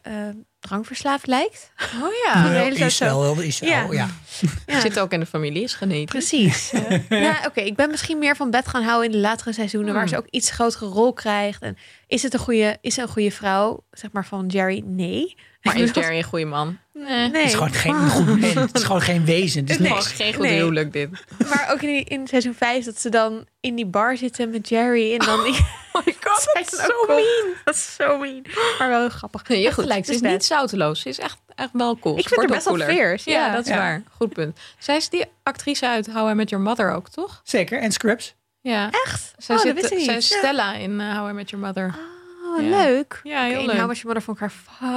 drankverslaafd 0.59 1.27
lijkt. 1.27 1.71
Oh 1.79 2.09
Ja. 2.25 2.33
ja. 2.43 2.43
de 2.43 2.49
hele 2.57 2.75
tijd 2.75 2.89
is 2.89 2.95
zo. 2.97 3.05
wel, 3.05 3.41
is 3.41 3.59
wel, 3.59 3.69
Ja. 3.69 3.87
ja. 3.91 4.07
Ja. 4.65 4.79
Zit 4.79 4.99
ook 4.99 5.11
in 5.11 5.19
de 5.19 5.25
familie, 5.25 5.63
is 5.63 5.73
genetisch. 5.73 6.05
Precies. 6.05 6.71
ja, 7.09 7.41
oké. 7.47 7.61
Ik 7.61 7.75
ben 7.75 7.89
misschien 7.89 8.19
meer 8.19 8.35
van 8.35 8.49
bed 8.51 8.67
gaan 8.67 8.83
houden 8.83 9.05
in 9.05 9.11
de 9.11 9.17
latere 9.27 9.53
seizoenen, 9.53 9.93
waar 9.93 10.01
Hmm. 10.03 10.11
ze 10.11 10.17
ook 10.17 10.27
iets 10.29 10.51
grotere 10.51 10.85
rol 10.85 11.13
krijgt. 11.13 11.61
En 11.61 11.77
is 12.07 12.23
het 12.23 12.33
een 12.33 12.39
goede, 12.39 12.77
is 12.81 12.93
ze 12.93 13.01
een 13.01 13.07
goede 13.07 13.31
vrouw, 13.31 13.83
zeg 13.93 14.11
maar 14.11 14.25
van 14.25 14.45
Jerry? 14.47 14.81
Nee. 14.85 15.35
Maar 15.63 15.77
is 15.77 15.91
Jerry 15.93 16.17
een 16.17 16.23
goede 16.23 16.45
man? 16.45 16.77
Nee. 16.93 17.05
Nee. 17.29 17.41
Het 17.41 17.47
is 17.47 17.53
gewoon 17.53 17.71
geen 17.73 18.09
goed 18.09 18.39
mens. 18.39 18.53
Het 18.53 18.75
is 18.77 18.83
gewoon 18.83 19.01
geen 19.01 19.25
wezen. 19.25 19.65
Het 19.67 19.79
is 19.79 20.05
geen 20.07 20.33
goed 20.33 20.43
Nee. 20.43 20.57
huwelijk 20.57 20.93
dit. 20.93 21.09
Maar 21.49 21.69
ook 21.71 21.81
in, 21.81 21.87
die- 21.87 22.03
in 22.03 22.27
seizoen 22.27 22.53
5 22.53 22.85
dat 22.85 22.99
ze 22.99 23.09
dan 23.09 23.45
in 23.59 23.75
die 23.75 23.85
bar 23.85 24.17
zitten 24.17 24.49
met 24.49 24.69
Jerry 24.69 25.13
en 25.13 25.25
dan 25.25 25.43
die. 25.43 25.57
Oh 25.93 26.05
my 26.05 26.15
god, 26.21 26.45
dat 26.53 26.73
is 26.73 26.79
zo 26.79 27.05
mean. 27.07 27.53
Dat 27.63 27.73
is 27.75 27.95
zo 27.95 28.17
mean. 28.17 28.45
Maar 28.79 28.89
wel 28.89 28.99
heel 28.99 29.09
grappig. 29.09 29.47
Nee, 29.47 29.57
je 29.57 29.63
hebt 29.63 29.79
gelijk. 29.79 30.05
Ze 30.05 30.11
het 30.13 30.23
is 30.23 30.31
niet 30.31 30.45
zouteloos. 30.45 31.01
Ze 31.01 31.09
is 31.09 31.19
echt, 31.19 31.37
echt 31.55 31.69
wel 31.73 31.99
cool. 31.99 32.17
Ik 32.17 32.27
vind 32.27 32.39
haar 32.39 32.49
best 32.49 32.65
wel 32.65 32.73
cooler. 32.77 32.93
fierce. 32.93 33.29
Ja, 33.29 33.45
Ja. 33.45 33.53
dat 33.55 33.63
is 33.65 33.69
Ja. 33.71 33.77
waar. 33.77 34.03
Goed 34.17 34.33
punt. 34.33 34.59
Zij 34.77 34.95
is 34.95 35.09
die 35.09 35.25
actrice 35.43 35.87
uit 35.87 36.07
How 36.11 36.29
I 36.29 36.33
Met 36.33 36.49
Your 36.49 36.65
Mother 36.65 36.91
ook, 36.91 37.09
toch? 37.09 37.41
Zeker. 37.43 37.79
En 37.81 37.91
Scrubs. 37.91 38.35
Ja. 38.61 38.89
Echt? 39.05 39.33
Zij, 39.37 39.55
oh, 39.55 39.61
zit, 39.61 39.73
dat 39.73 39.81
wist 39.89 39.93
ik 40.01 40.05
zij 40.05 40.15
is 40.17 40.27
Stella 40.37 40.73
in 40.73 40.91
uh, 40.99 41.17
How 41.17 41.29
I 41.29 41.33
Met 41.33 41.49
Your 41.49 41.65
Mother. 41.65 41.85
Oh, 41.85 42.12
Ja. 42.61 42.83
leuk. 42.83 43.19
Ja, 43.23 43.43
heel 43.43 43.57
Oké, 43.57 43.65
leuk. 43.65 43.75
Nou, 43.75 43.87
was 43.87 43.97
je 43.97 44.05
moeder 44.05 44.23
vond 44.23 44.37
ik 44.41 44.43
haar 44.43 44.51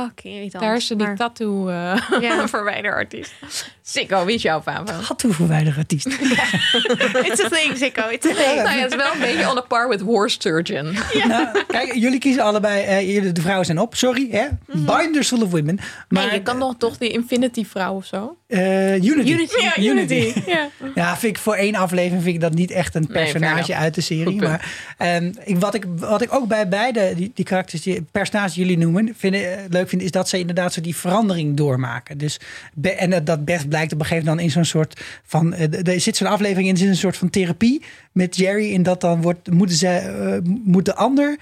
fucking 0.04 0.34
irritant. 0.34 0.62
Daar 0.64 0.76
is 0.76 0.86
ze 0.86 0.96
die 0.96 1.06
Maar- 1.06 1.16
tattoo 1.16 1.68
uh, 1.68 2.02
Ja. 2.20 2.48
verwijderartiest. 2.56 3.32
Sikko, 3.88 4.24
wie 4.24 4.34
is 4.34 4.42
jouw 4.42 4.62
favo? 4.62 4.92
Had 4.92 5.18
toe 5.18 5.32
voor 5.32 5.48
weinig 5.48 5.78
artiest. 5.78 6.06
It's 7.30 7.44
a 7.44 7.48
thing, 7.48 7.76
Zico. 7.76 8.08
It's 8.08 8.26
a 8.26 8.34
thing. 8.34 8.54
Nou 8.62 8.76
ja, 8.76 8.82
het 8.82 8.90
is 8.90 8.96
wel 8.96 9.12
een 9.12 9.20
beetje 9.20 9.50
on 9.50 9.56
a 9.58 9.60
par 9.60 9.88
with 9.88 10.00
Horse 10.00 10.36
Surgeon. 10.40 10.96
Nou, 11.28 11.64
kijk, 11.66 11.94
jullie 11.94 12.18
kiezen 12.18 12.42
allebei. 12.42 12.82
eh, 13.16 13.32
de 13.34 13.40
vrouwen 13.40 13.66
zijn 13.66 13.78
op. 13.78 13.94
Sorry, 13.96 14.28
hè? 14.30 14.46
Binders 14.66 15.28
full 15.28 15.40
of 15.42 15.50
women. 15.50 15.78
Maar 16.08 16.24
Nee, 16.26 16.32
je 16.34 16.42
kan 16.42 16.58
nog 16.58 16.74
toch 16.78 16.98
die 16.98 17.10
Infinity 17.10 17.64
vrouw 17.64 17.94
of 17.94 18.04
zo? 18.06 18.36
eh, 18.46 19.02
Unity. 19.04 19.30
Unity. 19.78 20.32
Ja. 20.46 20.68
Ja, 20.94 21.16
vind 21.16 21.36
ik 21.36 21.42
voor 21.42 21.54
één 21.54 21.74
aflevering 21.74 22.22
vind 22.22 22.34
ik 22.34 22.40
dat 22.40 22.54
niet 22.54 22.70
echt 22.70 22.94
een 22.94 23.06
personage 23.06 23.74
uit 23.74 23.94
de 23.94 24.00
serie. 24.00 24.40
Maar 24.42 24.72
ehm, 24.98 25.32
ik, 25.44 25.58
wat, 25.58 25.74
ik, 25.74 25.84
wat 25.96 26.22
ik 26.22 26.34
ook 26.34 26.48
bij 26.48 26.68
beide 26.68 27.12
die, 27.16 27.30
die 27.34 27.44
karakters, 27.44 27.82
die 27.82 28.02
personages 28.12 28.52
die 28.54 28.62
jullie 28.64 28.78
noemen, 28.78 29.14
vind, 29.18 29.34
eh, 29.34 29.42
leuk 29.70 29.88
vind, 29.88 30.02
is 30.02 30.10
dat 30.10 30.28
ze 30.28 30.38
inderdaad 30.38 30.72
zo 30.72 30.80
die 30.80 30.96
verandering 30.96 31.56
doormaken. 31.56 32.18
Dus, 32.18 32.40
be- 32.74 32.90
en 32.92 33.10
dat, 33.10 33.26
dat 33.26 33.44
best 33.44 33.68
blijkt 33.76 33.92
op 33.92 34.00
een 34.00 34.06
gegeven 34.06 34.28
moment 34.28 34.46
dan 34.48 34.58
in 34.58 34.64
zo'n 34.64 34.80
soort 34.80 35.00
van. 35.24 35.54
eh, 35.54 35.94
er 35.94 36.00
zit 36.00 36.16
zo'n 36.16 36.26
aflevering 36.28 36.66
in, 36.68 36.72
er 36.74 36.80
zit 36.80 36.88
een 36.88 36.96
soort 36.96 37.16
van 37.16 37.30
therapie 37.30 37.82
met 38.12 38.36
Jerry. 38.36 38.74
En 38.74 38.82
dat 38.82 39.00
dan 39.00 39.22
wordt, 39.22 39.50
moeten 39.50 39.76
ze, 39.76 39.88
eh, 39.88 40.38
moet 40.64 40.84
de 40.84 40.94
ander. 40.94 41.38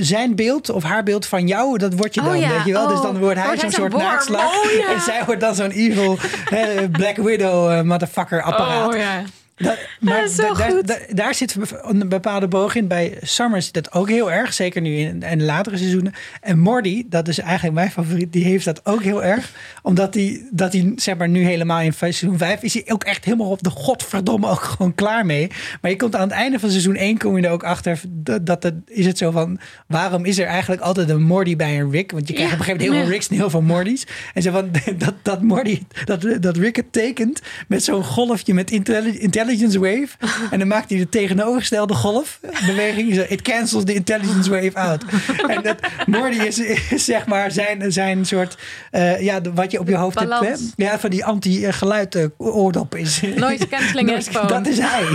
Zijn 0.00 0.34
beeld 0.34 0.70
of 0.70 0.82
haar 0.82 1.02
beeld 1.02 1.26
van 1.26 1.46
jou, 1.46 1.78
dat 1.78 1.94
word 1.94 2.14
je 2.14 2.20
Oh 2.20 2.26
dan, 2.26 2.38
ja, 2.38 2.48
weet 2.56 2.64
je 2.64 2.72
wel. 2.72 2.88
Dus 2.88 2.96
oh. 2.96 3.02
dan 3.02 3.18
wordt 3.18 3.36
hij 3.38 3.46
Wordt 3.46 3.60
zo'n 3.60 3.70
hij 3.70 3.78
soort 3.78 3.92
zo'n 3.92 4.00
worm. 4.00 4.12
naakslag. 4.12 4.64
Oh 4.64 4.70
ja. 4.72 4.88
En 4.94 5.00
zij 5.00 5.24
wordt 5.24 5.40
dan 5.40 5.54
zo'n 5.54 5.70
evil 5.70 6.18
eh, 6.50 6.90
Black 6.90 7.16
Widow 7.16 7.70
eh, 7.70 7.82
motherfucker 7.82 8.42
apparaat. 8.42 8.92
Oh 8.94 8.98
ja. 8.98 9.22
Dat, 9.58 9.78
maar 10.00 10.20
dat 10.22 10.36
da- 10.36 10.54
daar- 10.54 10.70
goed. 10.70 10.86
da- 10.86 10.98
daar 11.10 11.34
zit 11.34 11.56
een 11.82 12.08
bepaalde 12.08 12.48
boog 12.48 12.74
in. 12.74 12.86
Bij 12.88 13.18
Summer 13.22 13.62
zit 13.62 13.74
dat 13.74 13.92
ook 13.92 14.08
heel 14.08 14.32
erg. 14.32 14.52
Zeker 14.52 14.80
nu 14.80 14.96
in, 14.96 15.20
de 15.20 15.36
latere 15.36 15.76
seizoenen. 15.76 16.12
En 16.40 16.58
Morty, 16.58 17.04
dat 17.08 17.28
is 17.28 17.38
eigenlijk 17.38 17.74
mijn 17.74 17.90
favoriet. 17.90 18.32
Die 18.32 18.44
heeft 18.44 18.64
dat 18.64 18.86
ook 18.86 19.02
heel 19.02 19.24
erg. 19.24 19.52
Omdat 19.82 20.14
hij, 20.14 20.42
dat 20.50 20.72
hij 20.72 20.92
zeg 20.96 21.16
maar 21.16 21.28
nu 21.28 21.44
helemaal 21.44 21.80
in 21.80 21.92
seizoen 21.92 22.38
5 22.38 22.62
is 22.62 22.74
hij 22.74 22.84
ook 22.88 23.04
echt 23.04 23.24
helemaal 23.24 23.50
op 23.50 23.62
de 23.62 23.70
godverdomme 23.70 24.48
ook 24.48 24.60
gewoon 24.62 24.94
klaar 24.94 25.26
mee. 25.26 25.50
Maar 25.80 25.90
je 25.90 25.96
komt 25.96 26.14
aan 26.16 26.28
het 26.28 26.30
einde 26.30 26.58
van 26.58 26.70
seizoen 26.70 26.94
1 26.96 27.18
kom 27.18 27.36
je 27.38 27.46
er 27.46 27.52
ook 27.52 27.64
achter. 27.64 28.00
Dat, 28.08 28.46
dat 28.46 28.72
is 28.86 29.06
het 29.06 29.18
zo 29.18 29.30
van, 29.30 29.58
waarom 29.86 30.24
is 30.24 30.38
er 30.38 30.46
eigenlijk 30.46 30.82
altijd 30.82 31.08
een 31.08 31.22
Morty 31.22 31.56
bij 31.56 31.80
een 31.80 31.90
Rick? 31.90 32.10
Want 32.12 32.28
je 32.28 32.34
krijgt 32.34 32.52
Ja. 32.52 32.58
op 32.58 32.66
een 32.66 32.72
gegeven 32.72 32.86
moment 32.86 32.96
heel 32.96 33.02
veel 33.06 33.12
Ricks 33.12 33.28
en 33.28 33.36
heel 33.36 33.50
veel 33.50 33.62
Mortys. 33.62 34.06
En 34.34 34.42
zo 34.42 34.50
van, 34.50 34.70
dat, 35.04 35.14
dat 35.22 35.42
Morty, 35.42 35.82
dat, 36.04 36.26
dat 36.40 36.56
Rick 36.56 36.76
het 36.76 36.92
tekent 36.92 37.40
met 37.68 37.84
zo'n 37.84 38.04
golfje 38.04 38.54
met 38.54 38.70
intelli- 38.70 39.18
intelligence 39.48 39.78
wave. 39.78 40.08
En 40.52 40.58
dan 40.58 40.68
maakt 40.68 40.90
hij 40.90 40.98
de 40.98 41.08
tegenovergestelde 41.08 41.94
golfbeweging. 41.94 43.16
It 43.16 43.42
cancels 43.42 43.84
the 43.84 43.94
intelligence 43.94 44.50
wave 44.50 44.74
out. 44.74 45.04
En 45.54 45.62
dat 45.62 45.76
Morty 46.06 46.36
is, 46.36 46.58
is 46.58 47.04
zeg 47.04 47.26
maar 47.26 47.50
zijn, 47.50 47.92
zijn 47.92 48.26
soort, 48.26 48.58
eh, 48.90 49.20
ja, 49.20 49.40
wat 49.54 49.70
je 49.70 49.78
op 49.78 49.88
je 49.88 49.96
hoofd 49.96 50.18
hebt. 50.18 50.40
Hè? 50.40 50.54
Ja, 50.76 50.98
van 50.98 51.10
die 51.10 51.24
anti-geluid 51.24 52.14
eh, 52.14 52.24
oordop 52.36 52.94
is. 52.94 53.20
Noise 53.36 53.68
cancelling 53.68 54.08
headphone. 54.08 54.46
Dat 54.58 54.66
is 54.66 54.78
hij. 54.78 55.06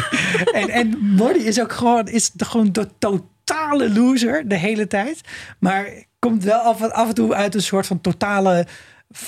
en, 0.51 0.69
en 0.69 0.97
Morty 0.99 1.39
is 1.39 1.61
ook 1.61 1.71
gewoon, 1.71 2.07
is 2.07 2.31
de, 2.31 2.45
gewoon 2.45 2.71
de 2.71 2.87
totale 2.99 3.89
loser 3.89 4.47
de 4.47 4.57
hele 4.57 4.87
tijd. 4.87 5.21
Maar 5.59 5.87
komt 6.19 6.43
wel 6.43 6.59
af, 6.59 6.81
af 6.81 7.07
en 7.07 7.13
toe 7.13 7.33
uit 7.33 7.55
een 7.55 7.61
soort 7.61 7.87
van 7.87 8.01
totale 8.01 8.65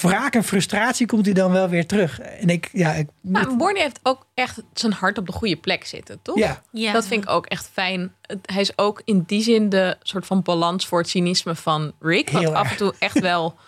wraak 0.01 0.35
en 0.35 0.43
frustratie 0.43 1.07
komt 1.07 1.25
hij 1.25 1.33
dan 1.33 1.51
wel 1.51 1.69
weer 1.69 1.85
terug. 1.85 2.19
En 2.19 2.49
ik, 2.49 2.69
ja, 2.73 2.93
ik, 2.93 3.07
Maar 3.21 3.47
heeft 3.73 3.99
ook 4.03 4.25
echt 4.33 4.61
zijn 4.73 4.93
hart 4.93 5.17
op 5.17 5.25
de 5.25 5.31
goede 5.31 5.55
plek 5.55 5.85
zitten, 5.85 6.19
toch? 6.21 6.37
ja, 6.37 6.61
Ja. 6.71 6.91
Dat 6.93 7.07
vind 7.07 7.23
ik 7.23 7.29
ook 7.29 7.45
echt 7.45 7.69
fijn. 7.73 8.13
Hij 8.45 8.61
is 8.61 8.77
ook 8.77 9.01
in 9.05 9.23
die 9.27 9.41
zin 9.41 9.69
de 9.69 9.97
soort 10.01 10.25
van 10.25 10.41
balans 10.41 10.87
voor 10.87 10.99
het 10.99 11.09
cynisme 11.09 11.55
van 11.55 11.93
Rick. 11.99 12.29
Wat 12.29 12.41
Heel 12.41 12.55
af 12.55 12.71
en 12.71 12.77
toe 12.77 12.93
echt 12.99 13.19
wel... 13.19 13.55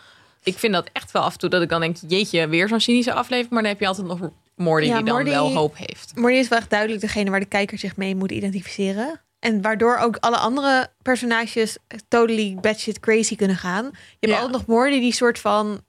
Ik 0.43 0.57
vind 0.57 0.73
dat 0.73 0.89
echt 0.93 1.11
wel 1.11 1.21
af 1.21 1.33
en 1.33 1.39
toe 1.39 1.49
dat 1.49 1.61
ik 1.61 1.69
dan 1.69 1.81
denk... 1.81 1.97
Jeetje, 2.07 2.47
weer 2.47 2.67
zo'n 2.67 2.79
cynische 2.79 3.13
aflevering. 3.13 3.49
Maar 3.53 3.61
dan 3.61 3.71
heb 3.71 3.79
je 3.79 3.87
altijd 3.87 4.07
nog 4.07 4.19
Morty 4.55 4.87
Ja, 4.87 4.95
die 4.95 5.05
dan 5.05 5.13
Morty- 5.15 5.29
wel 5.29 5.53
hoop 5.53 5.77
heeft. 5.77 6.11
Morty 6.15 6.35
is 6.35 6.47
wel 6.47 6.59
echt 6.59 6.69
duidelijk 6.69 7.01
degene 7.01 7.29
waar 7.29 7.39
de 7.39 7.45
kijker 7.45 7.77
zich 7.77 7.95
mee 7.97 8.15
moet 8.15 8.31
identificeren. 8.31 9.21
En 9.39 9.61
waardoor 9.61 9.97
ook 9.97 10.17
alle 10.17 10.37
andere 10.37 10.87
personages 11.01 11.77
totally 12.07 12.55
batshit 12.61 12.99
crazy 12.99 13.35
kunnen 13.35 13.57
gaan. 13.57 13.83
Je 13.83 13.91
hebt 14.19 14.33
Ja. 14.33 14.35
altijd 14.39 14.51
nog 14.51 14.65
Morty 14.65 14.99
die 14.99 15.13
soort 15.13 15.39
van 15.39 15.81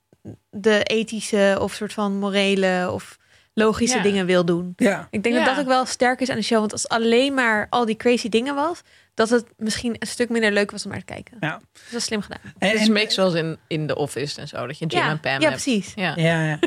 de 0.51 0.83
ethische 0.83 1.57
of 1.61 1.73
soort 1.75 1.93
van 1.93 2.19
morele 2.19 2.91
of 2.93 3.19
logische 3.55 3.97
Ja. 3.97 4.03
dingen 4.03 4.27
wil 4.27 4.45
doen. 4.45 4.73
ja. 4.77 5.09
Ik 5.11 5.23
denk 5.23 5.35
Ja. 5.35 5.45
dat 5.45 5.55
dat 5.55 5.64
ook 5.64 5.71
wel 5.71 5.87
sterk 5.87 6.21
is 6.21 6.31
aan 6.31 6.37
de 6.37 6.43
show. 6.43 6.59
Want 6.59 6.73
als 6.73 6.88
alleen 6.88 7.35
maar 7.35 7.67
al 7.71 7.85
die 7.87 7.97
crazy 7.97 8.29
dingen 8.29 8.55
was, 8.55 8.81
dat 9.14 9.31
het 9.31 9.45
misschien 9.57 9.97
een 9.99 10.07
stuk 10.07 10.29
minder 10.29 10.53
leuk 10.53 10.71
was 10.71 10.85
om 10.85 10.91
naar 10.91 10.99
te 11.01 11.05
kijken. 11.05 11.37
Ja. 11.41 11.61
Dus 11.73 11.83
dat 11.91 12.01
is 12.01 12.05
slim 12.07 12.21
gedaan. 12.23 12.38
En, 12.43 12.53
Het 12.69 12.75
is 12.75 12.81
en- 12.81 12.87
een 12.88 12.95
beetje 12.95 13.12
zoals 13.12 13.35
in, 13.35 13.59
in 13.67 13.87
The 13.87 13.97
Office 13.97 14.41
en 14.41 14.49
zo. 14.49 14.67
Dat 14.67 14.79
je 14.79 14.87
Jim 14.87 15.01
ja, 15.01 15.09
en 15.11 15.21
Pam 15.21 15.33
ja 15.41 15.49
hebt. 15.49 15.62
precies. 15.62 15.93
Ja. 15.95 16.12
Ja, 16.17 16.45
ja. 16.45 16.59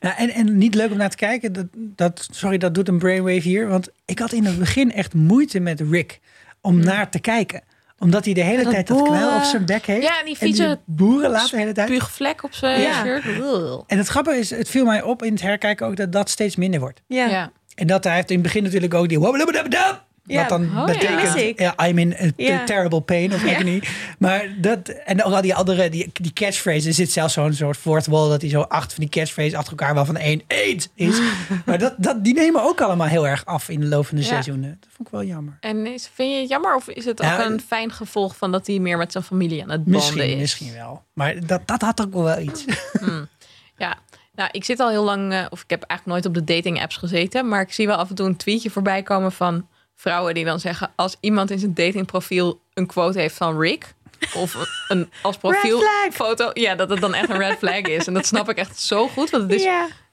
ja 0.00 0.16
en, 0.22 0.30
en 0.30 0.58
niet 0.58 0.74
leuk 0.74 0.90
om 0.90 0.96
naar 0.96 1.10
te 1.10 1.16
kijken. 1.16 1.52
Dat, 1.52 1.66
dat, 1.74 2.28
sorry, 2.32 2.58
dat 2.58 2.74
doet 2.74 2.88
een 2.88 2.98
brainwave 2.98 3.48
hier. 3.48 3.68
Want 3.68 3.88
ik 4.04 4.18
had 4.18 4.32
in 4.32 4.44
het 4.44 4.58
begin 4.58 4.92
echt 4.92 5.14
moeite 5.14 5.60
met 5.60 5.80
Rick 5.90 6.20
om 6.60 6.78
naar 6.80 7.10
te 7.10 7.18
kijken. 7.20 7.62
Omdat 8.00 8.24
hij 8.24 8.34
de 8.34 8.40
hele 8.42 8.62
dat 8.62 8.72
tijd 8.72 8.86
dat 8.86 8.96
boeren. 8.98 9.36
op 9.36 9.42
zijn 9.42 9.64
bek 9.66 9.86
heeft. 9.86 10.02
Ja, 10.02 10.18
en 10.18 10.24
die 10.24 10.36
fietsen 10.36 10.80
boeren 10.84 11.30
laat 11.30 11.50
de 11.50 11.56
hele 11.56 11.72
tijd. 11.72 11.88
Puugvlek 11.88 12.42
op 12.44 12.54
zijn 12.54 12.80
Ja. 12.80 13.02
shirt. 13.02 13.24
Ugh. 13.24 13.80
En 13.86 13.98
het 13.98 14.06
grappige 14.06 14.38
is, 14.38 14.50
het 14.50 14.68
viel 14.68 14.84
mij 14.84 15.02
op 15.02 15.22
in 15.22 15.32
het 15.32 15.42
herkijken 15.42 15.86
ook 15.86 15.96
dat 15.96 16.12
dat 16.12 16.30
steeds 16.30 16.56
minder 16.56 16.80
wordt. 16.80 17.02
Ja. 17.06 17.26
Ja. 17.26 17.50
En 17.74 17.86
dat 17.86 18.04
hij 18.04 18.14
heeft 18.14 18.28
in 18.30 18.34
het 18.34 18.44
begin 18.44 18.62
natuurlijk 18.62 18.94
ook 18.94 19.08
die. 19.08 19.18
Wat 20.36 20.48
dan 20.48 20.62
Oh, 20.64 20.74
ja. 20.74 20.84
betekent, 20.84 21.58
ja, 21.58 21.74
I'm 21.86 21.98
in 21.98 22.14
a 22.20 22.26
Ja. 22.36 22.64
terrible 22.64 23.00
pain 23.00 23.34
of 23.34 23.44
agony. 23.46 23.82
Maar 24.18 24.48
dat, 24.60 24.88
en 24.88 25.24
ook 25.24 25.32
al 25.32 25.42
die 25.42 25.54
andere, 25.54 25.88
die, 25.88 26.10
die 26.12 26.32
catchphrase, 26.32 26.88
er 26.88 26.94
zit 26.94 27.12
zelfs 27.12 27.34
zo'n 27.34 27.52
soort 27.52 27.76
fourth 27.76 28.06
wall, 28.06 28.28
dat 28.28 28.40
hij 28.40 28.50
zo 28.50 28.60
acht 28.60 28.92
van 28.94 29.00
die 29.04 29.08
catchphrases 29.12 29.54
achter 29.54 29.70
elkaar, 29.70 29.94
waarvan 29.94 30.16
één 30.16 30.42
AIDS 30.48 30.88
is. 30.94 31.20
maar 31.66 31.78
dat, 31.78 31.94
dat, 31.96 32.24
die 32.24 32.34
nemen 32.34 32.62
ook 32.62 32.80
allemaal 32.80 33.06
heel 33.06 33.26
erg 33.26 33.44
af 33.44 33.68
in 33.68 33.80
de 33.80 33.86
loop 33.86 34.06
van 34.06 34.16
de 34.16 34.22
Ja. 34.22 34.28
seizoenen. 34.28 34.76
Dat 34.80 34.88
vond 34.96 35.08
ik 35.08 35.14
wel 35.14 35.24
jammer. 35.24 35.56
En 35.60 35.86
is, 35.86 36.10
vind 36.14 36.32
je 36.32 36.40
het 36.40 36.48
jammer 36.48 36.74
of 36.74 36.88
is 36.88 37.04
het 37.04 37.20
ook 37.22 37.28
Ja, 37.28 37.44
een 37.46 37.60
fijn 37.66 37.92
gevolg 37.92 38.36
van 38.36 38.52
dat 38.52 38.66
hij 38.66 38.78
meer 38.78 38.98
met 38.98 39.12
zijn 39.12 39.24
familie 39.24 39.62
aan 39.62 39.70
het 39.70 39.84
bonden 39.84 40.00
Misschien, 40.02 40.30
is? 40.30 40.36
misschien 40.40 40.72
wel. 40.74 41.02
Maar 41.12 41.46
dat, 41.46 41.60
dat 41.66 41.80
had 41.82 42.00
ook 42.00 42.12
wel 42.12 42.38
iets. 42.38 42.64
Ja, 43.76 43.98
nou, 44.34 44.48
ik 44.52 44.64
zit 44.64 44.80
al 44.80 44.88
heel 44.90 45.04
lang, 45.04 45.32
eh, 45.32 45.44
of 45.50 45.62
ik 45.62 45.70
heb 45.70 45.82
eigenlijk 45.82 46.06
nooit 46.22 46.36
op 46.38 46.46
de 46.46 46.54
dating 46.54 46.80
apps 46.82 46.96
gezeten, 46.96 47.48
maar 47.48 47.60
ik 47.60 47.72
zie 47.72 47.86
wel 47.86 47.96
af 47.96 48.08
en 48.08 48.14
toe 48.14 48.26
een 48.26 48.36
tweetje 48.36 48.70
voorbij 48.70 49.02
komen 49.02 49.32
van 49.32 49.66
vrouwen 50.00 50.34
die 50.34 50.44
dan 50.44 50.60
zeggen: 50.60 50.90
als 50.96 51.16
iemand 51.20 51.50
in 51.50 51.58
zijn 51.58 51.74
datingprofiel 51.74 52.60
een 52.74 52.86
quote 52.86 53.18
heeft 53.18 53.36
van 53.36 53.60
Rick. 53.60 53.94
Of 54.34 54.56
een 54.88 55.10
als 55.22 55.36
profielfoto. 55.36 56.50
Ja, 56.52 56.74
dat 56.74 56.90
het 56.90 57.00
dan 57.00 57.14
echt 57.14 57.30
een 57.30 57.38
red 57.38 57.58
flag 57.58 57.80
is. 57.80 58.06
En 58.06 58.14
dat 58.14 58.26
snap 58.26 58.48
ik 58.48 58.56
echt 58.56 58.80
zo 58.80 59.08
goed. 59.08 59.30
Want 59.30 59.42
het 59.42 59.60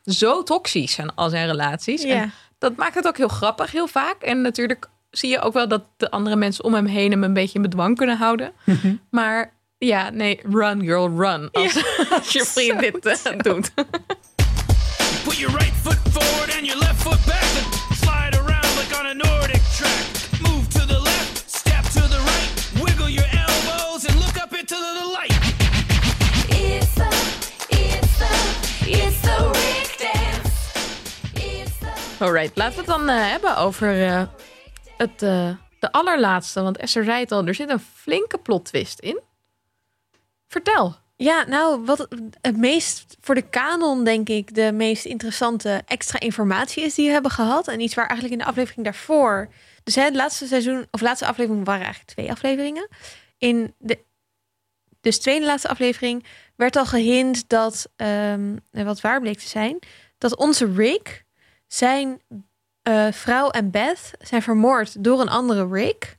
is 0.04 0.18
zo 0.18 0.44
toxisch 0.44 0.98
al 1.16 1.30
zijn 1.30 1.48
relaties. 1.48 2.04
En 2.04 2.34
dat 2.58 2.76
maakt 2.76 2.96
het 2.96 3.08
ook 3.08 3.18
heel 3.18 3.28
grappig, 3.28 3.72
heel 3.72 3.88
vaak. 3.88 4.22
En 4.22 4.42
natuurlijk 4.42 4.90
zie 5.12 5.30
je 5.30 5.40
ook 5.40 5.54
wel 5.54 5.68
dat 5.68 5.84
de 5.98 6.12
andere 6.12 6.36
mensen 6.36 6.64
om 6.64 6.74
hem 6.74 6.86
heen 6.86 7.12
hem 7.12 7.24
een 7.24 7.34
beetje 7.34 7.56
in 7.56 7.62
bedwang 7.62 7.98
kunnen 7.98 8.18
houden. 8.18 8.52
maar 9.10 9.54
ja, 9.78 10.10
nee, 10.10 10.40
run 10.52 10.82
girl, 10.82 11.10
run. 11.18 11.50
Als, 11.52 11.84
als 12.10 12.32
je 12.32 12.46
vriend 12.54 12.80
dit 12.80 13.06
eh, 13.06 13.38
doet. 13.38 13.74
Put 15.24 15.38
your 15.38 15.58
right 15.58 15.74
foot 15.82 16.00
forward 16.12 16.56
and 16.58 16.66
your 16.66 16.80
left 16.80 17.02
foot 17.02 17.26
back. 17.26 17.42
Then 17.42 17.96
slide 17.98 18.36
around 18.36 18.47
like 18.78 19.00
on 19.00 19.06
a 19.08 19.14
Nordic 19.14 19.64
track. 19.78 20.06
Move 20.42 20.70
to 20.70 20.86
the 20.86 21.00
left, 21.00 21.50
step 21.50 21.84
to 21.98 22.02
the 22.14 22.20
right. 22.30 22.50
Wiggle 22.84 23.10
your 23.10 23.30
elbows 23.46 24.06
and 24.08 24.16
look 24.20 24.38
up 24.44 24.54
into 24.54 24.76
the 24.76 25.06
light. 25.18 25.38
It's 26.50 26.94
the, 27.02 27.10
it's 27.70 28.14
the, 28.22 28.34
it's 29.00 29.20
the 29.22 29.38
Rick 29.62 29.90
Dance. 29.98 30.50
It's 31.34 31.78
the. 31.80 32.24
Alright, 32.24 32.52
laten 32.58 32.74
we 32.74 32.80
het 32.80 32.88
dan 32.88 33.10
eh, 33.10 33.30
hebben 33.30 33.58
over 33.58 34.06
eh, 34.08 34.24
het, 34.98 35.22
eh, 35.22 35.50
de 35.80 35.92
allerlaatste. 35.92 36.62
Want 36.62 36.78
Esther 36.78 37.04
zei 37.04 37.20
het 37.20 37.32
al, 37.32 37.46
er 37.46 37.56
zit 37.56 37.70
een 37.70 37.84
flinke 37.94 38.38
plot 38.38 38.66
twist 38.66 39.00
in. 39.00 39.22
Vertel. 40.48 40.96
Ja, 41.20 41.44
nou, 41.48 41.86
wat 41.86 42.08
het 42.42 42.58
meest 42.58 43.18
voor 43.22 43.36
de 43.36 43.50
kanon, 43.50 44.04
denk 44.04 44.30
ik, 44.30 44.56
de 44.56 44.72
meest 44.72 45.06
interessante 45.06 45.82
extra 45.86 46.20
informatie 46.20 46.84
is 46.84 46.96
die 46.96 47.06
we 47.06 47.12
hebben 47.12 47.32
gehad. 47.32 47.68
En 47.68 47.80
iets 47.80 47.94
waar 47.94 48.06
eigenlijk 48.08 48.40
in 48.40 48.46
de 48.46 48.50
aflevering 48.52 48.84
daarvoor. 48.86 49.50
Dus 49.84 49.96
hè, 49.96 50.02
het 50.02 50.16
laatste 50.16 50.48
seizoen, 50.48 50.88
of 50.92 51.02
laatste 51.02 51.26
aflevering 51.26 51.66
waren 51.66 51.84
eigenlijk 51.84 52.14
twee 52.14 52.32
afleveringen. 52.32 52.88
In 53.38 53.74
de 53.78 54.06
dus 55.02 55.20
tweede 55.20 55.46
laatste 55.46 55.68
aflevering 55.68 56.26
werd 56.56 56.76
al 56.76 56.86
gehint 56.86 57.50
dat, 57.50 57.90
ehm, 57.96 58.56
wat 58.72 59.02
waar 59.02 59.22
bleek 59.22 59.40
te 59.40 59.48
zijn, 59.48 59.80
dat 60.18 60.36
onze 60.36 60.74
Rick, 60.74 61.26
zijn 61.68 62.22
eh, 62.82 63.12
vrouw 63.12 63.50
en 63.50 63.72
Beth 63.72 64.12
zijn 64.20 64.42
vermoord 64.42 65.04
door 65.04 65.22
een 65.22 65.30
andere 65.30 65.68
Rick. 65.68 66.17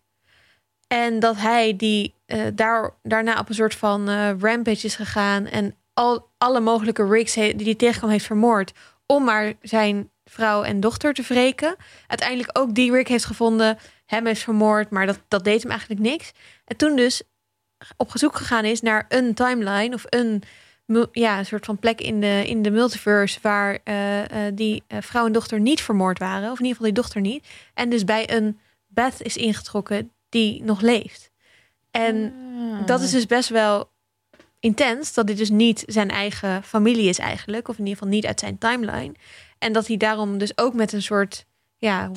En 0.88 1.18
dat 1.20 1.36
hij 1.36 1.76
die 1.76 2.14
eh, 2.26 2.46
daar, 2.54 2.94
daarna 3.02 3.38
op 3.38 3.48
een 3.48 3.54
soort 3.54 3.74
van 3.74 4.08
eh, 4.08 4.30
rampage 4.38 4.86
is 4.86 4.94
gegaan. 4.94 5.46
En 5.46 5.74
al, 5.94 6.30
alle 6.38 6.60
mogelijke 6.60 7.02
he- 7.34 7.52
die 7.56 7.66
hij 7.66 7.74
tegenkwam 7.74 8.10
heeft 8.10 8.26
vermoord. 8.26 8.72
Om 9.06 9.24
maar 9.24 9.52
zijn 9.62 10.10
vrouw 10.24 10.62
en 10.62 10.80
dochter 10.80 11.14
te 11.14 11.22
wreken. 11.22 11.76
Uiteindelijk 12.06 12.58
ook 12.58 12.74
die 12.74 12.92
Rick 12.92 13.08
heeft 13.08 13.24
gevonden. 13.24 13.78
Hem 14.06 14.26
heeft 14.26 14.42
vermoord. 14.42 14.90
Maar 14.90 15.06
dat, 15.06 15.20
dat 15.28 15.44
deed 15.44 15.62
hem 15.62 15.70
eigenlijk 15.70 16.00
niks. 16.00 16.32
En 16.64 16.76
toen 16.76 16.96
dus 16.96 17.22
op 17.96 18.10
zoek 18.14 18.36
gegaan 18.36 18.64
is 18.64 18.80
naar 18.80 19.06
een 19.08 19.34
timeline. 19.34 19.94
Of 19.94 20.04
een, 20.08 20.42
ja, 21.12 21.38
een 21.38 21.46
soort 21.46 21.64
van 21.64 21.78
plek 21.78 22.00
in 22.00 22.20
de, 22.20 22.44
in 22.46 22.62
de 22.62 22.70
multiverse. 22.70 23.38
Waar 23.42 23.78
eh, 23.84 23.94
die 24.54 24.82
vrouw 24.88 25.26
en 25.26 25.32
dochter 25.32 25.60
niet 25.60 25.82
vermoord 25.82 26.18
waren. 26.18 26.50
Of 26.50 26.58
in 26.58 26.64
ieder 26.64 26.76
geval 26.76 26.92
die 26.92 27.02
dochter 27.02 27.20
niet. 27.20 27.46
En 27.74 27.88
dus 27.88 28.04
bij 28.04 28.30
een 28.30 28.58
Beth 28.86 29.22
is 29.22 29.36
ingetrokken 29.36 30.12
die 30.28 30.62
nog 30.64 30.80
leeft. 30.80 31.30
En 31.90 32.32
dat 32.86 33.00
is 33.00 33.10
dus 33.10 33.26
best 33.26 33.48
wel 33.48 33.90
intens. 34.60 35.14
Dat 35.14 35.26
dit 35.26 35.36
dus 35.36 35.50
niet 35.50 35.82
zijn 35.86 36.10
eigen 36.10 36.62
familie 36.62 37.08
is 37.08 37.18
eigenlijk. 37.18 37.68
Of 37.68 37.78
in 37.78 37.84
ieder 37.84 37.98
geval 37.98 38.12
niet 38.14 38.26
uit 38.26 38.40
zijn 38.40 38.58
timeline. 38.58 39.14
En 39.58 39.72
dat 39.72 39.86
hij 39.86 39.96
daarom 39.96 40.38
dus 40.38 40.58
ook 40.58 40.74
met 40.74 40.92
een 40.92 41.02
soort 41.02 41.44
ja, 41.76 42.10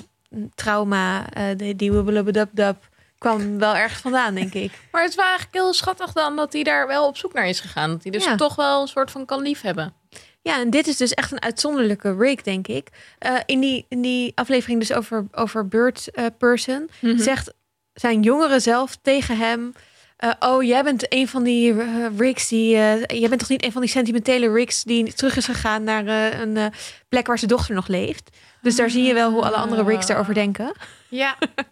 trauma, 0.56 1.30
eh 1.30 1.44
die, 1.58 1.76
die 1.76 1.92
wibbelubbedubbedub, 1.92 2.90
kwam 3.18 3.58
wel 3.58 3.76
ergens 3.76 4.02
vandaan, 4.02 4.36
denk 4.36 4.54
ik. 4.54 4.72
Maar 4.92 5.02
het 5.02 5.10
is 5.10 5.16
wel 5.16 5.26
eigenlijk 5.26 5.56
heel 5.56 5.74
schattig 5.74 6.12
dan 6.12 6.36
dat 6.36 6.54
hij 6.54 6.64
daar 6.64 6.88
wel 6.88 7.08
op 7.08 7.18
zoek 7.18 7.34
naar 7.34 7.48
is 7.48 7.60
gegaan. 7.60 7.90
Dat 7.90 8.04
hij 8.04 8.12
dus 8.12 8.24
Ja. 8.26 8.36
toch 8.36 8.56
wel 8.56 8.82
een 8.82 8.88
soort 8.88 9.12
van 9.12 9.26
kan 9.26 9.42
liefhebben. 9.42 9.94
Ja, 10.42 10.60
en 10.60 10.70
dit 10.70 10.88
is 10.88 10.98
dus 10.98 11.14
echt 11.14 11.32
een 11.32 11.42
uitzonderlijke 11.42 12.16
Rick, 12.16 12.44
denk 12.44 12.68
ik. 12.68 12.88
Eh, 13.18 13.36
in, 13.46 13.60
die, 13.60 13.86
in 13.90 14.02
die 14.02 14.32
aflevering 14.36 14.80
dus 14.80 14.94
over, 14.94 15.28
over 15.32 15.68
Bird 15.68 16.12
eh, 16.12 16.26
Person... 16.38 16.90
zegt 17.02 17.54
zijn 18.02 18.22
jongere 18.22 18.60
zelf 18.60 18.98
tegen 19.02 19.38
hem... 19.38 19.74
eh, 20.18 20.32
oh, 20.40 20.64
jij 20.64 20.84
bent 20.84 21.14
een 21.14 21.28
van 21.28 21.44
die 21.44 21.82
eh, 21.82 22.18
Ricks 22.18 22.48
die... 22.48 22.76
eh, 22.76 23.20
jij 23.20 23.30
bent 23.30 23.40
toch 23.40 23.50
niet 23.50 23.64
een 23.64 23.72
van 23.72 23.82
die 23.82 23.90
sentimentele 23.90 24.52
Ricks... 24.52 24.84
die 24.84 25.14
terug 25.14 25.38
is 25.38 25.46
gegaan 25.46 25.84
naar 25.84 26.08
een 26.42 26.74
plek 27.10 27.28
waar 27.28 27.38
zijn 27.38 27.52
dochter 27.52 27.76
nog 27.76 27.88
leeft. 27.88 28.38
Dus 28.62 28.76
daar 28.76 28.90
zie 28.90 29.04
je 29.04 29.14
wel 29.14 29.32
hoe 29.32 29.44
alle 29.44 29.56
andere 29.56 29.84
Ricks 29.84 30.08
daarover 30.08 30.34
denken. 30.34 30.72
Ja. 31.10 31.36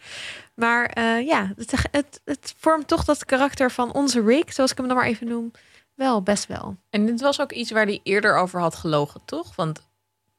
Maar 0.54 1.02
ja, 1.24 1.54
het, 1.56 1.74
het, 1.92 2.22
het 2.26 2.54
vormt 2.58 2.88
toch 2.88 3.06
dat 3.06 3.26
karakter 3.26 3.72
van 3.72 3.94
onze 3.94 4.22
Rick... 4.22 4.52
zoals 4.52 4.72
ik 4.72 4.78
hem 4.78 4.88
dan 4.88 4.96
maar 4.96 5.06
even 5.06 5.28
noem, 5.28 5.52
wel 5.96 6.22
best 6.22 6.48
wel. 6.48 6.78
En 6.90 7.06
dit 7.06 7.22
was 7.22 7.42
ook 7.42 7.52
iets 7.52 7.72
waar 7.72 7.86
hij 7.86 8.00
eerder 8.04 8.38
over 8.38 8.60
had 8.60 8.76
gelogen, 8.76 9.22
toch? 9.26 9.56
Want 9.56 9.89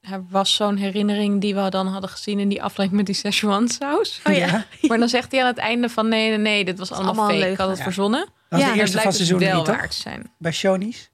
er 0.00 0.24
was 0.30 0.54
zo'n 0.54 0.76
herinnering 0.76 1.40
die 1.40 1.54
we 1.54 1.68
dan 1.70 1.86
hadden 1.86 2.10
gezien 2.10 2.38
in 2.38 2.48
die 2.48 2.62
aflevering 2.62 2.92
met 2.96 3.06
die 3.06 3.14
Szechuan 3.14 3.68
saus. 3.68 4.20
Oh 4.24 4.34
ja. 4.34 4.64
Maar 4.88 4.98
dan 4.98 5.08
zegt 5.08 5.32
hij 5.32 5.40
aan 5.40 5.46
het 5.46 5.58
einde 5.58 5.88
van 5.88 6.08
nee, 6.08 6.28
nee, 6.28 6.38
nee, 6.38 6.64
dit 6.64 6.78
was 6.78 6.92
allemaal, 6.92 7.28
fake. 7.30 7.50
Ik 7.50 7.56
had 7.58 7.68
het 7.68 7.76
Ja. 7.78 7.82
verzonnen. 7.84 8.20
Dat 8.20 8.30
was 8.48 8.60
Ja, 8.60 8.64
de 8.66 8.70
Het 8.72 8.80
eerste 8.80 9.00
van 9.00 9.12
seizoen 9.12 9.38
wel 9.38 9.62
3, 9.62 9.74
waar 9.74 9.82
toch? 9.82 9.90
te 9.90 10.00
zijn. 10.00 10.30
Bij 10.38 10.52
Shonies. 10.52 11.10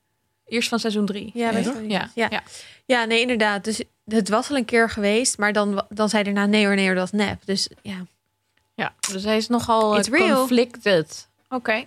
Eerst 0.47 0.69
van 0.69 0.79
seizoen 0.79 1.07
3. 1.07 1.31
Ja. 1.35 1.51
Ja, 1.51 1.73
Ja. 2.15 2.27
ja. 2.31 2.43
Ja, 2.87 3.05
nee, 3.05 3.21
inderdaad. 3.21 3.65
Dus 3.65 3.83
het 4.07 4.29
was 4.29 4.51
al 4.51 4.57
een 4.57 4.65
keer 4.65 4.91
geweest, 4.91 5.39
maar 5.39 5.53
dan, 5.53 5.85
dan 5.89 6.09
zei 6.09 6.23
hij 6.23 6.33
daarna 6.33 6.49
nee 6.51 6.67
hoor, 6.67 6.75
nee 6.75 6.87
hoor, 6.87 6.95
dat 6.95 7.11
was 7.11 7.21
nep. 7.21 7.41
Dus 7.45 7.69
ja, 7.83 8.07
ja. 8.75 8.95
Dus 9.13 9.23
hij 9.25 9.37
is 9.37 9.49
nogal 9.49 9.93
eh, 9.93 9.99
It's 9.99 10.09
real. 10.09 10.37
conflicted. 10.39 11.29
Oké. 11.49 11.85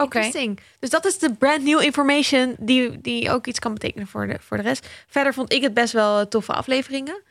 Oké. 0.00 0.54
Dus 0.78 0.90
dat 0.90 1.04
is 1.04 1.18
de 1.18 1.34
brand 1.34 1.62
new 1.62 1.82
information 1.82 2.56
die, 2.58 3.00
die 3.00 3.30
ook 3.30 3.46
iets 3.46 3.58
kan 3.58 3.72
betekenen 3.72 4.06
voor 4.06 4.26
de, 4.26 4.36
voor 4.40 4.56
de 4.56 4.62
rest. 4.62 4.86
Verder 5.06 5.34
vond 5.34 5.52
ik 5.52 5.62
het 5.62 5.74
best 5.74 5.92
wel 5.92 6.20
eh, 6.20 6.26
toffe 6.26 6.52
afleveringen. 6.52 7.22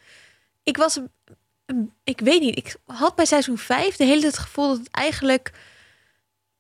Ik 0.64 0.78
was, 0.78 1.00
ik 2.04 2.20
weet 2.20 2.42
niet, 2.42 2.58
ik 2.58 2.76
had 2.86 3.16
bij 3.16 3.26
seizoen 3.26 3.58
5 3.58 3.96
de 3.96 4.04
hele 4.04 4.22
tijd 4.22 4.36
het 4.36 4.42
gevoel 4.42 4.68
dat 4.68 4.78
het 4.78 4.92
eigenlijk 4.92 5.52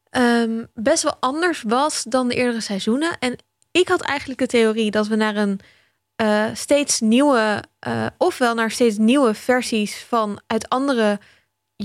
ehm, 0.09 0.65
best 0.73 1.03
wel 1.03 1.17
anders 1.19 1.61
was 1.61 2.03
dan 2.03 2.27
de 2.27 2.35
eerdere 2.35 2.61
seizoenen. 2.61 3.17
En 3.19 3.35
ik 3.71 3.87
had 3.87 4.01
eigenlijk 4.01 4.39
de 4.39 4.47
theorie 4.47 4.91
dat 4.91 5.07
we 5.07 5.15
naar 5.15 5.35
een 5.35 5.59
eh, 6.15 6.45
steeds 6.53 6.99
nieuwe, 6.99 7.63
eh, 7.79 8.05
ofwel 8.17 8.53
naar 8.53 8.71
steeds 8.71 8.97
nieuwe 8.97 9.33
versies 9.33 9.97
van 9.97 10.41
uit 10.47 10.69
andere 10.69 11.19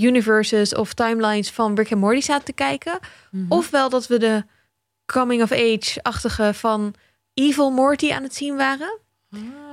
universes 0.00 0.74
of 0.74 0.92
timelines 0.94 1.50
van 1.50 1.74
Rick 1.74 1.90
en 1.90 1.98
Morty 1.98 2.20
zaten 2.20 2.44
te 2.44 2.52
kijken. 2.52 2.98
Mhm. 3.30 3.44
Ofwel 3.48 3.88
dat 3.88 4.06
we 4.06 4.18
de 4.18 4.44
coming 5.12 5.42
of 5.42 5.52
age-achtige 5.52 6.54
van 6.54 6.94
Evil 7.34 7.70
Morty 7.70 8.12
aan 8.12 8.22
het 8.22 8.34
zien 8.34 8.56
waren. 8.56 8.98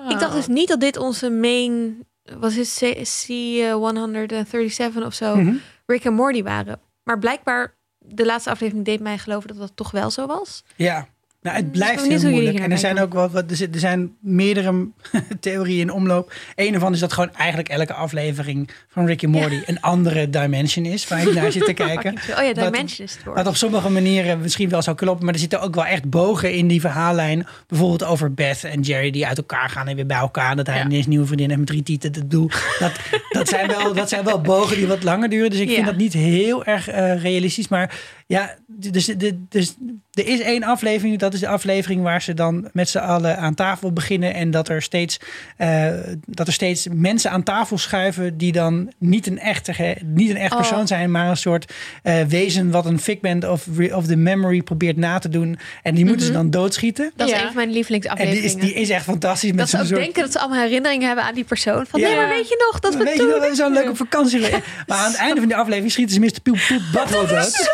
Ik 0.09 0.19
dacht 0.19 0.33
dus 0.33 0.47
niet 0.47 0.67
dat 0.67 0.79
dit 0.79 0.97
onze 0.97 1.29
main, 1.29 2.05
was 2.39 2.55
het 2.55 2.77
C- 2.79 2.95
C137 3.25 5.03
of 5.05 5.13
zo, 5.13 5.35
Mhm. 5.35 5.55
Rick 5.85 6.05
en 6.05 6.13
Morty 6.13 6.43
waren. 6.43 6.79
Maar 7.03 7.19
blijkbaar, 7.19 7.75
de 7.97 8.25
laatste 8.25 8.49
aflevering 8.49 8.85
deed 8.85 8.99
mij 8.99 9.17
geloven 9.17 9.47
dat 9.47 9.57
dat 9.57 9.71
toch 9.75 9.91
wel 9.91 10.09
zo 10.11 10.25
was. 10.27 10.63
Ja. 10.75 11.07
Nou, 11.41 11.55
het 11.55 11.71
blijft 11.71 12.01
benieuwd 12.01 12.21
heel 12.21 12.31
moeilijk. 12.31 12.59
En 12.59 12.71
er 12.71 12.77
zijn 12.77 12.99
ook 12.99 13.13
wel 13.13 13.29
wat, 13.29 13.51
er 13.51 13.79
zijn 13.79 14.15
meerdere 14.19 14.87
theorieën 15.39 15.79
in 15.79 15.91
omloop. 15.91 16.33
Een 16.55 16.73
ervan 16.73 16.93
is 16.93 16.99
dat 16.99 17.13
gewoon 17.13 17.35
eigenlijk 17.35 17.69
elke 17.69 17.93
aflevering 17.93 18.69
van 18.89 19.05
Rick 19.05 19.21
en 19.23 19.29
Morty 19.29 19.61
een 19.65 19.81
andere 19.81 20.29
dimension 20.29 20.85
is 20.85 21.07
waar 21.07 21.27
je 21.27 21.33
naar 21.33 21.51
zit 21.51 21.65
te 21.65 21.73
kijken. 21.87 22.13
Oh 22.37 22.43
ja, 22.43 22.53
Dimension 22.53 23.07
is 23.07 23.13
het 23.13 23.23
woord. 23.23 23.37
Wat 23.37 23.47
op 23.47 23.55
sommige 23.55 23.89
manieren 23.89 24.39
misschien 24.41 24.69
wel 24.69 24.81
zou 24.81 24.95
kloppen, 24.95 25.25
maar 25.25 25.33
er 25.33 25.39
zitten 25.39 25.61
ook 25.61 25.75
wel 25.75 25.85
echt 25.85 26.09
bogen 26.09 26.53
in 26.53 26.67
die 26.67 26.81
verhaallijn. 26.81 27.47
Bijvoorbeeld 27.67 28.03
over 28.03 28.33
Beth 28.33 28.63
en 28.63 28.81
Jerry 28.81 29.11
die 29.11 29.27
uit 29.27 29.37
elkaar 29.37 29.69
gaan 29.69 29.87
en 29.87 29.95
weer 29.95 30.05
bij 30.05 30.17
elkaar. 30.17 30.55
Dat 30.55 30.67
hij 30.67 30.77
Ja. 30.77 30.85
ineens 30.85 31.03
een 31.03 31.09
nieuwe 31.09 31.25
vriendin 31.25 31.47
heeft 31.47 31.59
met 31.59 31.67
drie 31.67 31.83
tieten. 31.83 32.11
Dat, 32.11 32.29
doel. 32.29 32.49
Dat, 32.79 32.91
dat, 33.29 33.47
zijn 33.49 33.67
wel, 33.67 33.93
dat 33.93 34.09
zijn 34.09 34.23
wel 34.23 34.41
bogen 34.41 34.75
die 34.77 34.87
wat 34.87 35.03
langer 35.03 35.29
duren. 35.29 35.49
Dus 35.49 35.59
ik 35.59 35.69
vind 35.69 35.85
dat 35.85 35.97
niet 35.97 36.13
heel 36.13 36.65
erg 36.65 36.87
eh, 36.87 37.21
realistisch. 37.21 37.67
Maar 37.67 37.99
ja, 38.31 38.55
dus, 38.67 39.05
dus, 39.05 39.31
dus 39.49 39.75
er 40.11 40.27
is 40.27 40.39
één 40.39 40.63
aflevering. 40.63 41.19
Dat 41.19 41.33
is 41.33 41.39
de 41.39 41.47
aflevering 41.47 42.01
waar 42.03 42.21
ze 42.21 42.33
dan 42.33 42.69
met 42.73 42.89
z'n 42.89 42.97
allen 42.97 43.37
aan 43.37 43.53
tafel 43.55 43.93
beginnen. 43.93 44.33
En 44.33 44.51
dat 44.51 44.69
er 44.69 44.81
steeds, 44.81 45.19
eh, 45.57 45.87
dat 46.25 46.47
er 46.47 46.53
steeds 46.53 46.87
mensen 46.91 47.31
aan 47.31 47.43
tafel 47.43 47.77
schuiven 47.77 48.37
die 48.37 48.51
dan 48.51 48.91
niet 48.97 49.27
een 49.27 49.39
echte, 49.39 49.97
niet 50.05 50.29
een 50.29 50.37
echt 50.37 50.51
Oh. 50.51 50.57
persoon 50.57 50.87
zijn, 50.87 51.11
maar 51.11 51.29
een 51.29 51.37
soort 51.37 51.73
eh, 52.03 52.21
wezen 52.23 52.71
wat 52.71 52.85
een 52.85 52.99
figment 52.99 53.47
of, 53.47 53.67
of 53.93 54.05
the 54.07 54.15
memory 54.15 54.61
probeert 54.61 54.97
na 54.97 55.19
te 55.19 55.29
doen. 55.29 55.59
En 55.83 55.95
die 55.95 56.05
moeten 56.05 56.25
ze 56.25 56.31
dan 56.31 56.49
doodschieten. 56.49 57.11
dat 57.15 57.27
is 57.27 57.33
Ja. 57.33 57.39
een 57.39 57.45
van 57.45 57.55
mijn 57.55 57.67
En 57.67 57.73
die 57.73 57.81
is, 57.81 57.89
lievelingsafleveringen. 57.89 58.59
die 58.59 58.73
is 58.73 58.89
echt 58.89 59.03
fantastisch. 59.03 59.49
Met 59.49 59.59
dat 59.59 59.69
ze 59.69 59.75
zo'n 59.75 59.81
ook 59.85 59.87
soort, 59.91 60.01
denken 60.01 60.21
dat 60.21 60.31
ze 60.31 60.39
allemaal 60.39 60.61
herinneringen 60.63 61.07
hebben 61.07 61.25
aan 61.25 61.33
die 61.33 61.43
persoon. 61.43 61.85
Van 61.87 61.99
Ja. 61.99 62.07
nee, 62.07 62.15
maar 62.15 62.27
weet 62.29 62.47
je 62.47 62.67
nog 62.71 62.79
dat 62.79 62.95
we 62.95 63.03
Weet 63.03 63.13
je 63.13 63.19
toen... 63.19 63.27
wel, 63.29 63.49
we 63.49 63.55
zijn 63.55 63.71
leuk 63.73 63.89
op 63.89 63.97
vakantie. 63.97 64.39
Maar 64.87 64.97
aan 64.97 65.11
het 65.11 65.15
einde 65.19 65.39
van 65.39 65.47
die 65.47 65.57
aflevering 65.57 65.91
schieten 65.91 66.13
ze 66.13 66.19
Mr. 66.19 66.41
Poep 66.43 66.57
Poep 66.67 66.81
Butthole 66.93 67.27
dood. 67.27 67.69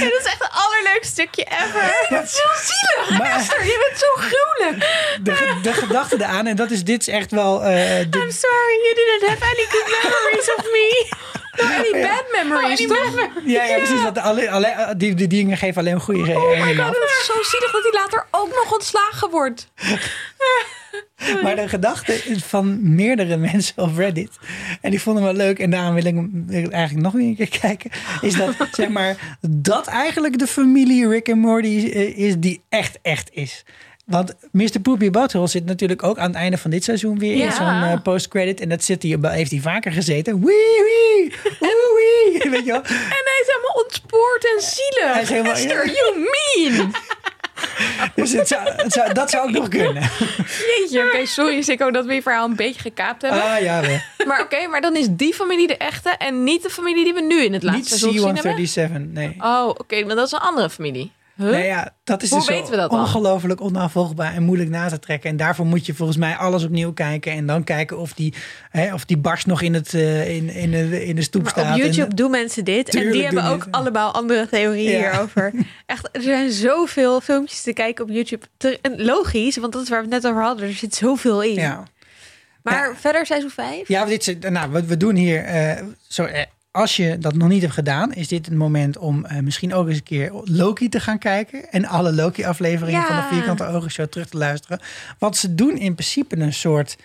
Dat 0.00 0.20
is 0.20 0.24
echt 0.24 0.38
het 0.38 0.50
allerleukste 0.52 1.06
stukje 1.12 1.44
ever. 1.44 1.94
Ja. 2.08 2.26
Zo 2.26 2.42
zielig. 2.64 3.18
Maar- 3.18 3.36
Esther, 3.38 3.64
je 3.64 3.86
bent 3.88 3.98
zo 4.00 4.06
gruwelijk. 4.14 4.88
De, 5.20 5.58
de 5.62 5.72
gedachte 5.72 6.16
eraan, 6.16 6.46
en 6.46 6.56
dat 6.56 6.70
is, 6.70 6.84
dit 6.84 7.00
is 7.00 7.08
echt 7.08 7.30
wel... 7.30 7.62
eh, 7.64 8.00
I'm 8.00 8.30
sorry, 8.30 8.74
you 8.84 8.94
didn't 8.94 9.28
have 9.28 9.42
any 9.44 9.66
good 9.70 9.86
memories 10.02 10.54
of 10.56 10.64
me. 10.64 11.08
Die 11.82 12.02
bad 12.02 12.24
memories, 12.32 12.86
toch? 12.86 13.28
ja, 13.44 13.64
ja, 13.64 13.76
precies. 13.76 14.22
Alle, 14.22 14.50
alle, 14.50 14.94
die, 14.96 15.14
die 15.14 15.26
dingen 15.26 15.56
geven 15.56 15.80
alleen 15.80 16.00
goede 16.00 16.20
Oh 16.20 16.26
herinneringen 16.26 16.84
af. 16.84 16.88
Het 16.88 17.18
is 17.20 17.26
zo 17.26 17.42
zielig 17.42 17.72
dat 17.72 17.82
hij 17.82 17.92
later 17.92 18.26
ook 18.30 18.48
nog 18.48 18.72
ontslagen 18.72 19.30
wordt. 19.30 19.68
Maar 21.42 21.56
de 21.56 21.68
gedachte 21.68 22.14
is 22.14 22.42
van 22.42 22.94
meerdere 22.94 23.36
mensen 23.36 23.82
op 23.82 23.96
Reddit. 23.96 24.38
En 24.80 24.90
die 24.90 25.00
vonden 25.00 25.22
me 25.22 25.34
leuk. 25.34 25.58
En 25.58 25.70
daarom 25.70 25.94
wil 25.94 26.04
ik 26.04 26.14
hem 26.14 26.46
eigenlijk 26.70 27.04
nog 27.04 27.14
een 27.14 27.36
keer 27.36 27.58
kijken. 27.60 27.90
Is 28.20 28.34
dat, 28.34 28.54
zeg 28.72 28.88
maar, 28.88 29.38
dat 29.48 29.86
eigenlijk 29.86 30.38
de 30.38 30.46
familie 30.46 31.08
Rick 31.08 31.28
en 31.28 31.38
Morty 31.38 31.90
eh, 31.92 32.18
is 32.18 32.34
die 32.38 32.62
echt, 32.68 32.98
echt 33.02 33.30
is. 33.32 33.64
Want 34.10 34.34
Mr. 34.52 34.80
Poopy 34.82 35.10
Butthole 35.10 35.46
zit 35.48 35.64
natuurlijk 35.64 36.02
ook 36.02 36.18
aan 36.18 36.26
het 36.26 36.34
einde 36.36 36.58
van 36.58 36.70
dit 36.70 36.84
seizoen 36.84 37.18
weer 37.18 37.44
in 37.44 37.52
zo'n 37.52 37.66
eh, 37.82 38.02
post-credit. 38.02 38.60
En 38.60 38.68
dat 38.68 38.84
zit 38.84 39.02
hij, 39.02 39.16
heeft 39.20 39.50
hij 39.50 39.60
vaker 39.60 39.92
gezeten. 39.92 40.44
Wee 40.44 40.54
wee, 40.84 41.34
wee 41.60 41.70
wee. 42.40 42.50
Weet 42.50 42.64
je 42.64 42.70
wel? 42.72 42.82
En 42.82 43.24
hij 43.24 43.40
is 43.42 43.46
helemaal 43.46 43.82
ontspoord 43.82 44.44
en 44.56 44.62
zielig. 44.62 45.12
Hij 45.12 45.22
is 45.22 45.28
helemaal- 45.28 45.52
Esther, 45.52 45.86
you 45.86 46.26
mean? 46.74 46.90
Dus 48.14 48.32
het 48.32 48.48
zou, 48.48 48.62
het 48.68 48.92
zou, 48.92 49.12
dat 49.12 49.30
zou 49.30 49.48
ook 49.48 49.54
nog 49.54 49.68
kunnen. 49.68 50.02
Jeetje, 50.76 51.04
oké, 51.06 51.26
sorry 51.26 51.62
Sikko 51.62 51.90
dat 51.90 52.04
we 52.04 52.14
je 52.14 52.22
verhaal 52.22 52.48
een 52.48 52.56
beetje 52.56 52.80
gekaapt 52.80 53.22
hebben. 53.22 53.42
Ah 53.42 53.60
ja, 53.60 53.80
wel. 53.80 53.98
Maar 54.26 54.40
oké, 54.42 54.66
maar 54.66 54.80
dan 54.80 54.96
is 54.96 55.06
die 55.10 55.34
familie 55.34 55.66
de 55.66 55.76
echte 55.76 56.08
en 56.10 56.44
niet 56.44 56.62
de 56.62 56.70
familie 56.70 57.04
die 57.04 57.14
we 57.14 57.20
nu 57.20 57.42
in 57.44 57.52
het 57.52 57.62
Niet 57.62 57.72
laatste 57.72 57.98
seizoen 57.98 58.34
hebben. 58.34 59.06
C-137, 59.08 59.12
nee. 59.12 59.36
Oh, 59.40 59.68
oké, 59.68 60.04
maar 60.04 60.16
dat 60.16 60.26
is 60.26 60.32
een 60.32 60.38
andere 60.38 60.70
familie. 60.70 61.12
Huh? 61.40 61.50
Nou 61.50 61.64
ja, 61.64 61.94
dat 62.04 62.22
is 62.22 62.30
Hoe 62.30 62.38
dus 62.38 62.48
weten 62.48 62.70
we 62.70 62.76
dat 62.76 62.90
ongelooflijk 62.90 63.60
onafvolgbaar 63.60 64.34
en 64.34 64.42
moeilijk 64.42 64.70
na 64.70 64.88
te 64.88 64.98
trekken. 64.98 65.30
En 65.30 65.36
daarvoor 65.36 65.66
moet 65.66 65.86
je 65.86 65.94
volgens 65.94 66.18
mij 66.18 66.36
alles 66.36 66.64
opnieuw 66.64 66.92
kijken. 66.92 67.32
En 67.32 67.46
dan 67.46 67.64
kijken 67.64 67.98
of 67.98 68.12
die, 68.12 68.34
hè, 68.70 68.94
of 68.94 69.04
die 69.04 69.16
barst 69.18 69.46
nog 69.46 69.62
in, 69.62 69.74
het, 69.74 69.94
eh, 69.94 70.36
in, 70.36 70.48
in, 70.50 70.70
de, 70.70 71.04
in 71.06 71.16
de 71.16 71.22
stoep 71.22 71.42
Maar 71.42 71.50
staat. 71.50 71.70
op 71.74 71.80
YouTube 71.80 72.10
En, 72.10 72.16
doen 72.16 72.30
mensen 72.30 72.64
dit. 72.64 72.94
en 72.94 73.10
die 73.10 73.22
hebben 73.24 73.44
ook 73.44 73.66
allemaal 73.70 74.12
andere 74.14 74.48
theorieën 74.48 74.90
Ja. 74.98 75.10
hierover. 75.10 75.52
Echt, 75.86 76.08
er 76.12 76.22
zijn 76.22 76.50
zoveel 76.50 77.20
filmpjes 77.20 77.62
te 77.62 77.72
kijken 77.72 78.04
op 78.04 78.10
YouTube. 78.10 78.46
En 78.82 79.04
logisch, 79.04 79.56
want 79.56 79.72
dat 79.72 79.82
is 79.82 79.88
waar 79.88 80.04
we 80.04 80.14
het 80.14 80.22
net 80.22 80.32
over 80.32 80.42
hadden. 80.42 80.66
Er 80.68 80.74
zit 80.74 80.94
zoveel 80.94 81.42
in. 81.42 81.54
ja. 81.54 81.82
Maar 82.62 82.96
verder 82.96 83.26
seizoen 83.26 83.50
5? 83.50 83.88
Ja, 83.88 84.04
dit 84.04 84.50
nou, 84.50 84.70
wat 84.70 84.84
we 84.84 84.96
doen 84.96 85.14
hier. 85.14 85.44
eh, 85.44 85.82
zo, 86.08 86.24
eh, 86.24 86.42
als 86.70 86.96
je 86.96 87.18
dat 87.18 87.34
nog 87.34 87.48
niet 87.48 87.60
hebt 87.62 87.72
gedaan, 87.74 88.12
is 88.12 88.28
dit 88.28 88.46
het 88.46 88.54
moment 88.54 88.98
om 88.98 89.24
eh, 89.24 89.38
misschien 89.38 89.74
ook 89.74 89.88
eens 89.88 89.96
een 89.96 90.02
keer 90.02 90.32
Loki 90.44 90.88
te 90.88 91.00
gaan 91.00 91.18
kijken. 91.18 91.70
En 91.72 91.84
alle 91.86 92.12
Loki-afleveringen 92.12 93.00
Ja. 93.00 93.06
van 93.06 93.16
de 93.16 93.22
Vierkante 93.34 93.66
Ogen 93.66 93.90
Show 93.90 94.06
terug 94.06 94.28
te 94.28 94.36
luisteren. 94.36 94.80
Want 95.18 95.36
ze 95.36 95.54
doen 95.54 95.76
in 95.78 95.94
principe 95.94 96.36
een 96.36 96.52
soort 96.52 96.96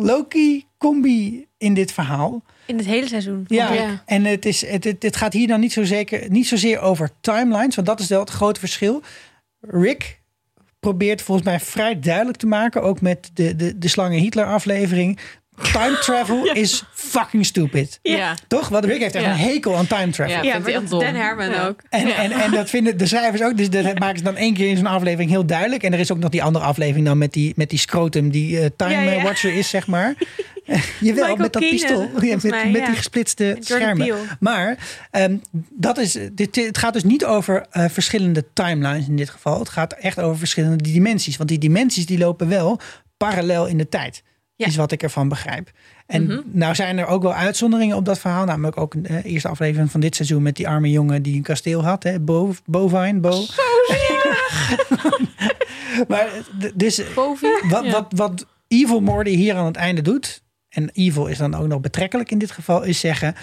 Kang-Loki-combi 0.00 1.46
in 1.58 1.74
dit 1.74 1.92
verhaal. 1.92 2.42
In 2.66 2.76
het 2.76 2.86
hele 2.86 3.08
seizoen. 3.08 3.44
Ja, 3.46 3.72
Ja. 3.72 4.02
en 4.06 4.24
het, 4.24 4.46
is, 4.46 4.66
het, 4.66 4.84
het, 4.84 5.02
het 5.02 5.16
gaat 5.16 5.32
hier 5.32 5.46
dan 5.48 5.60
niet, 5.60 5.72
zo 5.72 5.84
zeker, 5.84 6.30
niet 6.30 6.46
zozeer 6.48 6.80
over 6.80 7.10
timelines, 7.20 7.74
want 7.74 7.86
dat 7.86 8.00
is 8.00 8.08
wel 8.08 8.20
het 8.20 8.30
grote 8.30 8.60
verschil. 8.60 9.02
Rick 9.60 10.20
probeert 10.80 11.22
volgens 11.22 11.46
mij 11.46 11.60
vrij 11.60 12.00
duidelijk 12.00 12.38
te 12.38 12.46
maken, 12.46 12.82
ook 12.82 13.00
met 13.00 13.30
de, 13.34 13.56
de, 13.56 13.78
de 13.78 13.88
Slangen 13.88 14.18
Hitler 14.20 14.44
aflevering. 14.46 15.18
Time 15.72 15.98
travel 16.06 16.44
is 16.52 16.82
fucking 16.92 17.46
stupid. 17.46 17.98
Ja. 18.02 18.34
Toch? 18.48 18.68
Want 18.68 18.84
Rick 18.84 19.00
heeft 19.00 19.14
echt 19.14 19.24
Ja. 19.24 19.30
een 19.30 19.36
hekel 19.38 19.76
aan 19.76 19.86
time 19.86 20.10
travel. 20.10 20.34
Ja. 20.34 20.42
Ja, 20.42 20.58
dat 20.58 20.66
echt 20.66 20.90
Dan 20.90 21.00
dom. 21.00 21.14
Herman 21.14 21.50
Ja. 21.50 21.66
ook. 21.66 21.80
En, 21.90 22.06
en, 22.16 22.30
en 22.32 22.50
dat 22.50 22.70
vinden 22.70 22.98
de 22.98 23.06
schrijvers 23.06 23.42
ook. 23.42 23.56
Dus 23.56 23.70
dat 23.70 23.98
maken 23.98 24.18
ze 24.18 24.24
dan 24.24 24.36
één 24.36 24.54
keer 24.54 24.68
in 24.68 24.76
zo'n 24.76 24.86
aflevering 24.86 25.30
heel 25.30 25.46
duidelijk. 25.46 25.82
En 25.82 25.92
er 25.92 25.98
is 25.98 26.12
ook 26.12 26.18
nog 26.18 26.30
die 26.30 26.42
andere 26.42 26.64
aflevering 26.64 27.06
dan 27.06 27.18
met 27.18 27.32
die, 27.32 27.52
met 27.56 27.70
die 27.70 27.78
scrotum 27.78 28.30
die 28.30 28.60
eh, 28.60 28.66
Time 28.76 28.92
Ja, 29.04 29.10
ja. 29.10 29.22
Watcher 29.22 29.54
is, 29.54 29.68
zeg 29.68 29.86
maar. 29.86 30.14
Jawel, 31.00 31.14
Michael 31.14 31.36
met 31.36 31.52
dat 31.52 31.62
pistool. 31.62 32.08
met, 32.20 32.42
mij, 32.42 32.70
met 32.70 32.80
ja. 32.80 32.86
die 32.86 32.96
gesplitste 32.96 33.44
Jordan 33.44 33.64
schermen. 33.64 34.16
Maar 34.40 34.78
ehm, 35.10 35.36
dat 35.70 35.98
is, 35.98 36.18
dit, 36.32 36.56
het 36.56 36.78
gaat 36.78 36.92
dus 36.92 37.04
niet 37.04 37.24
over 37.24 37.66
eh, 37.70 37.84
verschillende 37.88 38.44
timelines 38.52 39.08
in 39.08 39.16
dit 39.16 39.30
geval. 39.30 39.58
Het 39.58 39.68
gaat 39.68 39.92
echt 39.92 40.20
over 40.20 40.38
verschillende 40.38 40.76
dimensies. 40.82 41.36
Want 41.36 41.48
die 41.48 41.58
dimensies 41.58 42.06
die 42.06 42.18
lopen 42.18 42.48
wel 42.48 42.80
parallel 43.16 43.66
in 43.66 43.78
de 43.78 43.88
tijd. 43.88 44.22
Ja. 44.60 44.66
Is 44.66 44.76
wat 44.76 44.92
ik 44.92 45.02
ervan 45.02 45.28
begrijp. 45.28 45.70
En 46.06 46.24
Mhm. 46.24 46.40
nou 46.44 46.74
zijn 46.74 46.98
er 46.98 47.06
ook 47.06 47.22
wel 47.22 47.34
uitzonderingen 47.34 47.96
op 47.96 48.04
dat 48.04 48.18
verhaal. 48.18 48.44
Namelijk 48.44 48.76
ook 48.76 48.94
een 48.94 49.06
eh, 49.06 49.24
eerste 49.24 49.48
aflevering 49.48 49.90
van 49.90 50.00
dit 50.00 50.14
seizoen 50.16 50.42
met 50.42 50.56
die 50.56 50.68
arme 50.68 50.90
jongen 50.90 51.22
die 51.22 51.36
een 51.36 51.42
kasteel 51.42 51.84
had. 51.84 52.02
Hè? 52.02 52.20
Bo, 52.20 52.54
Bovine, 52.66 53.18
Bo. 53.18 53.30
Zo 53.30 53.62
maar 56.08 56.28
dus 56.74 57.02
Boven. 57.14 57.60
wat, 57.68 57.84
Ja. 57.84 57.90
wat, 57.90 58.06
wat 58.16 58.46
Evil 58.68 59.00
Morty 59.00 59.30
hier 59.30 59.54
aan 59.54 59.66
het 59.66 59.76
einde 59.76 60.02
doet, 60.02 60.42
en 60.68 60.90
Evil 60.92 61.26
is 61.26 61.38
dan 61.38 61.54
ook 61.54 61.66
nog 61.66 61.80
betrekkelijk 61.80 62.30
in 62.30 62.38
dit 62.38 62.50
geval, 62.50 62.82
is 62.82 63.00
zeggen: 63.00 63.34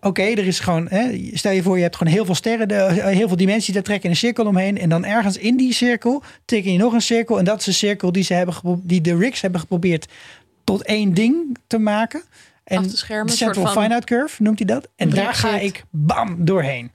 Oké, 0.00 0.22
er 0.22 0.46
is 0.46 0.60
gewoon, 0.60 0.88
hè, 0.88 1.30
stel 1.32 1.52
je 1.52 1.62
voor, 1.62 1.76
je 1.76 1.82
hebt 1.82 1.96
gewoon 1.96 2.12
heel 2.12 2.24
veel 2.24 2.34
sterren, 2.34 2.68
de, 2.68 2.74
heel 2.92 3.28
veel 3.28 3.36
dimensies, 3.36 3.74
daar 3.74 3.82
trekken 3.82 4.10
een 4.10 4.16
cirkel 4.16 4.46
omheen. 4.46 4.78
En 4.78 4.88
dan 4.88 5.04
ergens 5.04 5.36
in 5.38 5.56
die 5.56 5.72
cirkel 5.72 6.22
teken 6.44 6.72
je 6.72 6.78
nog 6.78 6.92
een 6.92 7.00
cirkel. 7.02 7.38
En 7.38 7.44
dat 7.44 7.58
is 7.58 7.64
de 7.64 7.72
cirkel 7.72 8.12
die, 8.12 8.22
ze 8.22 8.34
hebben 8.34 8.54
die 8.82 9.00
de 9.00 9.16
Ricks 9.16 9.40
hebben 9.40 9.60
geprobeerd 9.60 10.06
tot 10.66 10.82
één 10.82 11.14
ding 11.14 11.58
te 11.66 11.78
maken. 11.78 12.22
En 12.64 12.90
schermen, 12.90 13.26
de 13.26 13.32
Central 13.32 13.72
van- 13.72 13.82
Finite 13.82 14.06
Curve 14.06 14.42
noemt 14.42 14.58
hij 14.58 14.66
dat. 14.66 14.88
En 14.96 15.10
daar 15.10 15.34
ga 15.34 15.58
ik 15.58 15.84
bam 15.90 16.44
doorheen. 16.44 16.92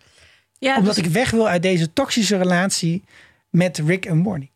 Ja, 0.60 0.78
Omdat 0.78 0.96
dus- 0.96 1.06
ik 1.06 1.12
weg 1.12 1.32
wil 1.32 1.48
uit 1.48 1.62
deze 1.62 1.94
toxische 1.94 2.38
relatie 2.38 3.04
met 3.50 3.78
Rick 3.78 4.06
en 4.06 4.18
Morty. 4.18 4.50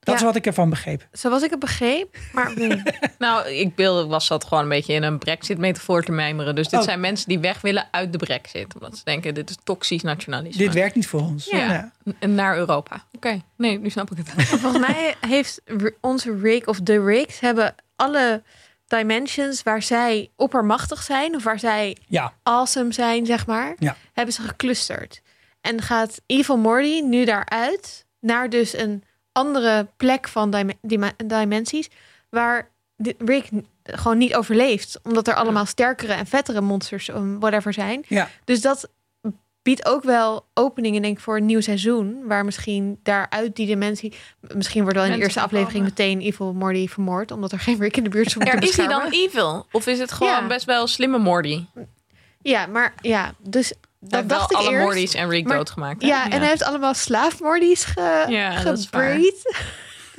Dat 0.00 0.14
Ja. 0.14 0.20
is 0.20 0.26
wat 0.26 0.36
ik 0.36 0.46
ervan 0.46 0.70
begreep. 0.70 1.08
Zoals 1.12 1.42
ik 1.42 1.50
het 1.50 1.58
begreep. 1.58 2.16
Maar 2.32 2.52
Nou, 3.18 3.48
ik 3.48 3.74
beeld, 3.74 4.08
was 4.08 4.28
dat 4.28 4.44
gewoon 4.44 4.62
een 4.62 4.68
beetje 4.68 4.92
in 4.92 5.02
een 5.02 5.18
brexit-metafoor 5.18 6.02
te 6.04 6.12
mijmeren. 6.12 6.54
Dus 6.54 6.68
dit 6.68 6.78
Oh. 6.80 6.84
zijn 6.84 7.00
mensen 7.00 7.28
die 7.28 7.38
weg 7.38 7.60
willen 7.60 7.88
uit 7.90 8.12
de 8.12 8.18
brexit. 8.18 8.74
Omdat 8.74 8.96
ze 8.98 9.04
denken, 9.04 9.34
dit 9.34 9.50
is 9.50 9.56
toxisch 9.64 10.02
nationalisme. 10.02 10.64
Dit 10.64 10.74
werkt 10.74 10.94
niet 10.94 11.06
voor 11.06 11.20
ons. 11.20 11.44
Ja. 11.50 11.58
Ja. 11.58 11.92
En 12.18 12.34
naar 12.34 12.56
Europa. 12.56 13.04
Oké, 13.12 13.40
nee, 13.56 13.78
nu 13.78 13.90
snap 13.90 14.10
ik 14.10 14.16
het. 14.16 14.30
volgens 14.60 14.86
mij 14.86 15.14
heeft 15.20 15.60
onze 16.00 16.38
Rick 16.42 16.66
of 16.68 16.80
de 16.80 17.04
Ricks 17.04 17.40
hebben 17.40 17.74
alle 17.96 18.42
dimensions 18.86 19.62
waar 19.62 19.82
zij 19.82 20.30
oppermachtig 20.36 21.02
zijn. 21.02 21.34
Of 21.34 21.42
waar 21.44 21.58
zij 21.58 21.96
ja. 22.06 22.32
awesome 22.42 22.92
zijn, 22.92 23.26
zeg 23.26 23.46
maar. 23.46 23.74
Ja. 23.78 23.96
Hebben 24.12 24.34
ze 24.34 24.42
geclusterd. 24.42 25.22
En 25.60 25.82
gaat 25.82 26.20
Evil 26.26 26.56
Morty 26.56 27.00
nu 27.00 27.24
daaruit 27.24 28.06
naar 28.20 28.50
dus 28.50 28.76
een 28.76 29.04
andere 29.32 29.88
plek 29.96 30.28
van 30.28 30.50
dim- 30.50 30.78
dim- 30.82 31.12
dimensies. 31.26 31.88
Waar 32.30 32.70
Rick 33.18 33.48
gewoon 33.82 34.18
niet 34.18 34.34
overleeft. 34.34 34.98
Omdat 35.02 35.28
er 35.28 35.34
allemaal 35.34 35.66
sterkere 35.66 36.12
en 36.12 36.26
vettere 36.26 36.60
monsters, 36.60 37.08
um, 37.08 37.40
whatever 37.40 37.72
zijn. 37.72 38.04
Ja. 38.08 38.28
Dus 38.44 38.60
dat 38.60 38.88
biedt 39.64 39.86
ook 39.86 40.02
wel 40.04 40.46
openingen, 40.54 41.02
denk 41.02 41.16
ik, 41.16 41.22
voor 41.22 41.36
een 41.36 41.46
nieuw 41.46 41.60
seizoen. 41.60 42.22
Waar 42.26 42.44
misschien 42.44 42.98
daaruit 43.02 43.56
die 43.56 43.66
dimensie... 43.66 44.12
Misschien 44.54 44.82
wordt 44.82 44.96
wel 44.96 45.06
in 45.06 45.12
de 45.12 45.18
eerste 45.18 45.40
aflevering 45.40 45.84
meteen 45.84 46.20
Evil 46.20 46.52
Morty 46.52 46.88
vermoord. 46.88 47.30
Omdat 47.30 47.52
er 47.52 47.58
geen 47.58 47.78
Rick 47.80 47.96
in 47.96 48.04
de 48.04 48.10
buurt 48.10 48.26
is 48.26 48.36
om 48.36 48.44
te 48.44 48.50
Er 48.50 48.62
is 48.62 48.76
hij 48.76 48.86
dan 48.86 49.10
evil? 49.10 49.66
Of 49.72 49.86
is 49.86 49.98
het 49.98 50.12
gewoon 50.12 50.32
Ja. 50.32 50.46
best 50.46 50.64
wel 50.64 50.86
slimme 50.86 51.18
Morty? 51.18 51.64
Ja, 52.42 52.66
maar 52.66 52.94
ja, 53.00 53.34
dus 53.42 53.68
Dat 53.68 54.10
dat 54.10 54.20
heeft 54.20 54.26
wel 54.30 54.38
dacht 54.38 54.50
ik 54.50 54.56
alle 54.56 54.70
eerst. 54.70 54.84
Mortys 54.84 55.14
en 55.14 55.28
Rick 55.28 55.44
Maar- 55.46 55.56
doodgemaakt. 55.56 56.02
Ja, 56.02 56.30
en 56.30 56.38
hij 56.40 56.48
heeft 56.48 56.62
allemaal 56.62 56.94
slaafmordies 56.94 57.84
ge, 57.84 58.24
Ja, 58.28 58.50
gebreed. 58.50 59.42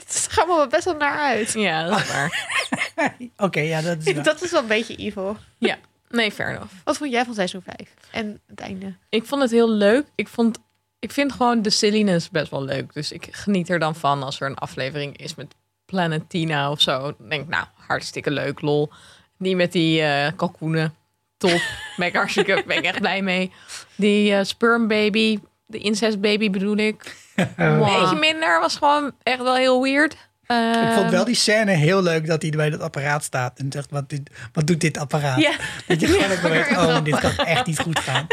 Het 0.05 0.27
gaat 0.31 0.47
me 0.47 0.55
wel 0.55 0.67
best 0.67 0.85
wel 0.85 0.95
naar 0.95 1.17
uit. 1.19 1.53
Ja, 1.53 1.87
dat 1.89 1.99
is 1.99 2.07
waar. 2.11 2.47
Oké, 3.37 3.59
ja, 3.59 3.81
dat 3.81 3.97
is 4.05 4.05
waar. 4.13 4.23
Dat 4.23 4.41
is 4.43 4.51
wel 4.51 4.61
een 4.61 4.67
beetje 4.67 4.95
evil. 4.95 5.37
Ja, 5.57 5.77
nee, 6.15 6.31
fair 6.31 6.49
enough. 6.49 6.73
Wat 6.83 6.97
vond 6.97 7.11
jij 7.11 7.25
van 7.25 7.33
seizoen 7.33 7.61
5? 7.61 7.93
En 8.11 8.41
het 8.47 8.59
einde. 8.59 8.93
Ik 9.09 9.25
vond 9.25 9.41
het 9.41 9.51
heel 9.51 9.69
leuk. 9.69 10.05
Ik, 10.15 10.27
vond, 10.27 10.59
ik 10.99 11.11
vind 11.11 11.31
gewoon 11.31 11.61
de 11.61 11.69
silliness 11.69 12.29
best 12.29 12.51
wel 12.51 12.63
leuk. 12.63 12.93
Dus 12.93 13.11
ik 13.11 13.27
geniet 13.31 13.69
er 13.69 13.79
dan 13.79 13.95
van 13.95 14.23
als 14.23 14.39
er 14.39 14.47
een 14.49 14.55
aflevering 14.57 15.17
is 15.17 15.35
met 15.35 15.55
Planetina 15.85 16.71
of 16.71 16.81
zo. 16.81 17.01
Dan 17.17 17.29
denk 17.29 17.41
ik, 17.43 17.49
nou, 17.49 17.65
hartstikke 17.87 18.31
leuk, 18.31 18.61
lol. 18.61 18.89
Die 19.37 19.55
met 19.55 19.71
die 19.71 20.01
eh 20.01 20.31
kalkoenen. 20.35 20.95
Top. 21.37 21.61
Ben 21.97 22.07
ik 22.07 22.15
hartstikke, 22.15 22.63
ben 22.67 22.77
ik 22.77 22.83
echt 22.83 22.99
blij 22.99 23.21
mee. 23.21 23.51
Die 23.95 24.33
eh 24.33 24.43
sperm 24.43 24.87
baby, 24.87 25.39
de 25.65 25.77
incest 25.77 26.21
baby 26.21 26.49
bedoel 26.49 26.77
ik. 26.77 27.15
Een 27.55 27.79
beetje 27.79 28.19
minder, 28.19 28.59
was 28.59 28.75
gewoon 28.75 29.11
echt 29.23 29.41
wel 29.41 29.55
heel 29.55 29.81
weird. 29.81 30.15
Ik 30.47 30.91
vond 30.93 31.03
Ehm, 31.05 31.09
wel 31.09 31.25
die 31.25 31.35
scène 31.35 31.71
heel 31.71 32.01
leuk 32.01 32.27
dat 32.27 32.41
hij 32.41 32.51
bij 32.51 32.69
dat 32.69 32.79
apparaat 32.81 33.23
staat 33.23 33.59
en 33.59 33.71
zegt: 33.71 33.91
Wat, 33.91 34.09
dit, 34.09 34.21
wat 34.53 34.67
doet 34.67 34.81
dit 34.81 34.97
apparaat? 34.97 35.39
Ja. 35.39 35.51
Dat 35.87 35.99
je 36.01 36.07
gewoon 36.07 36.29
Ja, 36.29 36.49
weet. 36.49 36.77
Oh, 36.77 37.03
dit 37.03 37.19
kan 37.19 37.45
echt 37.45 37.65
niet 37.65 37.79
goed 37.79 37.99
gaan. 37.99 38.25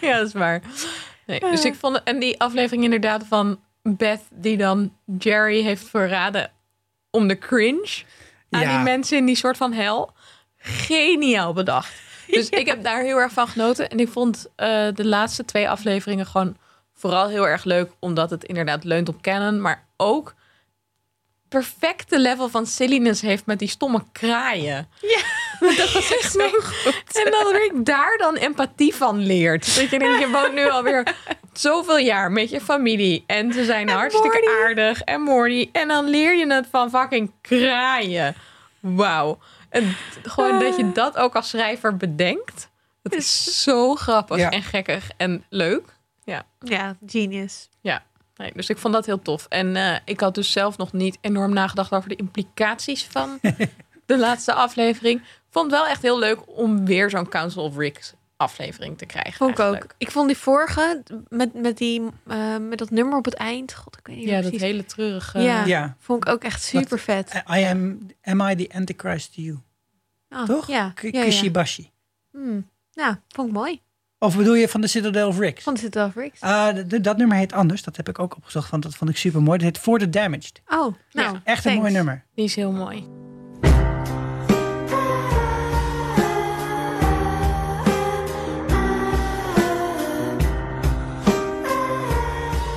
Ja, 0.00 0.16
dat 0.18 0.26
is 0.26 0.32
waar. 0.32 0.60
Nee, 1.26 1.40
dus 1.40 1.64
ik 1.64 1.74
vond 1.74 2.02
en 2.02 2.18
die 2.18 2.40
aflevering 2.40 2.84
inderdaad 2.84 3.24
van 3.28 3.60
Beth 3.82 4.20
die 4.30 4.56
dan 4.56 4.92
Jerry 5.18 5.62
heeft 5.62 5.88
verraden 5.88 6.50
om 7.10 7.28
de 7.28 7.38
cringe 7.38 8.02
aan 8.50 8.60
Ja. 8.60 8.74
die 8.76 8.84
mensen 8.84 9.16
in 9.16 9.24
die 9.26 9.36
soort 9.36 9.56
van 9.56 9.72
hel. 9.72 10.12
Geniaal 10.58 11.52
bedacht. 11.52 11.92
Dus 12.26 12.48
ik 12.60 12.66
heb 12.66 12.82
daar 12.84 13.02
heel 13.02 13.16
erg 13.18 13.32
van 13.32 13.48
genoten. 13.48 13.88
En 13.90 13.98
ik 14.00 14.08
vond 14.08 14.46
eh, 14.56 14.86
de 14.94 15.04
laatste 15.04 15.44
twee 15.44 15.68
afleveringen 15.68 16.26
gewoon 16.26 16.56
vooral 16.94 17.28
heel 17.28 17.48
erg 17.48 17.64
leuk. 17.64 17.90
Omdat 17.98 18.30
het 18.30 18.44
inderdaad 18.44 18.84
leunt 18.84 19.08
op 19.08 19.22
canon. 19.22 19.60
Maar 19.60 19.84
ook 19.96 20.34
perfecte 21.48 22.18
level 22.18 22.48
van 22.48 22.66
silliness 22.66 23.20
heeft 23.20 23.46
met 23.46 23.58
die 23.58 23.68
stomme 23.68 24.04
kraaien. 24.12 24.88
Ja, 25.00 25.20
dat 25.76 25.92
was 25.92 26.12
echt 26.16 26.32
zo 26.32 26.48
goed. 26.48 27.24
En 27.24 27.30
dat 27.30 27.52
ik 27.54 27.72
daar 27.84 28.16
dan 28.18 28.36
empathie 28.36 28.94
van 28.94 29.18
leert. 29.26 29.74
Dat 29.76 29.90
je 29.90 29.98
denkt, 29.98 30.18
je 30.20 30.28
woont 30.30 30.52
nu 30.54 30.68
alweer 30.70 31.14
zoveel 31.52 31.98
jaar 31.98 32.32
met 32.32 32.50
je 32.50 32.60
familie. 32.60 33.24
En 33.26 33.52
ze 33.52 33.64
zijn 33.64 33.88
hartstikke 33.88 34.40
Morty. 34.44 34.62
aardig. 34.64 35.00
En 35.00 35.20
Morty. 35.20 35.68
En 35.72 35.88
dan 35.88 36.04
leer 36.08 36.34
je 36.36 36.52
het 36.52 36.66
van 36.70 36.90
fucking 36.90 37.32
kraaien. 37.40 38.34
Wauw. 38.80 39.38
En 39.70 39.96
gewoon 40.22 40.58
dat 40.58 40.76
je 40.76 40.92
dat 40.92 41.16
ook 41.16 41.34
als 41.36 41.48
schrijver 41.48 41.96
bedenkt. 41.96 42.70
Dat 43.02 43.12
is 43.14 43.62
zo 43.62 43.94
grappig 43.94 44.36
Ja. 44.36 44.50
en 44.50 44.62
gekkig 44.62 45.10
en 45.16 45.44
leuk. 45.48 45.94
Ja, 46.58 46.96
genius. 47.06 47.68
Nee, 48.36 48.52
dus 48.54 48.68
ik 48.68 48.78
vond 48.78 48.94
dat 48.94 49.06
heel 49.06 49.22
tof. 49.22 49.46
En 49.48 49.76
eh, 49.76 49.96
ik 50.04 50.20
had 50.20 50.34
dus 50.34 50.52
zelf 50.52 50.76
nog 50.76 50.92
niet 50.92 51.18
enorm 51.20 51.52
nagedacht 51.52 51.92
over 51.92 52.08
de 52.08 52.16
implicaties 52.16 53.04
van 53.04 53.38
de 54.06 54.18
laatste 54.18 54.52
aflevering. 54.52 55.22
Vond 55.50 55.70
het 55.70 55.80
wel 55.80 55.86
echt 55.90 56.02
heel 56.02 56.18
leuk 56.18 56.38
om 56.58 56.84
weer 56.86 57.10
zo'n 57.10 57.28
Council 57.28 57.62
of 57.62 57.76
Ricks 57.76 58.14
aflevering 58.36 58.98
te 58.98 59.06
krijgen. 59.06 59.32
Vond 59.32 59.50
ik 59.50 59.58
ook. 59.58 59.64
eigenlijk. 59.64 59.94
Ik 59.98 60.10
vond 60.10 60.26
die 60.26 60.36
vorige, 60.36 61.02
met, 61.28 61.54
met, 61.54 61.78
die, 61.78 62.02
eh, 62.26 62.56
met 62.56 62.78
dat 62.78 62.90
nummer 62.90 63.18
op 63.18 63.24
het 63.24 63.34
eind. 63.34 63.74
God, 63.74 63.98
ik 63.98 64.06
weet 64.06 64.16
niet 64.16 64.24
Ja, 64.28 64.32
dat 64.32 64.40
precies. 64.42 64.60
hele 64.60 64.84
treurige. 64.84 65.38
Ja. 65.40 65.64
Ja. 65.64 65.96
Vond 65.98 66.26
ik 66.26 66.32
ook 66.32 66.42
echt 66.44 66.62
super 66.62 66.98
vet. 66.98 67.42
I 67.56 67.62
am, 67.64 67.98
am 68.22 68.40
I 68.40 68.54
the 68.66 68.74
Antichrist 68.74 69.34
to 69.34 69.42
you? 69.42 69.58
Oh, 70.30 70.44
Toch? 70.44 70.66
Ja, 70.66 70.90
K- 70.94 71.02
ja, 71.02 71.08
ja. 71.12 71.24
Kishibashi. 71.24 71.90
Hmm. 72.30 72.68
ja, 72.92 73.20
vond 73.28 73.48
ik 73.48 73.54
mooi. 73.54 73.80
Of 74.18 74.36
bedoel 74.36 74.54
je 74.54 74.68
van 74.68 74.80
de 74.80 74.86
Citadel 74.86 75.28
of 75.28 75.38
Ricks? 75.38 75.62
Vond 75.62 75.80
het 75.82 75.94
wel 75.94 76.10
Ricks. 76.14 76.40
Ah, 76.40 76.76
dat 77.00 77.16
nummer 77.16 77.36
heet 77.36 77.52
anders. 77.52 77.82
Dat 77.82 77.96
heb 77.96 78.08
ik 78.08 78.18
ook 78.18 78.36
opgezocht, 78.36 78.70
want 78.70 78.82
dat 78.82 78.94
vond 78.94 79.10
ik 79.10 79.16
super 79.16 79.42
mooi. 79.42 79.58
Dat 79.58 79.66
heet 79.66 79.78
For 79.78 79.98
the 79.98 80.10
Damaged. 80.10 80.60
Oh, 80.68 80.94
nou, 81.12 81.32
Ja, 81.34 81.40
Echt 81.44 81.64
een 81.64 81.76
mooi 81.78 81.92
nummer. 81.92 82.24
Die 82.34 82.44
is 82.44 82.54
heel 82.54 82.72
mooi. 82.72 83.08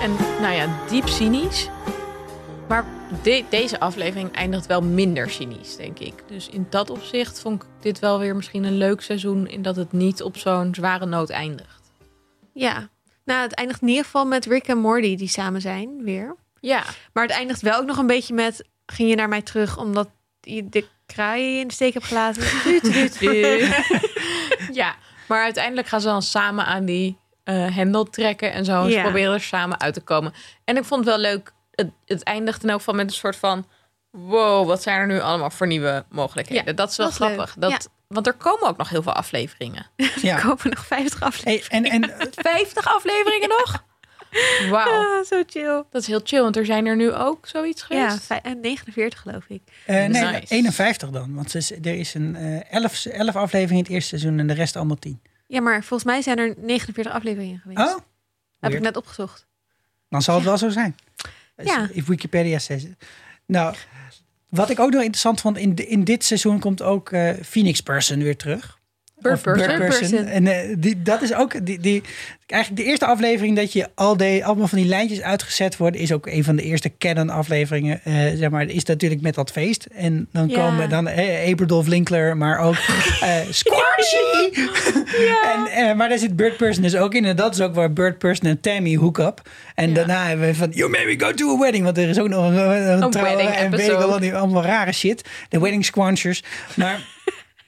En 0.02 0.12
nou 0.42 0.54
ja, 0.54 0.68
diep 0.90 1.08
cynisch. 1.08 1.70
De- 3.24 3.44
deze 3.50 3.80
aflevering 3.80 4.36
eindigt 4.36 4.66
wel 4.66 4.82
minder 4.82 5.30
cynisch, 5.30 5.76
denk 5.76 6.00
ik. 6.00 6.14
Dus 6.28 6.50
in 6.50 6.68
dat 6.70 6.90
opzicht 6.90 7.40
vond 7.40 7.64
ik 7.64 7.70
dit 7.80 8.00
wel 8.00 8.20
weer 8.20 8.36
misschien 8.36 8.64
een 8.64 8.78
leuk 8.78 9.02
seizoen... 9.02 9.48
in 9.48 9.62
dat 9.62 9.76
het 9.76 9.92
niet 9.92 10.22
op 10.24 10.38
zo'n 10.38 10.76
zware 10.76 11.06
noot 11.06 11.30
eindigt. 11.30 11.92
Ja. 12.54 12.90
Nou, 13.26 13.42
het 13.42 13.54
eindigt 13.54 13.82
in 13.82 13.88
ieder 13.88 14.04
geval 14.04 14.26
met 14.26 14.46
Rick 14.46 14.68
en 14.68 14.78
Morty 14.78 15.16
die 15.16 15.28
samen 15.28 15.62
zijn 15.62 16.04
weer. 16.04 16.36
Ja, 16.60 16.84
Maar 17.14 17.24
het 17.24 17.32
eindigt 17.32 17.62
wel 17.62 17.80
ook 17.80 17.86
nog 17.86 17.98
een 17.98 18.08
beetje 18.08 18.34
met... 18.34 18.68
Ging 18.86 19.10
je 19.10 19.16
naar 19.16 19.30
mij 19.30 19.42
terug 19.42 19.78
omdat 19.78 20.10
je 20.42 20.70
de 20.70 20.86
kraaien 21.06 21.60
in 21.60 21.68
de 21.68 21.74
steek 21.74 21.94
hebt 21.94 22.06
gelaten? 22.06 22.44
Ja. 24.74 24.96
maar 25.28 25.44
uiteindelijk 25.44 25.88
gaan 25.88 26.02
ze 26.02 26.08
dan 26.08 26.22
samen 26.22 26.66
aan 26.66 26.86
die 26.86 27.18
eh 27.44 27.76
hendel 27.76 28.04
trekken 28.04 28.52
en 28.54 28.66
zo. 28.66 28.84
En 28.84 28.92
ze 28.92 29.00
proberen 29.02 29.34
er 29.34 29.42
samen 29.42 29.80
uit 29.80 29.94
te 29.94 30.02
komen. 30.02 30.34
En 30.64 30.78
ik 30.78 30.84
vond 30.84 31.06
het 31.06 31.16
wel 31.16 31.32
leuk. 31.32 31.52
Het, 31.80 31.92
het 32.06 32.24
eindigt 32.24 32.64
in 32.64 32.70
elk 32.70 32.78
geval 32.78 32.94
met 32.94 33.06
een 33.08 33.14
soort 33.16 33.36
van... 33.36 33.66
Wow, 34.12 34.68
wat 34.68 34.82
zijn 34.82 35.00
er 35.00 35.08
nu 35.08 35.20
allemaal 35.20 35.50
voor 35.50 35.68
nieuwe 35.68 36.06
mogelijkheden. 36.10 36.66
Ja, 36.66 36.74
dat 36.74 36.90
is 36.90 36.98
wel 36.98 37.06
dat 37.06 37.16
is 37.16 37.20
leuk. 37.22 37.34
grappig. 37.34 37.56
Dat, 37.60 37.90
Want 38.08 38.28
er 38.28 38.34
komen 38.34 38.68
ook 38.68 38.78
nog 38.78 38.90
heel 38.90 39.04
veel 39.04 39.14
afleveringen. 39.14 39.86
Ja. 40.22 40.36
Er 40.36 40.42
komen 40.42 40.70
nog 40.70 40.86
50 40.86 41.22
afleveringen. 41.22 41.90
Hey, 41.92 42.00
en, 42.00 42.12
en 42.22 42.34
50 42.56 42.96
afleveringen 42.96 43.50
nog? 43.50 43.84
Wauw, 44.72 45.18
Ah, 45.20 45.26
zo 45.26 45.44
chill. 45.48 45.84
dat 45.92 46.02
is 46.02 46.08
heel 46.08 46.22
chill. 46.24 46.42
Want 46.42 46.58
er 46.58 46.66
zijn 46.66 46.86
er 46.86 46.96
nu 46.96 47.14
ook 47.14 47.48
zoiets 47.48 47.86
Ja, 47.90 48.10
geweest. 48.10 48.32
eh, 48.46 48.54
49 48.62 49.20
geloof 49.22 49.46
ik. 49.48 49.62
eh, 49.86 49.96
nee, 49.96 50.08
Nice. 50.08 50.46
51 50.54 51.10
dan. 51.10 51.36
Want 51.36 51.54
er 51.54 51.86
is 51.96 52.14
een 52.14 52.36
eh 52.36 52.74
11, 52.74 53.06
11 53.06 53.36
afleveringen 53.36 53.78
in 53.78 53.84
het 53.84 53.90
eerste 53.94 54.10
seizoen 54.18 54.40
en 54.40 54.48
de 54.48 54.54
rest 54.54 54.76
allemaal 54.76 55.00
10. 55.00 55.22
Ja, 55.48 55.62
maar 55.62 55.84
volgens 55.84 56.04
mij 56.04 56.22
zijn 56.22 56.38
er 56.38 56.54
49 56.58 57.14
afleveringen 57.14 57.60
geweest. 57.60 57.80
Oh, 57.94 57.98
Heb 58.60 58.74
ik 58.74 58.80
net 58.82 58.98
opgezocht. 58.98 59.46
dan 60.10 60.22
zal 60.22 60.36
het 60.36 60.44
wel 60.44 60.58
zo 60.58 60.70
zijn. 60.70 60.96
Ja. 61.64 61.90
If 61.94 62.06
Wikipedia 62.06 62.60
says. 62.60 62.86
Nou, 63.46 63.76
wat 64.50 64.70
ik 64.70 64.80
ook 64.80 64.92
nog 64.92 65.02
interessant 65.02 65.42
vond, 65.42 65.58
in, 65.58 65.76
in 65.76 66.04
dit 66.04 66.24
seizoen 66.24 66.60
komt 66.60 66.82
ook 66.82 67.12
eh, 67.12 67.34
Phoenix 67.44 67.82
Person 67.82 68.24
weer 68.24 68.38
terug. 68.38 68.79
Bird 69.22 69.42
Person. 69.42 70.26
En 70.26 70.48
eh, 70.48 70.76
die, 70.78 71.02
dat 71.02 71.22
is 71.22 71.34
ook 71.34 71.66
die, 71.66 71.80
die, 71.80 72.02
eigenlijk 72.48 72.82
de 72.84 72.88
eerste 72.90 73.06
aflevering 73.06 73.56
dat 73.56 73.74
je 73.74 73.88
al 73.96 74.18
die, 74.18 74.46
allemaal 74.46 74.68
van 74.68 74.78
die 74.78 74.88
lijntjes 74.88 75.22
uitgezet 75.22 75.78
worden, 75.78 76.02
is 76.02 76.12
ook 76.12 76.26
een 76.28 76.44
van 76.44 76.56
de 76.56 76.64
eerste 76.64 76.92
canon 76.98 77.30
afleveringen. 77.30 78.00
eh, 78.04 78.14
zeg 78.36 78.50
maar, 78.50 78.66
is 78.70 78.84
natuurlijk 78.86 79.22
met 79.22 79.36
dat 79.36 79.52
feest. 79.52 79.86
En 79.86 80.28
dan 80.32 80.48
Ja. 80.50 80.56
komen 80.56 80.90
dan 80.90 81.08
eh, 81.08 81.52
Aberdolf 81.52 81.88
Linkler, 81.88 82.38
maar 82.38 82.60
ook 82.60 82.76
eh 83.22 83.36
Squashy. 83.50 84.50
en, 85.54 85.66
eh, 85.68 85.94
maar 85.96 86.10
daar 86.10 86.18
zit 86.18 86.36
Bird 86.36 86.58
Person 86.58 86.84
dus 86.84 86.96
ook 86.96 87.14
in. 87.14 87.26
En 87.26 87.36
dat 87.36 87.54
is 87.54 87.62
ook 87.62 87.76
waar 87.76 87.94
Bird 87.94 88.18
Person 88.18 88.50
en 88.50 88.60
Tammy 88.62 88.96
hook 88.96 89.18
up. 89.18 89.42
En 89.76 89.88
Ja. 89.90 89.94
daarna 89.96 90.26
hebben 90.28 90.46
we 90.48 90.56
van, 90.56 90.70
you 90.72 90.90
maybe 90.90 91.26
go 91.26 91.34
to 91.34 91.56
a 91.56 91.60
wedding. 91.60 91.84
Want 91.84 91.98
er 91.98 92.10
is 92.10 92.20
ook 92.20 92.28
nog 92.30 92.46
een, 92.46 92.58
een, 92.58 93.02
Een 93.02 93.10
trouwen 93.10 93.36
wedding 93.38 93.58
en 93.60 93.72
weet 93.72 93.88
ik 93.90 94.32
wel, 94.32 94.40
allemaal 94.40 94.64
rare 94.64 94.92
shit. 94.92 95.30
De 95.50 95.60
wedding 95.60 95.86
squanchers. 95.86 96.44
Maar 96.76 97.00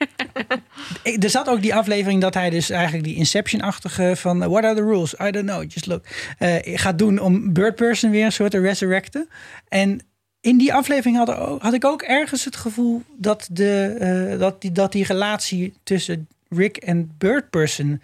er 1.23 1.29
zat 1.29 1.49
ook 1.49 1.61
die 1.61 1.75
aflevering 1.75 2.21
dat 2.21 2.33
hij 2.33 2.49
dus 2.49 2.69
eigenlijk 2.69 3.03
die 3.03 3.15
Inception-achtige 3.15 4.13
van 4.15 4.43
uh, 4.43 4.47
What 4.47 4.63
are 4.63 4.75
the 4.75 4.81
rules? 4.81 5.13
I 5.13 5.31
don't 5.31 5.45
know, 5.45 5.63
just 5.67 5.85
look. 5.85 6.05
eh, 6.37 6.55
gaat 6.63 6.97
doen 6.97 7.19
om 7.19 7.53
Bird 7.53 7.75
Person 7.75 8.11
weer 8.11 8.25
een 8.25 8.31
soort 8.31 8.51
te 8.51 8.59
resurrecten. 8.59 9.29
En 9.67 10.01
in 10.41 10.57
die 10.57 10.73
aflevering 10.73 11.17
had, 11.17 11.61
had 11.61 11.73
ik 11.73 11.85
ook 11.85 12.01
ergens 12.01 12.45
het 12.45 12.55
gevoel 12.55 13.03
dat, 13.17 13.47
de, 13.51 13.95
eh, 13.99 14.39
dat, 14.39 14.61
die, 14.61 14.71
dat 14.71 14.91
die 14.91 15.05
relatie 15.05 15.73
tussen 15.83 16.27
Rick 16.49 16.77
en 16.77 17.11
Bird 17.17 17.49
Person 17.49 18.01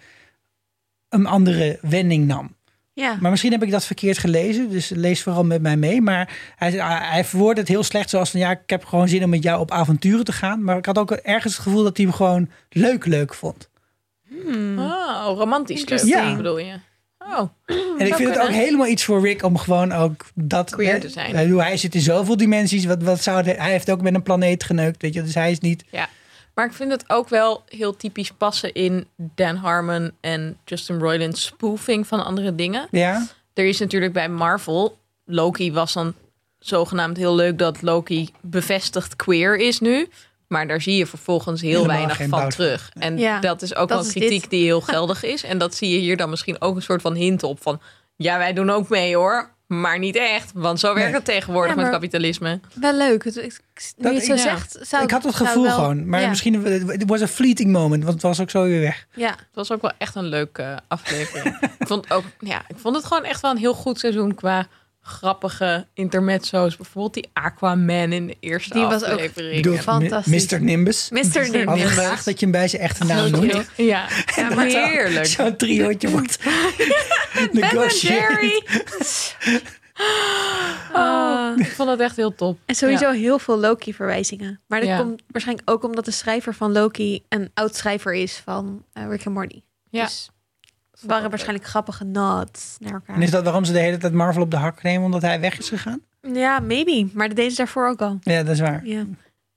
een 1.08 1.26
andere 1.26 1.78
wending 1.82 2.26
nam. 2.26 2.56
Ja. 2.98 3.16
Maar 3.20 3.30
misschien 3.30 3.52
heb 3.52 3.62
ik 3.62 3.70
dat 3.70 3.84
verkeerd 3.84 4.18
gelezen, 4.18 4.70
dus 4.70 4.88
lees 4.88 5.22
vooral 5.22 5.44
met 5.44 5.62
mij 5.62 5.76
mee. 5.76 6.00
Maar 6.00 6.52
hij, 6.56 6.70
hij 7.02 7.24
verwoordde 7.24 7.60
het 7.60 7.70
heel 7.70 7.82
slecht 7.82 8.10
zoals 8.10 8.30
van 8.30 8.40
ja, 8.40 8.50
ik 8.50 8.60
heb 8.66 8.84
gewoon 8.84 9.08
zin 9.08 9.24
om 9.24 9.30
met 9.30 9.42
jou 9.42 9.60
op 9.60 9.70
avonturen 9.70 10.24
te 10.24 10.32
gaan. 10.32 10.64
Maar 10.64 10.76
ik 10.76 10.86
had 10.86 10.98
ook 10.98 11.10
ergens 11.10 11.52
het 11.54 11.62
gevoel 11.62 11.82
dat 11.82 11.96
hij 11.96 12.06
hem 12.06 12.14
gewoon 12.14 12.48
leuk 12.70 13.06
leuk 13.06 13.34
vond. 13.34 13.68
Oh, 14.76 15.32
romantisch 15.36 15.80
leuk, 15.80 15.88
Interesting. 15.90 16.36
bedoel 16.36 16.58
je? 16.58 16.74
Oh, 17.18 17.48
En 17.98 18.06
ik 18.06 18.14
vind 18.14 18.28
het 18.34 18.38
ook 18.42 18.48
helemaal 18.50 18.86
iets 18.86 19.04
voor 19.04 19.20
Rick 19.20 19.42
om 19.42 19.56
gewoon 19.58 19.92
ook 19.92 20.24
dat... 20.34 20.70
Queer 20.70 21.00
te 21.00 21.08
zijn. 21.08 21.32
Bedoel, 21.32 21.62
Hij 21.62 21.76
zit 21.76 21.94
in 21.94 22.00
zoveel 22.00 22.36
dimensies. 22.36 22.84
Wat, 22.84 23.02
wat 23.02 23.22
zou 23.22 23.42
de- 23.42 23.54
hij 23.58 23.70
heeft 23.70 23.90
ook 23.90 24.00
met 24.02 24.14
een 24.14 24.22
planeet 24.22 24.64
geneukt, 24.64 25.02
weet 25.02 25.14
je. 25.14 25.22
Dus 25.22 25.34
hij 25.34 25.50
is 25.50 25.58
niet... 25.58 25.84
ja. 25.90 26.08
Maar 26.58 26.66
ik 26.66 26.72
vind 26.72 26.90
het 26.90 27.04
ook 27.06 27.28
wel 27.28 27.62
heel 27.68 27.96
typisch 27.96 28.30
passen 28.32 28.72
in 28.74 29.06
Dan 29.16 29.56
Harmon 29.56 30.12
en 30.20 30.58
Justin 30.64 30.98
Roiland's 30.98 31.44
spoofing 31.44 32.06
van 32.06 32.24
andere 32.24 32.54
dingen. 32.54 32.88
Ja, 32.90 33.26
Er 33.54 33.64
is 33.64 33.78
natuurlijk 33.78 34.12
bij 34.12 34.28
Marvel, 34.28 34.98
Loki 35.24 35.72
was 35.72 35.92
dan 35.92 36.14
zogenaamd 36.58 37.16
heel 37.16 37.34
leuk 37.34 37.58
dat 37.58 37.82
Loki 37.82 38.28
bevestigd 38.40 39.16
queer 39.16 39.56
is 39.56 39.80
nu. 39.80 40.08
Maar 40.46 40.66
daar 40.66 40.80
zie 40.80 40.96
je 40.96 41.06
vervolgens 41.06 41.60
heel 41.60 41.70
Helemaal 41.70 41.96
weinig 41.96 42.16
van 42.16 42.30
bout 42.30 42.50
terug. 42.50 42.90
En 42.94 43.18
Ja, 43.18 43.40
dat 43.40 43.62
is 43.62 43.74
ook 43.74 43.88
dat 43.88 43.98
wel 43.98 44.06
is 44.06 44.12
kritiek 44.12 44.40
dit. 44.40 44.50
die 44.50 44.64
heel 44.64 44.80
geldig 44.80 45.22
is. 45.22 45.42
En 45.42 45.58
dat 45.58 45.74
zie 45.74 45.90
je 45.90 45.98
hier 45.98 46.16
dan 46.16 46.30
misschien 46.30 46.60
ook 46.60 46.76
een 46.76 46.82
soort 46.82 47.02
van 47.02 47.14
hint 47.14 47.42
op 47.42 47.62
van... 47.62 47.80
ja, 48.16 48.38
wij 48.38 48.52
doen 48.52 48.70
ook 48.70 48.88
mee 48.88 49.16
hoor, 49.16 49.50
maar 49.68 49.98
niet 49.98 50.16
echt. 50.16 50.50
Want 50.54 50.80
zo 50.80 50.86
werkt 50.94 51.06
Nee. 51.08 51.14
het 51.16 51.24
tegenwoordig 51.24 51.76
Ja, 51.76 51.82
met 51.82 51.90
kapitalisme. 51.90 52.60
Wel 52.74 52.96
leuk. 52.96 53.24
Het, 53.24 53.36
ik, 53.36 53.60
Dat- 53.96 54.12
je 54.12 54.18
het 54.18 54.24
zo 54.26 54.34
ja. 54.34 54.40
zegt, 54.40 54.78
zou 54.80 55.02
ik 55.04 55.10
had 55.10 55.22
het 55.24 55.34
zou 55.34 55.46
gevoel 55.48 55.62
wel- 55.62 55.74
gewoon. 55.74 56.08
Maar 56.08 56.20
ja. 56.20 56.28
misschien... 56.28 56.64
Het 56.64 57.04
was 57.06 57.20
een 57.20 57.28
fleeting 57.28 57.72
moment, 57.72 58.02
want 58.02 58.14
het 58.14 58.22
was 58.22 58.40
ook 58.40 58.50
zo 58.50 58.62
weer 58.62 58.80
weg. 58.80 59.06
Ja. 59.14 59.30
Het 59.30 59.54
was 59.54 59.72
ook 59.72 59.82
wel 59.82 59.92
echt 59.98 60.14
een 60.14 60.24
leuke 60.26 60.78
aflevering. 60.88 61.58
ik, 61.78 61.86
vond 61.86 62.10
ook, 62.10 62.24
ja, 62.40 62.62
ik 62.68 62.76
vond 62.78 62.96
het 62.96 63.04
gewoon 63.04 63.24
echt 63.24 63.40
wel 63.40 63.50
een 63.50 63.56
heel 63.56 63.74
goed 63.74 63.98
seizoen 63.98 64.34
qua 64.34 64.66
grappige 65.08 65.86
intermezzo's. 65.94 66.76
Bijvoorbeeld 66.76 67.14
die 67.14 67.28
Aquaman 67.32 68.12
in 68.12 68.26
de 68.26 68.36
eerste 68.40 68.72
Die 68.74 68.84
was 68.84 69.04
ook-. 69.04 69.18
Ik 69.20 69.34
bedoel, 69.34 69.76
Fantastisch. 69.76 70.50
Mr. 70.52 70.60
Nimbus. 70.62 71.10
Mr. 71.10 71.20
Had 71.20 71.50
Nimbus. 71.50 71.82
gevraagd 71.82 72.24
dat 72.24 72.38
je 72.38 72.44
hem 72.46 72.52
bij 72.54 72.68
zijn 72.68 72.82
echte 72.82 73.04
naam 73.04 73.30
noemt. 73.30 73.52
Ja, 73.76 74.06
ja 74.36 74.54
maar 74.54 74.66
heerlijk. 74.66 75.26
Zo'n 75.26 75.56
triootje 75.56 76.10
wordt. 76.14 76.38
Jerry. 78.00 78.62
Oh, 80.94 81.52
ik 81.56 81.66
vond 81.66 81.90
het 81.90 82.00
echt 82.00 82.16
heel 82.16 82.34
top. 82.34 82.58
En 82.66 82.74
sowieso 82.74 83.10
heel 83.10 83.38
veel 83.38 83.58
Loki-verwijzingen. 83.58 84.60
Maar 84.66 84.80
dat 84.80 84.88
Ja. 84.88 84.98
komt 84.98 85.22
waarschijnlijk 85.30 85.70
ook 85.70 85.82
omdat 85.84 86.04
de 86.04 86.10
schrijver 86.10 86.54
van 86.54 86.72
Loki 86.72 87.22
een 87.28 87.50
oud 87.54 87.76
schrijver 87.76 88.14
is 88.14 88.36
van 88.44 88.84
eh, 88.92 89.08
Rick 89.08 89.24
en 89.24 89.32
Morty. 89.32 89.62
Ja. 89.90 90.04
Dus 90.04 90.30
waren 91.00 91.30
waarschijnlijk 91.30 91.66
grappige 91.66 92.04
nods 92.04 92.76
naar 92.80 92.92
elkaar. 92.92 93.16
En 93.16 93.22
is 93.22 93.30
dat 93.30 93.44
waarom 93.44 93.64
ze 93.64 93.72
de 93.72 93.78
hele 93.78 93.96
tijd 93.96 94.12
Marvel 94.12 94.42
op 94.42 94.50
de 94.50 94.56
hak 94.56 94.82
nemen? 94.82 95.04
Omdat 95.04 95.22
hij 95.22 95.40
weg 95.40 95.58
is 95.58 95.68
gegaan? 95.68 96.00
Ja, 96.20 96.58
maybe. 96.58 97.08
Maar 97.12 97.26
dat 97.26 97.36
deden 97.36 97.50
ze 97.50 97.56
daarvoor 97.56 97.88
ook 97.88 98.00
al. 98.00 98.18
Ja, 98.20 98.42
dat 98.42 98.54
is 98.54 98.60
waar. 98.60 98.86
Ja. 98.86 99.06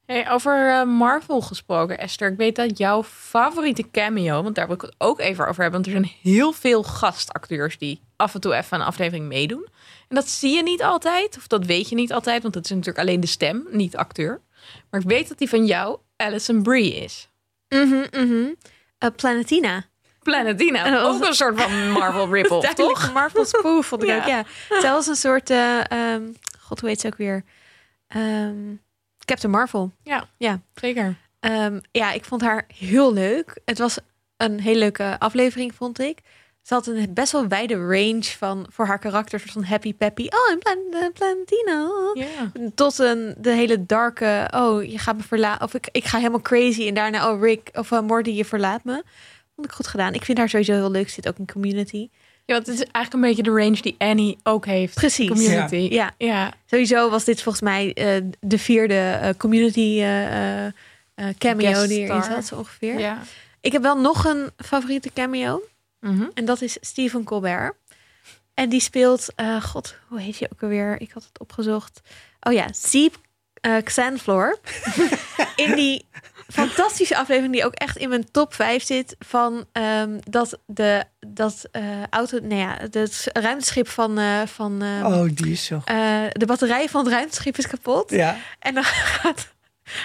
Hey, 0.06 0.32
over 0.32 0.70
eh, 0.70 0.84
Marvel 0.86 1.42
gesproken, 1.42 1.98
Esther. 1.98 2.32
Ik 2.32 2.38
weet 2.38 2.56
dat 2.56 2.78
jouw 2.78 3.04
favoriete 3.04 3.92
cameo, 3.92 4.44
want 4.44 4.56
daar 4.56 4.66
wil 4.66 4.76
ik 4.76 4.82
het 4.82 4.96
ook 4.98 5.20
even 5.20 5.48
over 5.48 5.62
hebben. 5.62 5.82
Want 5.82 5.86
er 5.86 6.02
zijn 6.02 6.16
heel 6.22 6.52
veel 6.52 6.84
gastacteurs 6.84 7.78
die 7.78 8.02
af 8.16 8.34
en 8.34 8.42
toe 8.42 8.54
even 8.54 8.80
een 8.80 8.86
aflevering 8.86 9.28
meedoen. 9.28 9.68
En 10.08 10.16
dat 10.16 10.30
zie 10.30 10.56
je 10.56 10.64
niet 10.64 10.84
altijd, 10.84 11.38
of 11.38 11.48
dat 11.48 11.66
weet 11.66 11.90
je 11.90 11.96
niet 11.96 12.14
altijd, 12.14 12.42
want 12.42 12.56
het 12.56 12.64
is 12.64 12.70
natuurlijk 12.70 13.00
alleen 13.00 13.20
de 13.20 13.28
stem, 13.28 13.68
niet 13.70 13.92
de 13.92 13.98
acteur. 13.98 14.42
Maar 14.90 15.02
ik 15.02 15.08
weet 15.08 15.28
dat 15.28 15.38
die 15.38 15.50
van 15.50 15.66
jou 15.66 16.00
Alison 16.16 16.64
Brie 16.64 16.96
is. 16.96 17.30
Mhm, 17.70 18.06
mhm. 18.12 18.54
Eh, 18.98 19.10
Planetina. 19.16 19.86
Planet 20.24 20.58
Dina. 20.58 20.86
En 20.86 20.92
dat 20.92 21.02
was- 21.02 21.16
Ook 21.16 21.28
een 21.28 21.34
soort 21.34 21.62
van 21.62 21.92
Marvel 21.92 22.28
Duidelijk 22.30 22.76
toch? 22.76 23.14
Marvel 23.14 23.46
spoof 23.46 23.86
vond 23.86 24.04
ik 24.04 24.10
Ja. 24.10 24.18
ook, 24.18 24.26
ja. 24.28 24.44
Zelfs 24.82 25.08
een 25.08 25.16
soort, 25.16 25.50
eh, 25.50 25.92
ehm, 25.92 26.24
god 26.60 26.80
hoe 26.80 26.90
heet 26.90 27.02
ze 27.02 27.08
ook 27.08 27.18
weer? 27.18 27.44
Ehm, 28.08 28.76
Captain 29.26 29.52
Marvel. 29.54 29.92
Zeker. 30.74 31.16
Ehm, 31.40 31.80
ja, 31.92 32.12
ik 32.12 32.26
vond 32.26 32.42
haar 32.42 32.66
heel 32.78 33.14
leuk. 33.14 33.58
Het 33.66 33.78
was 33.78 33.98
een 34.38 34.60
hele 34.60 34.80
leuke 34.80 35.16
aflevering, 35.20 35.76
vond 35.76 36.00
ik. 36.00 36.18
Ze 36.62 36.74
had 36.74 36.88
een 36.88 37.14
best 37.14 37.32
wel 37.32 37.48
wijde 37.48 37.76
range 37.76 38.24
van 38.24 38.66
voor 38.70 38.86
haar 38.86 39.00
karakter, 39.00 39.40
soort 39.40 39.52
van 39.52 39.64
happy 39.64 39.94
peppy. 39.96 40.28
Oh, 40.30 40.52
en 40.52 40.58
plan, 40.60 41.12
Plantina. 41.14 41.90
Ja. 42.14 42.52
Tot 42.76 43.00
een 43.00 43.36
de 43.38 43.50
hele 43.52 43.86
darke. 43.86 44.48
Oh, 44.56 44.84
je 44.84 44.98
gaat 44.98 45.16
me 45.18 45.24
verlaten. 45.24 45.66
Of 45.66 45.74
ik, 45.74 45.90
ik 45.92 46.06
ga 46.06 46.18
helemaal 46.18 46.42
crazy. 46.42 46.88
En 46.88 46.94
daarna, 46.94 47.32
oh, 47.32 47.42
Rick 47.42 47.70
of 47.74 47.92
uh, 47.92 48.02
Morty, 48.02 48.30
je 48.30 48.46
verlaat 48.46 48.84
me. 48.84 49.04
Vond 49.62 49.74
ik 49.74 49.80
goed 49.80 49.88
gedaan. 49.88 50.14
Ik 50.14 50.26
vind 50.26 50.38
haar 50.38 50.50
sowieso 50.50 50.74
heel 50.74 50.92
leuk. 50.92 51.10
Zit 51.10 51.28
ook 51.28 51.38
in 51.38 51.48
community. 51.52 52.10
Ja, 52.46 52.54
want 52.54 52.66
het 52.68 52.76
is 52.76 52.84
eigenlijk 52.92 53.14
een 53.14 53.22
beetje 53.30 53.44
de 53.44 53.60
range 53.64 53.82
die 53.82 53.96
Annie 53.98 54.38
ook 54.44 54.66
heeft. 54.66 54.94
Precies. 54.96 55.28
Community. 55.30 55.76
Ja, 55.76 56.12
Ja. 56.18 56.54
sowieso 56.66 57.10
was 57.10 57.24
dit 57.24 57.42
volgens 57.42 57.64
mij 57.64 57.94
eh, 57.94 58.22
de 58.40 58.58
vierde 58.58 58.94
eh, 59.22 59.30
community 59.38 59.80
eh, 60.00 60.66
eh, 60.66 60.74
eh, 61.16 61.26
cameo 61.38 61.72
Guest 61.74 61.88
die 61.88 62.00
erin 62.00 62.24
zat, 62.24 62.46
zo 62.46 62.56
ongeveer. 62.56 63.00
ja. 63.00 63.22
Ik 63.62 63.72
heb 63.72 63.82
wel 63.82 63.98
nog 63.98 64.26
een 64.26 64.50
favoriete 64.58 65.12
cameo. 65.14 65.62
Mhm. 66.00 66.26
En 66.34 66.46
dat 66.46 66.62
is 66.62 66.78
Stephen 66.82 67.24
Colbert. 67.24 67.74
En 68.54 68.70
die 68.70 68.82
speelt, 68.82 69.28
eh, 69.36 69.62
god, 69.64 69.96
hoe 70.08 70.20
heet 70.20 70.38
je 70.38 70.50
ook 70.54 70.64
alweer? 70.64 71.02
Ik 71.02 71.12
had 71.12 71.24
het 71.24 71.40
opgezocht. 71.40 72.02
Oh 72.42 72.54
ja, 72.54 72.68
Siep 72.72 73.16
eh 73.62 73.76
Xanflor. 73.84 74.60
in 75.56 75.76
die 75.76 76.06
fantastische 76.52 77.18
aflevering 77.18 77.54
die 77.54 77.66
ook 77.66 77.74
echt 77.74 77.98
in 77.98 78.10
mijn 78.10 78.32
top 78.32 78.54
5 78.54 78.84
zit 78.84 79.16
van 79.20 79.66
ehm, 79.72 80.18
dat 80.30 80.60
de 80.66 81.04
dat 81.28 81.64
eh, 81.72 81.82
auto, 82.10 82.40
nou 82.42 82.56
ja, 82.62 82.78
het 82.92 83.28
ruimteschip 83.34 83.88
van 83.88 84.18
eh, 84.18 84.42
van 84.46 84.82
ehm, 84.82 85.06
Oh, 85.06 85.30
die 85.34 85.52
is 85.52 85.66
zo. 85.66 85.82
eh, 85.86 85.96
de 86.32 86.46
batterij 86.46 86.90
van 86.90 87.04
het 87.04 87.14
ruimteschip 87.14 87.58
is 87.58 87.68
kapot. 87.68 88.10
Ja. 88.12 88.38
En 88.60 88.74
dan 88.74 88.84
gaat 89.20 89.48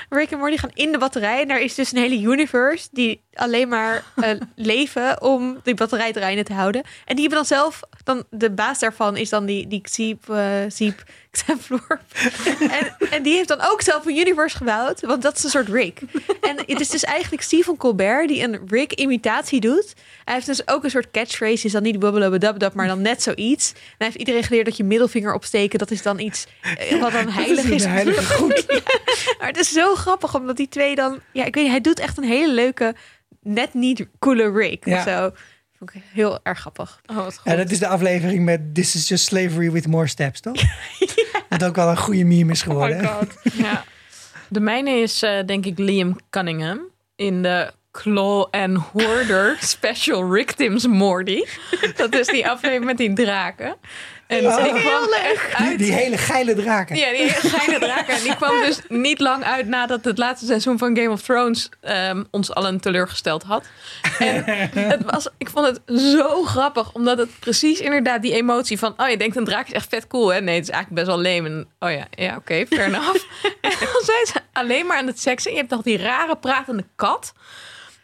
Rick 0.08 0.30
en 0.30 0.38
Morty 0.38 0.56
gaan 0.56 0.70
in 0.74 0.92
de 0.92 0.98
batterij. 0.98 1.40
En 1.42 1.48
daar 1.48 1.60
is 1.60 1.74
dus 1.74 1.92
een 1.92 1.98
hele 1.98 2.20
universe 2.20 2.88
die 2.92 3.22
alleen 3.34 3.68
maar 3.68 4.04
leven 4.54 5.22
om 5.22 5.60
die 5.62 5.74
batterij 5.74 6.12
draaiende 6.12 6.42
te 6.44 6.52
houden. 6.52 6.82
En 7.04 7.16
die 7.16 7.20
hebben 7.26 7.38
dan 7.38 7.58
zelf, 7.58 7.80
dan 8.04 8.24
de 8.30 8.50
baas 8.50 8.78
daarvan 8.78 9.16
is 9.16 9.28
dan 9.28 9.46
die, 9.46 9.66
die 9.66 9.80
Xiep, 9.80 10.34
Xiep 10.68 11.02
Xanflor. 11.44 12.00
en, 12.70 12.96
en 13.10 13.22
die 13.22 13.34
heeft 13.34 13.48
dan 13.48 13.60
ook 13.60 13.82
zelf 13.82 14.06
een 14.06 14.16
universe 14.16 14.56
gebouwd, 14.56 15.00
want 15.00 15.22
dat 15.22 15.36
is 15.36 15.44
een 15.44 15.50
soort 15.50 15.68
Rick. 15.68 16.00
En 16.40 16.56
het 16.66 16.80
is 16.80 16.88
dus 16.88 17.04
eigenlijk 17.04 17.42
Stephen 17.42 17.76
Colbert 17.76 18.28
die 18.28 18.42
een 18.42 18.60
Rick-imitatie 18.68 19.60
doet. 19.60 19.94
Hij 20.24 20.34
heeft 20.34 20.46
dus 20.46 20.68
ook 20.68 20.84
een 20.84 20.90
soort 20.90 21.10
catchphrase, 21.10 21.66
is 21.66 21.72
dan 21.72 21.82
niet 21.82 22.00
dub 22.40 22.74
maar 22.74 22.86
dan 22.86 23.02
net 23.02 23.22
zoiets. 23.22 23.72
En 23.72 23.78
hij 23.98 24.06
heeft 24.06 24.18
iedereen 24.18 24.42
geleerd 24.42 24.64
dat 24.66 24.76
je 24.76 24.84
middelvinger 24.84 25.34
opsteken, 25.34 25.78
dat 25.78 25.90
is 25.90 26.02
dan 26.02 26.18
iets 26.18 26.46
eh, 26.60 27.00
wat 27.00 27.12
dan 27.12 27.28
heilig 27.40 27.64
is 27.64 27.84
is. 27.84 28.16
groet. 28.16 28.64
Maar 29.38 29.48
het 29.48 29.58
is 29.58 29.72
zo 29.72 29.94
grappig, 29.94 30.34
omdat 30.34 30.56
die 30.56 30.68
twee 30.68 30.94
dan... 30.94 31.20
Ja, 31.32 31.44
ik 31.44 31.54
weet 31.54 31.62
niet, 31.64 31.72
hij 31.72 31.80
doet 31.80 31.98
echt 31.98 32.18
een 32.18 32.24
hele 32.24 32.52
leuke, 32.52 32.94
net 33.42 33.74
niet 33.74 34.06
coole 34.18 34.50
Rick 34.52 34.84
Ja. 34.86 34.96
of 34.96 35.02
zo. 35.02 35.32
Vond 35.78 35.94
ik 35.94 36.02
heel 36.12 36.38
erg 36.42 36.58
grappig. 36.58 37.00
Oh, 37.06 37.16
wat 37.16 37.38
goed. 37.38 37.50
Ja, 37.52 37.56
dat 37.56 37.70
is 37.70 37.78
de 37.78 37.86
aflevering 37.86 38.44
met 38.44 38.74
This 38.74 38.94
is 38.94 39.08
just 39.08 39.24
slavery 39.24 39.70
with 39.70 39.86
more 39.86 40.06
steps, 40.06 40.40
toch? 40.40 40.62
Wat 41.48 41.64
ook 41.64 41.74
wel 41.76 41.88
een 41.88 41.96
goede 41.96 42.24
meme 42.24 42.52
is 42.52 42.62
geworden. 42.62 42.98
hè? 42.98 43.18
Ja. 43.52 43.84
De 44.48 44.60
mijne 44.60 44.90
is 44.90 45.22
eh, 45.22 45.44
denk 45.46 45.66
ik 45.66 45.78
Liam 45.78 46.16
Cunningham 46.30 46.80
in 47.16 47.42
de 47.42 47.72
Claw 47.92 48.46
and 48.50 48.76
Hoarder 48.78 49.56
Special 49.76 50.30
Victims 50.32 50.86
Morty. 50.86 51.44
Dat 51.96 52.14
is 52.14 52.26
die 52.26 52.48
aflevering 52.48 52.84
met 52.84 52.96
die 52.96 53.12
draken. 53.12 53.76
En 54.26 54.46
Oh. 54.46 54.62
die 54.62 54.72
kwam 54.80 55.12
echt 55.12 55.56
die, 55.56 55.66
uit. 55.66 55.78
die 55.78 55.92
hele 55.92 56.18
geile 56.18 56.54
draken. 56.54 56.96
Ja, 56.96 57.10
die 57.10 57.16
hele 57.18 57.48
geile 57.48 57.78
draken. 57.78 58.14
En 58.14 58.22
die 58.22 58.36
kwam 58.36 58.60
dus 58.66 58.80
niet 58.88 59.20
lang 59.20 59.44
uit 59.44 59.66
nadat 59.66 60.04
het 60.04 60.18
laatste 60.18 60.46
seizoen 60.46 60.78
van 60.78 60.96
Game 60.96 61.10
of 61.10 61.22
Thrones 61.22 61.68
ehm, 61.80 62.24
ons 62.30 62.54
allen 62.54 62.80
teleurgesteld 62.80 63.42
had. 63.42 63.64
En 64.18 64.44
het 64.94 65.02
was, 65.10 65.28
ik 65.38 65.50
vond 65.50 65.66
het 65.66 66.00
zo 66.00 66.42
grappig, 66.42 66.92
omdat 66.92 67.18
het 67.18 67.38
precies 67.40 67.80
inderdaad 67.80 68.22
die 68.22 68.32
emotie 68.34 68.78
van, 68.78 68.94
oh 68.96 69.08
je 69.08 69.16
denkt 69.16 69.36
een 69.36 69.44
draak 69.44 69.66
is 69.66 69.72
echt 69.72 69.88
vet 69.88 70.06
cool, 70.06 70.28
hè? 70.32 70.40
Nee, 70.40 70.54
het 70.54 70.64
is 70.68 70.70
eigenlijk 70.74 71.06
best 71.06 71.16
wel 71.16 71.32
lame. 71.32 71.48
En, 71.48 71.68
oh 71.78 71.90
ja, 71.90 72.06
ja, 72.10 72.36
oké, 72.36 72.66
fair 72.68 72.84
enough. 72.94 73.24
en 73.60 73.70
dan 73.80 74.02
zijn 74.04 74.26
ze 74.26 74.34
alleen 74.52 74.86
maar 74.86 74.96
aan 74.96 75.06
het 75.06 75.20
seksen. 75.20 75.50
Je 75.50 75.56
hebt 75.56 75.70
toch 75.70 75.82
die 75.82 75.98
rare 75.98 76.36
pratende 76.36 76.84
kat 76.96 77.32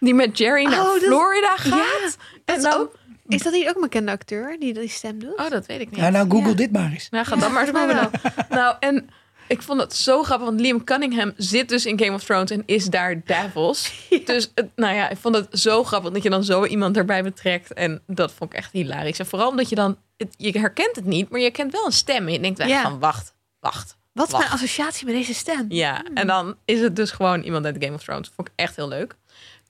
die 0.00 0.14
met 0.14 0.38
Jerry 0.38 0.64
naar 0.64 0.80
Oh, 0.80 0.92
dat- 0.92 1.02
Florida 1.02 1.56
gaat. 1.56 2.16
Ja, 2.44 2.54
en 2.54 2.62
dan, 2.62 2.80
ook- 2.80 2.94
Is 3.34 3.42
dat 3.42 3.52
niet 3.52 3.68
ook 3.68 3.74
een 3.74 3.80
bekende 3.80 4.10
acteur 4.12 4.56
die 4.58 4.74
die 4.74 4.88
stem 4.88 5.18
doet? 5.18 5.38
oh, 5.38 5.50
dat 5.50 5.66
weet 5.66 5.80
ik 5.80 5.90
niet. 5.90 6.00
Ja, 6.00 6.08
nou, 6.10 6.30
google 6.30 6.48
Ja. 6.48 6.54
dit 6.54 6.72
maar 6.72 6.92
eens. 6.92 7.08
Nou, 7.10 7.24
ga 7.26 7.36
dan 7.36 7.52
maar 7.52 7.66
eens 7.68 7.78
googlen. 7.78 8.10
Nou, 8.48 8.76
en 8.80 9.08
ik 9.48 9.62
vond 9.62 9.80
het 9.80 9.94
zo 9.94 10.22
grappig, 10.22 10.46
want 10.48 10.60
Liam 10.60 10.84
Cunningham 10.84 11.32
zit 11.36 11.68
dus 11.68 11.86
in 11.86 11.98
Game 11.98 12.12
of 12.14 12.24
Thrones 12.24 12.50
en 12.50 12.62
is 12.66 12.84
daar 12.86 13.20
Davos. 13.24 13.92
Dus, 14.24 14.50
het, 14.54 14.68
nou 14.76 14.94
ja, 14.94 15.08
ik 15.08 15.16
vond 15.16 15.34
het 15.34 15.46
zo 15.60 15.84
grappig 15.84 16.10
dat 16.12 16.22
je 16.22 16.30
dan 16.30 16.44
zo 16.44 16.64
iemand 16.64 16.96
erbij 16.96 17.22
betrekt. 17.22 17.72
En 17.72 18.02
dat 18.06 18.32
vond 18.32 18.52
ik 18.52 18.58
echt 18.58 18.72
hilarisch. 18.72 19.18
En 19.18 19.26
vooral 19.26 19.48
omdat 19.48 19.68
je 19.68 19.74
dan, 19.74 19.96
het, 20.16 20.34
je 20.36 20.58
herkent 20.58 20.96
het 20.96 21.04
niet, 21.04 21.28
maar 21.30 21.40
je 21.40 21.50
kent 21.50 21.72
wel 21.72 21.86
een 21.86 21.92
stem. 21.92 22.26
En 22.26 22.32
je 22.32 22.40
denkt 22.40 22.58
echt 22.58 22.68
Ja. 22.70 22.82
van, 22.82 22.98
wacht, 22.98 23.34
wacht. 23.60 23.96
Wat 24.12 24.26
is 24.32 24.38
mijn 24.38 24.50
associatie 24.50 25.06
met 25.06 25.14
deze 25.14 25.34
stem? 25.34 25.66
Ja, 25.68 26.02
en 26.14 26.26
dan 26.26 26.56
is 26.64 26.80
het 26.80 26.96
dus 26.96 27.10
gewoon 27.10 27.42
iemand 27.42 27.64
uit 27.64 27.76
Game 27.80 27.94
of 27.94 28.02
Thrones. 28.02 28.30
Vond 28.34 28.48
ik 28.48 28.54
echt 28.56 28.76
heel 28.76 28.88
leuk. 28.88 29.16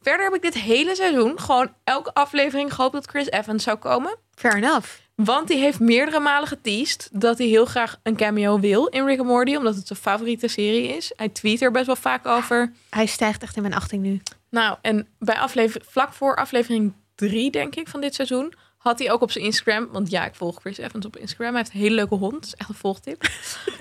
Verder 0.02 0.24
heb 0.24 0.34
ik 0.34 0.42
dit 0.42 0.54
hele 0.54 0.94
seizoen 0.94 1.40
gewoon 1.40 1.74
elke 1.84 2.14
aflevering 2.14 2.74
gehoopt 2.74 2.92
dat 2.92 3.06
Chris 3.06 3.30
Evans 3.30 3.62
zou 3.62 3.76
komen. 3.76 4.16
Fair 4.34 4.56
enough. 4.56 4.88
Want 5.14 5.48
die 5.48 5.58
heeft 5.58 5.80
meerdere 5.80 6.20
malen 6.20 6.48
geteased 6.48 7.08
dat 7.12 7.38
hij 7.38 7.46
heel 7.46 7.64
graag 7.64 7.98
een 8.02 8.16
cameo 8.16 8.60
wil 8.60 8.86
in 8.86 9.04
Rick 9.04 9.18
and 9.18 9.28
Morty, 9.28 9.54
omdat 9.56 9.74
het 9.74 9.86
zijn 9.86 9.98
favoriete 9.98 10.48
serie 10.48 10.88
is. 10.88 11.12
Hij 11.16 11.28
tweet 11.28 11.62
er 11.62 11.70
best 11.70 11.86
wel 11.86 11.96
vaak 11.96 12.26
over. 12.26 12.72
Hij 12.90 13.06
stijgt 13.06 13.42
echt 13.42 13.56
in 13.56 13.62
mijn 13.62 13.74
achting 13.74 14.02
nu. 14.02 14.20
Nou, 14.50 14.76
en 14.82 15.08
bij 15.18 15.38
aflevering, 15.38 15.90
vlak 15.90 16.12
voor 16.12 16.36
aflevering 16.36 16.92
3, 17.14 17.50
denk 17.50 17.74
ik, 17.74 17.88
van 17.88 18.00
dit 18.00 18.14
seizoen, 18.14 18.52
had 18.78 18.98
hij 18.98 19.12
ook 19.12 19.20
op 19.20 19.30
zijn 19.30 19.44
Instagram, 19.44 19.88
want 19.90 20.10
ja, 20.10 20.24
ik 20.24 20.34
volg 20.34 20.60
Chris 20.60 20.78
Evans 20.78 21.06
op 21.06 21.16
Instagram. 21.16 21.48
Hij 21.48 21.58
heeft 21.58 21.74
een 21.74 21.80
hele 21.80 21.94
leuke 21.94 22.14
hond, 22.14 22.32
dat 22.32 22.44
is 22.44 22.54
echt 22.54 22.68
een 22.68 22.74
volgtip. 22.74 23.22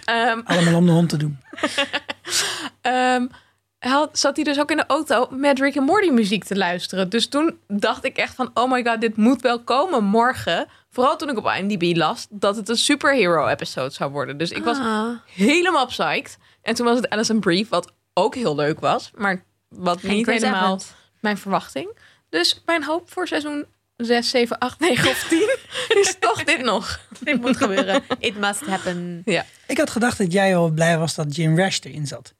Ehm, 0.05 0.41
Allemaal 0.43 0.75
om 0.75 0.85
de 0.85 0.91
hond 0.91 1.09
te 1.09 1.17
doen. 1.17 1.39
Ehm, 2.81 2.91
hij 3.21 3.29
had, 3.89 4.17
zat 4.19 4.35
hij 4.35 4.45
dus 4.45 4.59
ook 4.59 4.71
in 4.71 4.77
de 4.77 4.85
auto 4.87 5.27
met 5.31 5.59
Rick 5.59 5.75
en 5.75 5.83
Morty 5.83 6.09
muziek 6.09 6.43
te 6.43 6.55
luisteren. 6.57 7.09
Dus 7.09 7.27
toen 7.27 7.57
dacht 7.67 8.05
ik 8.05 8.17
echt 8.17 8.35
van, 8.35 8.51
oh 8.53 8.71
my 8.71 8.83
god, 8.83 9.01
dit 9.01 9.17
moet 9.17 9.41
wel 9.41 9.59
komen 9.63 10.03
morgen. 10.03 10.67
Vooral 10.89 11.17
toen 11.17 11.29
ik 11.29 11.37
op 11.37 11.45
IMDb 11.57 11.95
las 11.97 12.27
dat 12.29 12.55
het 12.55 12.69
een 12.69 12.75
superhero 12.77 13.47
episode 13.47 13.89
zou 13.93 14.11
worden. 14.11 14.37
Dus 14.37 14.51
ik 14.51 14.63
was 14.63 14.77
Ah. 14.77 15.09
helemaal 15.25 15.85
psyched. 15.85 16.37
En 16.61 16.75
toen 16.75 16.85
was 16.85 16.95
het 16.97 17.09
Alison 17.09 17.39
Brief, 17.39 17.69
wat 17.69 17.91
ook 18.13 18.35
heel 18.35 18.55
leuk 18.55 18.79
was. 18.79 19.11
Maar 19.15 19.43
wat 19.69 19.99
Geen 19.99 20.11
niet 20.15 20.25
Chris 20.25 20.41
helemaal 20.41 20.63
Evans. 20.63 20.93
mijn 21.19 21.37
verwachting. 21.37 21.97
Dus 22.29 22.61
mijn 22.65 22.83
hoop 22.83 23.11
voor 23.11 23.27
seizoen 23.27 23.65
6, 23.97 24.29
7, 24.29 24.57
8, 24.57 24.79
9 24.79 25.09
of 25.09 25.27
10 25.29 25.57
is 26.01 26.15
toch 26.19 26.43
dit 26.43 26.61
nog. 26.63 26.99
Dit 27.19 27.41
moet 27.41 27.57
gebeuren. 27.57 28.03
It 28.19 28.37
must 28.37 28.65
happen. 28.65 29.21
Ja. 29.25 29.45
Ik 29.67 29.77
had 29.77 29.89
gedacht 29.89 30.17
dat 30.17 30.31
jij 30.33 30.51
wel 30.51 30.69
blij 30.69 30.97
was 30.97 31.15
dat 31.15 31.35
Jim 31.35 31.57
Rash 31.57 31.79
erin 31.83 32.07
zat. 32.07 32.33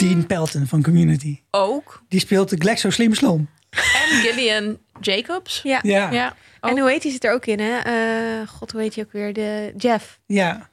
Dean 0.00 0.26
Pelton 0.26 0.66
van 0.66 0.82
Community. 0.82 1.40
Ook. 1.50 2.02
Die 2.08 2.20
speelt 2.20 2.48
de 2.50 2.56
Glaxo 2.58 2.90
Slim 2.90 3.14
Slom. 3.14 3.48
En 3.70 3.80
Gillian 4.20 4.78
Jacobs. 5.00 5.60
Ja. 5.62 5.78
Ja, 5.82 6.10
ja. 6.10 6.36
En 6.60 6.78
hoe 6.78 6.90
heet 6.90 7.02
hij 7.02 7.12
zit 7.12 7.24
er 7.24 7.32
ook 7.32 7.46
in, 7.46 7.60
hè? 7.60 7.78
Eh, 7.78 8.48
God, 8.48 8.72
hoe 8.72 8.80
heet 8.80 8.94
hij 8.94 9.04
ook 9.04 9.12
weer? 9.12 9.32
De 9.32 9.72
Jeff. 9.76 10.20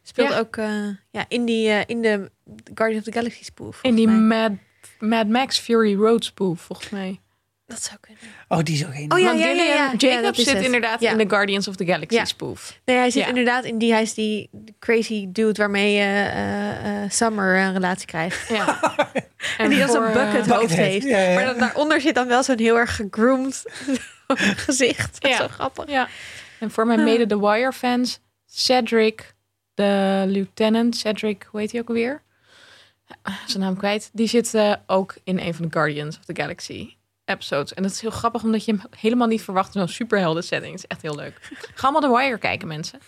Speelt 0.03 0.29
Ja. 0.29 0.37
ook 0.39 0.57
eh, 0.57 0.87
ja, 1.11 1.25
in, 1.27 1.45
die, 1.45 1.69
eh, 1.69 1.83
in 1.85 2.01
de 2.01 2.31
Guardians 2.73 3.07
of 3.07 3.13
the 3.13 3.19
Galaxy 3.19 3.43
spoof. 3.43 3.79
In 3.81 3.95
volgens 3.95 3.95
die 4.05 4.07
mij. 4.07 4.49
Mad, 4.49 4.51
Mad 4.99 5.27
Max 5.27 5.59
Fury 5.59 5.95
Road 5.95 6.25
spoof, 6.25 6.61
volgens 6.61 6.89
mij. 6.89 7.19
Dat 7.67 7.83
zou 7.83 7.97
kunnen. 8.01 8.21
Oh, 8.47 8.63
die 8.63 8.75
is 8.75 8.85
ook 8.85 8.93
een. 8.93 9.11
Oh 9.11 9.19
ja, 9.19 9.31
ja, 9.31 9.37
ja, 9.39 9.45
Gillian 9.47 9.67
ja. 9.67 9.73
Ja, 9.75 9.93
Jacobs 9.97 10.21
dat 10.23 10.37
is 10.37 10.43
zit 10.43 10.53
het. 10.53 10.65
inderdaad 10.65 11.01
Ja. 11.01 11.11
in 11.11 11.17
de 11.17 11.29
Guardians 11.29 11.67
of 11.67 11.75
the 11.75 11.85
Galaxy 11.85 12.15
Ja. 12.15 12.25
spoof. 12.25 12.79
Nee, 12.85 12.97
hij 12.97 13.09
zit 13.11 13.21
Ja. 13.23 13.27
inderdaad 13.27 13.63
in 13.63 13.77
die, 13.77 13.91
hij 13.91 14.01
is 14.01 14.13
die 14.13 14.49
crazy 14.79 15.25
dude 15.29 15.53
waarmee 15.61 15.93
je 15.93 16.01
eh, 16.01 17.03
eh, 17.03 17.09
Summer 17.11 17.57
een 17.57 17.73
relatie 17.73 18.07
krijgt. 18.07 18.49
Ja. 18.49 18.79
En, 19.57 19.69
die 19.69 19.83
als 19.83 19.93
een 19.93 20.13
bucket 20.13 20.47
eh, 20.47 20.57
hoofd 20.57 20.73
heeft. 20.75 21.05
ja, 21.05 21.17
ja. 21.19 21.33
Maar 21.33 21.45
dan 21.45 21.57
daaronder 21.57 22.01
zit 22.01 22.15
dan 22.15 22.27
wel 22.27 22.43
zo'n 22.43 22.59
heel 22.59 22.77
erg 22.77 22.95
gegroomd 22.95 23.63
gezicht. 24.67 25.21
Dat 25.21 25.31
is 25.31 25.37
Ja. 25.37 25.43
zo 25.43 25.47
grappig. 25.47 25.89
ja. 25.89 26.07
En 26.59 26.71
voor 26.71 26.85
mijn 26.87 27.03
mede 27.03 27.25
The 27.25 27.39
Wire 27.39 27.71
fans, 27.71 28.19
Cedric, 28.45 29.33
de 29.73 30.23
lieutenant, 30.27 30.95
Cedric, 30.97 31.47
hoe 31.51 31.59
heet 31.59 31.71
hij 31.71 31.81
ook 31.81 31.87
alweer? 31.87 32.21
Zijn 33.45 33.63
naam 33.63 33.77
kwijt. 33.77 34.09
Die 34.13 34.27
zit 34.27 34.53
eh, 34.53 34.73
ook 34.87 35.15
in 35.23 35.39
een 35.39 35.53
van 35.53 35.65
de 35.65 35.71
Guardians 35.71 36.17
of 36.17 36.25
the 36.25 36.41
Galaxy 36.41 36.95
episodes. 37.29 37.73
En 37.73 37.83
dat 37.83 37.91
is 37.91 38.01
heel 38.01 38.09
grappig, 38.11 38.43
omdat 38.43 38.65
je 38.65 38.71
hem 38.71 38.81
helemaal 38.97 39.27
niet 39.27 39.41
verwacht 39.41 39.75
in 39.75 39.81
zo'n 39.81 39.89
superhelden 39.89 40.43
setting. 40.43 40.71
Het 40.71 40.79
is 40.83 40.87
echt 40.87 41.01
heel 41.01 41.15
leuk. 41.15 41.39
Ga 41.73 41.87
allemaal 41.87 42.11
The 42.11 42.17
Wire 42.17 42.37
kijken, 42.37 42.67
mensen. 42.67 42.99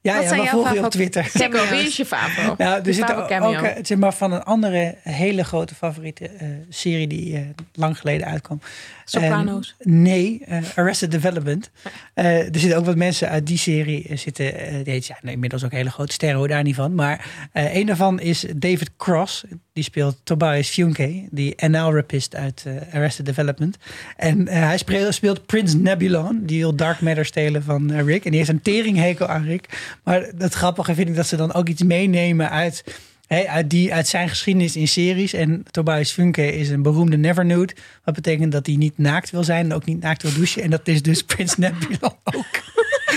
Ja, 0.00 0.12
Wat 0.14 0.22
ja 0.22 0.28
zijn 0.28 0.40
maar 0.40 0.50
jouw 0.50 0.62
volg 0.62 0.74
je 0.74 0.84
op 0.84 0.90
Twitter. 0.90 1.24
Sikko, 1.24 1.68
wie 1.68 1.78
is 1.86 1.96
je 1.96 2.06
favo? 2.06 2.54
Nou, 2.58 2.82
er 2.84 2.94
zit 2.94 3.14
ook, 3.14 3.28
cameo. 3.28 3.60
eh, 3.62 3.78
zeg 3.84 3.98
maar, 3.98 4.14
van 4.14 4.32
een 4.32 4.42
andere 4.42 4.96
hele 5.02 5.44
grote 5.44 5.74
favoriete 5.74 6.28
eh, 6.28 6.48
serie 6.68 7.06
die 7.06 7.36
eh, 7.36 7.42
lang 7.72 7.98
geleden 7.98 8.26
uitkwam. 8.26 8.60
Sopranos. 9.04 9.74
En 9.78 10.02
nee, 10.02 10.40
eh, 10.44 10.62
Arrested 10.74 11.10
Development. 11.10 11.70
Eh, 12.14 12.38
er 12.38 12.58
zitten 12.58 12.78
ook 12.78 12.84
wat 12.84 12.96
mensen 12.96 13.28
uit 13.28 13.46
die 13.46 13.58
serie 13.58 14.08
eh, 14.08 14.16
zitten. 14.16 14.52
die 14.84 15.02
zijn 15.02 15.18
inmiddels 15.22 15.64
ook 15.64 15.72
hele 15.72 15.90
grote 15.90 16.12
sterren, 16.12 16.38
hoor, 16.38 16.48
daar 16.48 16.62
niet 16.62 16.74
van. 16.74 16.94
Maar 16.94 17.48
een 17.52 17.86
daarvan 17.86 18.20
is 18.20 18.44
David 18.56 18.90
Cross. 18.96 19.44
Die 19.72 19.84
speelt 19.84 20.20
Tobias 20.24 20.68
Funke, 20.68 21.24
die 21.30 21.54
NL-rapist 21.56 22.34
uit 22.34 22.64
Arrested 22.92 23.26
Development. 23.26 23.76
En 24.16 24.48
hij 24.48 24.78
speelt, 24.78 25.14
speelt 25.14 25.46
Prince 25.46 25.76
Nebulon, 25.76 26.40
die 26.44 26.58
wil 26.58 26.76
Dark 26.76 27.00
Matter 27.00 27.24
stelen 27.24 27.62
van 27.62 27.92
Rick. 27.92 28.24
En 28.24 28.30
die 28.30 28.38
heeft 28.38 28.52
een 28.52 28.62
teringhekel 28.62 29.26
aan 29.26 29.44
Rick. 29.44 29.96
Maar 30.04 30.28
het 30.38 30.54
grappige 30.54 30.94
vind 30.94 31.08
ik 31.08 31.16
dat 31.16 31.26
ze 31.26 31.36
dan 31.36 31.52
ook 31.52 31.68
iets 31.68 31.82
meenemen 31.82 32.50
uit... 32.50 32.84
Uit, 33.42 33.70
die, 33.70 33.94
uit 33.94 34.08
zijn 34.08 34.28
geschiedenis 34.28 34.76
in 34.76 34.88
series. 34.88 35.32
En 35.32 35.64
Tobias 35.70 36.10
Funke 36.10 36.56
is 36.56 36.68
een 36.68 36.82
beroemde 36.82 37.16
never 37.16 37.44
nude. 37.44 37.74
Wat 38.04 38.14
betekent 38.14 38.52
dat 38.52 38.66
hij 38.66 38.76
niet 38.76 38.98
naakt 38.98 39.30
wil 39.30 39.44
zijn 39.44 39.64
en 39.64 39.74
ook 39.74 39.84
niet 39.84 40.00
naakt 40.00 40.22
wil 40.22 40.32
douchen. 40.34 40.62
En 40.62 40.70
dat 40.70 40.88
is 40.88 41.02
dus 41.02 41.22
Prins 41.34 41.56
Nebulon 41.56 42.16
ook. 42.24 42.56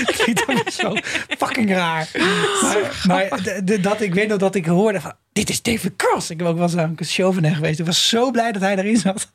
ik 0.07 0.15
vind 0.15 0.45
dat 0.45 0.74
zo 0.74 0.95
fucking 1.38 1.70
raar. 1.70 2.09
Maar, 3.03 3.28
maar 3.30 3.82
dat, 3.82 4.01
ik 4.01 4.13
weet 4.13 4.28
nog 4.28 4.38
dat 4.38 4.55
ik 4.55 4.65
hoorde 4.65 5.01
van... 5.01 5.13
Dit 5.34 5.49
is 5.49 5.61
David 5.61 5.95
Cross. 5.95 6.30
Ik 6.30 6.39
heb 6.39 6.47
ook 6.47 6.55
wel 6.55 6.63
eens 6.63 6.78
aan 6.78 6.95
een 6.95 7.05
show 7.05 7.34
van 7.34 7.43
hem 7.43 7.53
geweest. 7.53 7.80
Ik 7.80 7.86
was 7.86 8.09
zo 8.09 8.32
blij 8.32 8.51
dat 8.51 8.61
hij 8.61 8.78
erin 8.78 8.97
zat. 8.97 9.32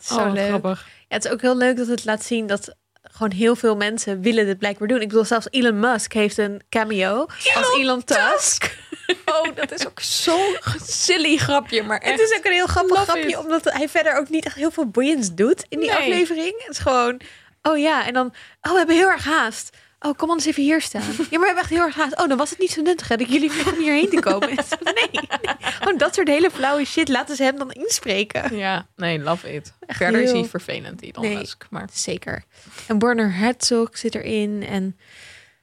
Zo 0.00 0.14
oh, 0.14 0.32
leuk. 0.32 0.48
grappig. 0.48 0.86
Ja, 1.08 1.16
het 1.16 1.24
is 1.24 1.30
ook 1.30 1.40
heel 1.40 1.56
leuk 1.56 1.76
dat 1.76 1.86
het 1.86 2.04
laat 2.04 2.24
zien 2.24 2.46
dat 2.46 2.76
gewoon 3.02 3.32
heel 3.32 3.56
veel 3.56 3.76
mensen 3.76 4.20
willen 4.20 4.46
dit 4.46 4.58
blijkbaar 4.58 4.88
doen. 4.88 5.00
Ik 5.00 5.08
bedoel, 5.08 5.24
zelfs 5.24 5.46
Elon 5.50 5.80
Musk 5.80 6.12
heeft 6.12 6.38
een 6.38 6.62
cameo 6.68 7.26
als 7.54 7.76
Elon 7.78 8.04
Tusk. 8.04 8.78
Oh, 9.26 9.56
dat 9.56 9.72
is 9.72 9.86
ook 9.86 10.00
zo'n 10.00 10.56
silly 10.86 11.36
grapje, 11.36 11.82
maar 11.82 12.00
Het 12.04 12.20
is 12.20 12.36
ook 12.38 12.44
een 12.44 12.52
heel 12.52 12.66
grappig 12.66 13.02
grapje, 13.02 13.28
it. 13.28 13.36
omdat 13.36 13.64
hij 13.64 13.88
verder 13.88 14.16
ook 14.16 14.28
niet 14.28 14.44
echt 14.44 14.56
heel 14.56 14.70
veel 14.70 14.86
boeiends 14.86 15.34
doet 15.34 15.64
in 15.68 15.78
die 15.80 15.88
Nee. 15.88 15.98
aflevering. 15.98 16.54
Het 16.58 16.70
is 16.70 16.78
gewoon, 16.78 17.20
oh 17.62 17.78
ja, 17.78 18.06
en 18.06 18.12
dan, 18.12 18.26
oh, 18.60 18.70
we 18.72 18.76
hebben 18.78 18.96
heel 18.96 19.08
erg 19.10 19.24
haast. 19.24 19.76
Oh, 20.04 20.16
kom 20.16 20.28
anders 20.28 20.48
even 20.48 20.62
hier 20.62 20.80
staan. 20.80 21.02
Ja, 21.02 21.08
maar 21.16 21.26
we 21.40 21.46
hebben 21.46 21.56
echt 21.62 21.70
heel 21.70 21.80
erg 21.82 21.94
haast. 21.94 22.20
Oh, 22.20 22.28
dan 22.28 22.38
was 22.38 22.50
het 22.50 22.58
niet 22.58 22.70
zo 22.70 22.82
nuttig 22.82 23.08
hè, 23.08 23.16
dat 23.16 23.28
jullie 23.32 23.50
vroegen 23.50 23.72
om 23.72 23.78
hierheen 23.78 24.08
te 24.10 24.20
komen. 24.20 24.48
Nee, 24.48 24.56
nee, 25.12 25.56
gewoon 25.58 25.96
dat 25.96 26.14
soort 26.14 26.28
hele 26.28 26.50
flauwe 26.50 26.84
shit 26.84 27.08
laten 27.08 27.36
ze 27.36 27.42
hem 27.42 27.58
dan 27.58 27.70
inspreken. 27.70 28.56
Ja, 28.56 28.86
nee, 28.96 29.18
love 29.18 29.52
it. 29.54 29.72
Echt 29.86 29.98
Verder 29.98 30.20
is 30.22 30.30
hij 30.30 30.44
vervelend, 30.44 31.02
Elon 31.02 31.24
Nee. 31.24 31.36
Musk. 31.36 31.66
Maar 31.70 31.88
Zeker. 31.92 32.44
En 32.86 32.98
Werner 32.98 33.34
Herzog 33.34 33.98
zit 33.98 34.14
erin. 34.14 34.66
En 34.68 34.98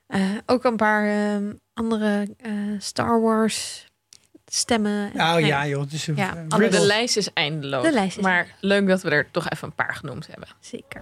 eh, 0.07 0.21
ook 0.45 0.63
een 0.63 0.75
paar 0.75 1.07
ehm, 1.07 1.53
andere 1.79 2.27
eh, 2.37 2.51
Star 2.77 3.21
Wars 3.21 3.87
stemmen. 4.45 5.09
Nou 5.13 5.39
Nee. 5.41 5.49
ja, 5.49 5.67
joh. 5.67 5.81
Het 5.81 5.91
is 5.93 6.07
een 6.07 6.15
Ja, 6.15 6.45
alles. 6.49 6.71
de 6.71 6.85
lijst 6.85 7.17
is 7.17 7.33
eindeloos. 7.33 7.83
De 7.83 7.91
lijst 7.91 8.17
is 8.17 8.23
maar 8.23 8.47
leuk 8.59 8.87
dat 8.87 9.01
we 9.01 9.09
er 9.09 9.31
toch 9.31 9.49
even 9.49 9.67
een 9.67 9.75
paar 9.75 9.95
genoemd 9.95 10.27
hebben. 10.27 10.47
Zeker. 10.59 11.01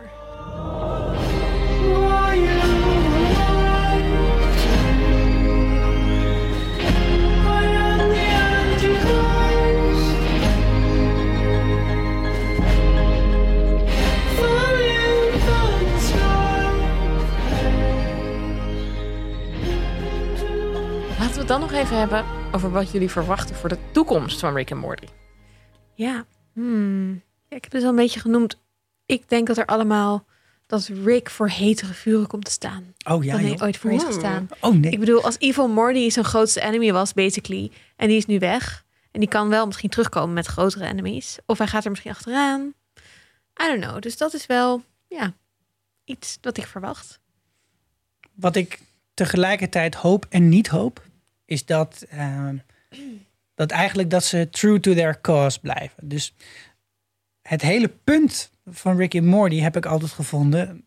Het 21.48 21.60
dan 21.60 21.70
nog 21.70 21.80
even 21.80 21.98
hebben 21.98 22.26
over 22.52 22.72
wat 22.72 22.92
jullie 22.92 23.10
verwachten 23.10 23.56
voor 23.56 23.70
de 23.70 23.78
toekomst 23.92 24.40
van 24.40 24.56
Rick 24.56 24.70
en 24.70 24.78
Morty. 24.78 25.08
Ja. 25.94 26.26
Hmm. 26.54 27.22
ja, 27.50 27.56
ik 27.56 27.64
heb 27.64 27.72
het 27.72 27.84
al 27.84 27.90
een 27.90 27.96
beetje 27.96 28.20
genoemd. 28.20 28.58
Ik 29.06 29.30
denk 29.30 29.48
dat 29.48 29.58
er 29.58 29.66
allemaal 29.66 30.26
dat 30.66 30.90
Rick 31.04 31.30
voor 31.30 31.50
hetere 31.50 31.94
vuren 31.94 32.28
komt 32.28 32.46
te 32.46 32.52
staan. 32.52 32.94
Oh 33.06 33.24
ja, 33.24 33.32
dan 33.32 33.42
hij 33.42 33.50
joh. 33.50 33.62
ooit 33.62 33.78
voor 33.78 33.90
heeft 33.90 34.04
gestaan. 34.04 34.48
Oh 34.62 34.76
nee. 34.76 34.92
Ik 34.92 35.00
bedoel, 35.00 35.24
als 35.24 35.36
Evil 35.40 35.68
Morty 35.68 36.10
zijn 36.10 36.26
grootste 36.26 36.62
enemy 36.62 36.92
was, 36.92 37.14
basically, 37.14 37.72
en 37.96 38.08
die 38.08 38.18
is 38.18 38.26
nu 38.26 38.40
weg. 38.40 38.86
En 39.12 39.20
die 39.20 39.30
kan 39.30 39.50
wel 39.50 39.66
misschien 39.66 39.90
terugkomen 39.90 40.34
met 40.34 40.46
grotere 40.46 40.86
enemies. 40.86 41.38
Of 41.46 41.58
hij 41.58 41.68
gaat 41.68 41.84
er 41.84 41.90
misschien 41.90 42.12
achteraan. 42.12 42.74
I 43.64 43.68
don't 43.68 43.84
know. 43.84 44.02
Dus 44.02 44.18
dat 44.18 44.34
is 44.34 44.46
wel, 44.46 44.84
ja, 45.08 45.34
iets 46.04 46.38
wat 46.42 46.58
ik 46.58 46.66
verwacht. 46.66 47.20
Wat 48.34 48.56
ik 48.56 48.80
tegelijkertijd 49.14 49.96
hoop 49.96 50.26
en 50.30 50.50
niet 50.50 50.68
hoop, 50.68 51.06
is 51.48 51.66
dat, 51.66 52.06
ehm, 52.10 52.58
dat 53.56 53.72
eigenlijk 53.72 54.10
dat 54.10 54.24
ze 54.24 54.48
true 54.52 54.80
to 54.80 54.94
their 54.94 55.22
cause 55.22 55.60
blijven. 55.60 56.08
Dus 56.08 56.34
het 57.42 57.62
hele 57.62 57.92
punt 58.04 58.52
van 58.66 58.98
Rick 58.98 59.14
en 59.14 59.26
Morty 59.26 59.60
heb 59.60 59.78
ik 59.78 59.86
altijd 59.86 60.12
gevonden, 60.12 60.84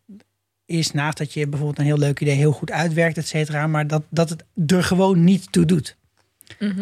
is 0.64 0.90
naast 0.92 1.18
dat 1.18 1.32
je 1.32 1.46
bijvoorbeeld 1.46 1.78
een 1.78 1.84
heel 1.84 1.98
leuk 1.98 2.20
idee 2.20 2.34
heel 2.34 2.52
goed 2.52 2.70
uitwerkt, 2.70 3.16
et 3.16 3.26
cetera, 3.26 3.66
maar 3.66 3.86
dat, 3.86 4.02
dat 4.08 4.28
het 4.28 4.44
er 4.66 4.84
gewoon 4.84 5.24
niet 5.24 5.52
toe 5.52 5.64
doet. 5.64 5.96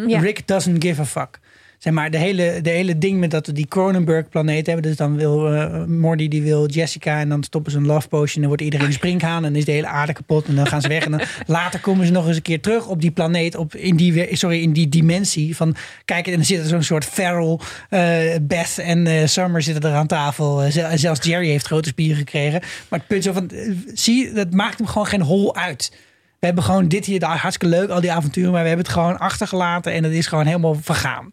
Ja. 0.07 0.21
Rick 0.21 0.47
doesn't 0.47 0.85
give 0.85 1.01
a 1.01 1.05
fuck. 1.05 1.41
Zeg 1.79 1.93
maar, 1.93 2.11
de 2.11 2.19
hele, 2.19 2.59
de 2.63 2.71
hele 2.71 2.99
ding 2.99 3.19
met 3.21 3.31
dat 3.31 3.47
we 3.47 3.53
die 3.53 3.67
Cronenberg-planeet 3.67 4.67
hebben. 4.67 4.85
Dus 4.85 4.97
dan 4.97 5.17
wil 5.17 5.55
eh, 5.55 5.85
Morty 5.85 6.29
die 6.29 6.43
wil 6.43 6.67
Jessica 6.69 7.19
en 7.21 7.29
dan 7.29 7.43
stoppen 7.43 7.73
ze 7.73 7.79
een 7.79 7.87
love 7.87 8.09
potion. 8.09 8.35
En 8.35 8.39
dan 8.41 8.49
wordt 8.49 8.63
iedereen 8.63 8.87
een 8.87 8.93
springhaan 8.93 9.45
en 9.45 9.57
is 9.57 9.65
de 9.65 9.73
hele 9.73 9.87
aarde 9.87 10.13
kapot. 10.13 10.47
En 10.47 10.55
dan 10.55 10.67
gaan 10.67 10.81
ze 10.81 10.89
weg. 10.89 11.05
En 11.05 11.11
dan 11.11 11.21
later 11.47 11.81
komen 11.81 12.07
ze 12.07 12.13
nog 12.13 12.27
eens 12.27 12.37
een 12.37 12.43
keer 12.43 12.61
terug 12.61 12.87
op 12.87 13.01
die 13.01 13.11
planeet. 13.11 13.57
Op, 13.57 13.75
in, 13.75 13.97
die, 13.97 14.37
sorry, 14.37 14.63
in 14.63 14.73
die 14.73 14.89
dimensie. 14.89 15.57
Van, 15.57 15.75
kijk, 16.05 16.27
en 16.27 16.33
dan 16.33 16.45
zit 16.45 16.61
er 16.61 16.67
zo'n 16.67 16.83
soort 16.83 17.05
feral. 17.05 17.61
eh, 17.89 18.01
Beth 18.43 18.79
en 18.79 19.07
eh, 19.07 19.27
Summer 19.27 19.63
zitten 19.63 19.91
er 19.91 19.97
aan 19.97 20.07
tafel. 20.07 20.71
Zel- 20.71 20.99
zelfs 20.99 21.25
Jerry 21.27 21.49
heeft 21.49 21.67
grote 21.67 21.89
spieren 21.89 22.17
gekregen. 22.17 22.61
Maar 22.89 22.99
het 22.99 23.09
punt 23.09 23.25
zo 23.25 23.33
van, 23.33 23.51
zie, 23.95 24.33
dat 24.33 24.51
maakt 24.53 24.79
hem 24.79 24.87
gewoon 24.87 25.07
geen 25.07 25.23
hol 25.23 25.57
uit. 25.57 25.93
We 26.39 26.47
hebben 26.47 26.65
gewoon 26.65 26.89
dit 26.89 27.05
hier, 27.05 27.25
hartstikke 27.25 27.77
leuk, 27.77 27.89
al 27.89 28.01
die 28.01 28.13
avonturen, 28.13 28.53
maar 28.53 28.63
we 28.63 28.69
hebben 28.69 28.87
het 28.87 28.95
gewoon 28.95 29.19
achtergelaten 29.19 29.93
en 29.93 30.05
het 30.05 30.13
is 30.13 30.27
gewoon 30.27 30.47
helemaal 30.47 30.75
vergaan. 30.81 31.33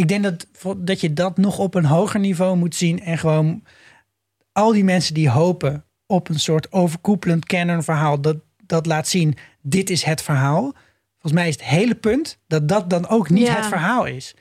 Ik 0.00 0.08
denk 0.08 0.22
dat, 0.22 0.46
dat 0.76 1.00
je 1.00 1.12
dat 1.12 1.36
nog 1.36 1.58
op 1.58 1.74
een 1.74 1.84
hoger 1.84 2.20
niveau 2.20 2.56
moet 2.56 2.74
zien 2.74 3.00
en 3.02 3.18
gewoon 3.18 3.62
al 4.52 4.72
die 4.72 4.84
mensen 4.84 5.14
die 5.14 5.28
hopen 5.30 5.84
op 6.06 6.28
een 6.28 6.40
soort 6.40 6.72
overkoepelend 6.72 7.44
canon 7.46 7.82
verhaal, 7.82 8.20
dat, 8.20 8.36
dat 8.66 8.86
laat 8.86 9.08
zien, 9.08 9.36
dit 9.62 9.90
is 9.90 10.02
het 10.02 10.22
verhaal. 10.22 10.62
Volgens 11.12 11.32
mij 11.42 11.48
is 11.48 11.54
het 11.54 11.64
hele 11.64 11.94
punt 11.94 12.38
dat 12.46 12.68
dat 12.68 12.90
dan 12.90 13.08
ook 13.08 13.30
niet 13.30 13.46
Ja. 13.46 13.56
het 13.56 13.66
verhaal 13.66 14.04
is. 14.06 14.34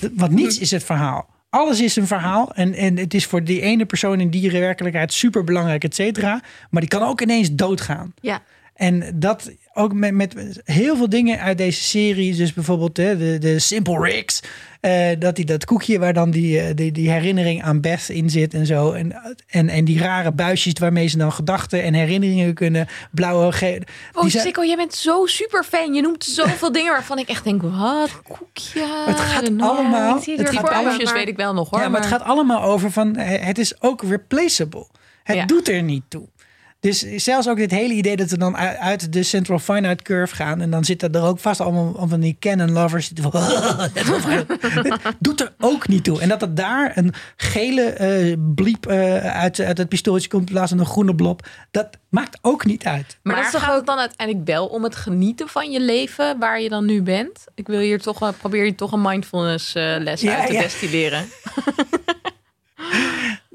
D- 0.00 0.10
Want 0.14 0.32
niets 0.32 0.58
is 0.58 0.70
het 0.70 0.84
verhaal. 0.84 1.28
Alles 1.50 1.80
is 1.80 1.96
een 1.96 2.06
verhaal. 2.06 2.54
En, 2.54 2.72
en 2.74 2.96
het 2.96 3.14
is 3.14 3.26
voor 3.26 3.44
die 3.44 3.60
ene 3.60 3.84
persoon 3.86 4.20
in 4.20 4.30
die 4.30 4.50
werkelijkheid 4.50 5.12
super 5.12 5.44
belangrijk, 5.44 5.84
et 5.84 5.94
cetera. 5.94 6.40
Maar 6.70 6.80
die 6.80 6.90
kan 6.90 7.02
ook 7.02 7.20
ineens 7.20 7.54
doodgaan. 7.54 8.14
Ja. 8.20 8.42
En 8.74 9.18
dat 9.18 9.52
ook 9.74 9.92
met, 9.92 10.12
met 10.14 10.60
heel 10.64 10.96
veel 10.96 11.08
dingen 11.08 11.38
uit 11.40 11.58
deze 11.58 11.82
serie. 11.82 12.34
Dus 12.34 12.52
bijvoorbeeld 12.52 12.96
hè, 12.96 13.16
de, 13.16 13.38
de 13.38 13.58
Simple 13.58 14.00
Ricks. 14.00 14.40
eh, 14.80 15.06
dat 15.18 15.36
die 15.36 15.44
dat 15.44 15.64
koekje 15.64 15.98
waar 15.98 16.12
dan 16.12 16.30
die, 16.30 16.60
eh, 16.60 16.74
die, 16.74 16.92
die 16.92 17.10
herinnering 17.10 17.62
aan 17.62 17.80
Beth 17.80 18.08
in 18.08 18.30
zit 18.30 18.54
en 18.54 18.66
zo. 18.66 18.92
En, 18.92 19.36
en, 19.48 19.68
en 19.68 19.84
die 19.84 19.98
rare 19.98 20.32
buisjes 20.32 20.72
waarmee 20.78 21.06
ze 21.06 21.16
dan 21.16 21.32
gedachten 21.32 21.82
en 21.82 21.94
herinneringen 21.94 22.54
kunnen 22.54 22.86
blauwe. 23.10 23.52
ge- 23.52 23.82
Oh, 24.12 24.22
die 24.22 24.30
zijn- 24.30 24.66
jij 24.66 24.76
bent 24.76 24.94
zo 24.94 25.26
super 25.26 25.64
fan. 25.64 25.94
Je 25.94 26.02
noemt 26.02 26.24
zoveel 26.24 26.72
dingen 26.72 26.92
waarvan 26.92 27.18
ik 27.18 27.28
echt 27.28 27.44
denk, 27.44 27.62
wat? 27.62 28.22
Koekje? 28.22 28.86
Het 29.06 29.20
gaat 29.20 29.44
know. 29.44 29.60
allemaal- 29.68 30.14
het 30.14 30.48
allemaal- 30.48 30.82
Buisjes 30.82 31.04
maar- 31.04 31.14
weet 31.14 31.28
ik 31.28 31.36
wel 31.36 31.54
nog 31.54 31.70
hoor. 31.70 31.80
ja, 31.80 31.88
maar 31.88 32.00
het 32.00 32.08
gaat 32.10 32.22
allemaal 32.22 32.62
over 32.62 32.90
van 32.90 33.16
eh, 33.16 33.46
het 33.46 33.58
is 33.58 33.82
ook 33.82 34.02
replaceable. 34.02 34.86
Het 35.22 35.36
Ja. 35.36 35.44
doet 35.46 35.68
er 35.68 35.82
niet 35.82 36.02
toe. 36.08 36.28
Dus 36.84 37.00
zelfs 37.16 37.48
ook 37.48 37.56
dit 37.56 37.70
hele 37.70 37.94
idee 37.94 38.16
dat 38.16 38.28
ze 38.28 38.38
dan 38.38 38.56
uit 38.56 39.12
de 39.12 39.22
Central 39.22 39.58
Finite 39.58 40.02
Curve 40.02 40.34
gaan. 40.34 40.60
En 40.60 40.70
dan 40.70 40.84
zitten 40.84 41.12
er 41.14 41.22
ook 41.22 41.38
vast 41.38 41.60
allemaal 41.60 42.06
van 42.08 42.20
die 42.20 42.36
canon 42.40 42.72
lovers. 42.72 43.08
Het 43.14 43.22
doet 45.18 45.40
er 45.40 45.52
ook 45.60 45.88
niet 45.88 46.04
toe. 46.04 46.20
En 46.20 46.28
dat 46.28 46.42
er 46.42 46.54
daar 46.54 46.92
een 46.94 47.12
gele 47.36 47.82
eh, 47.82 48.34
bliep 48.54 48.86
eh, 48.86 49.16
uit, 49.40 49.60
uit 49.60 49.78
het 49.78 49.88
pistooltje 49.88 50.28
komt. 50.28 50.48
in 50.48 50.54
plaats 50.54 50.70
van 50.70 50.78
een 50.80 50.86
groene 50.86 51.14
blob. 51.14 51.46
Dat 51.70 51.88
maakt 52.08 52.38
ook 52.42 52.64
niet 52.64 52.84
uit. 52.84 53.16
Maar, 53.22 53.34
Maar 53.34 53.50
dat 53.52 53.60
gaat 53.60 53.70
ook- 53.70 53.76
het 53.76 53.86
dan 53.86 53.98
uiteindelijk 53.98 54.46
wel 54.46 54.66
om 54.66 54.82
het 54.82 54.96
genieten 54.96 55.48
van 55.48 55.70
je 55.70 55.80
leven 55.80 56.38
waar 56.38 56.60
je 56.60 56.68
dan 56.68 56.84
nu 56.84 57.02
bent? 57.02 57.44
Ik 57.54 57.66
wil 57.66 57.80
hier 57.80 58.00
toch, 58.00 58.20
een- 58.20 58.36
probeer 58.36 58.64
je 58.64 58.74
toch 58.74 58.92
een 58.92 59.02
mindfulness 59.02 59.74
eh, 59.74 59.94
les 59.98 60.20
Ja, 60.20 60.36
uit 60.38 60.46
te 60.46 60.52
ja. 60.52 60.60
destilleren. 60.60 61.24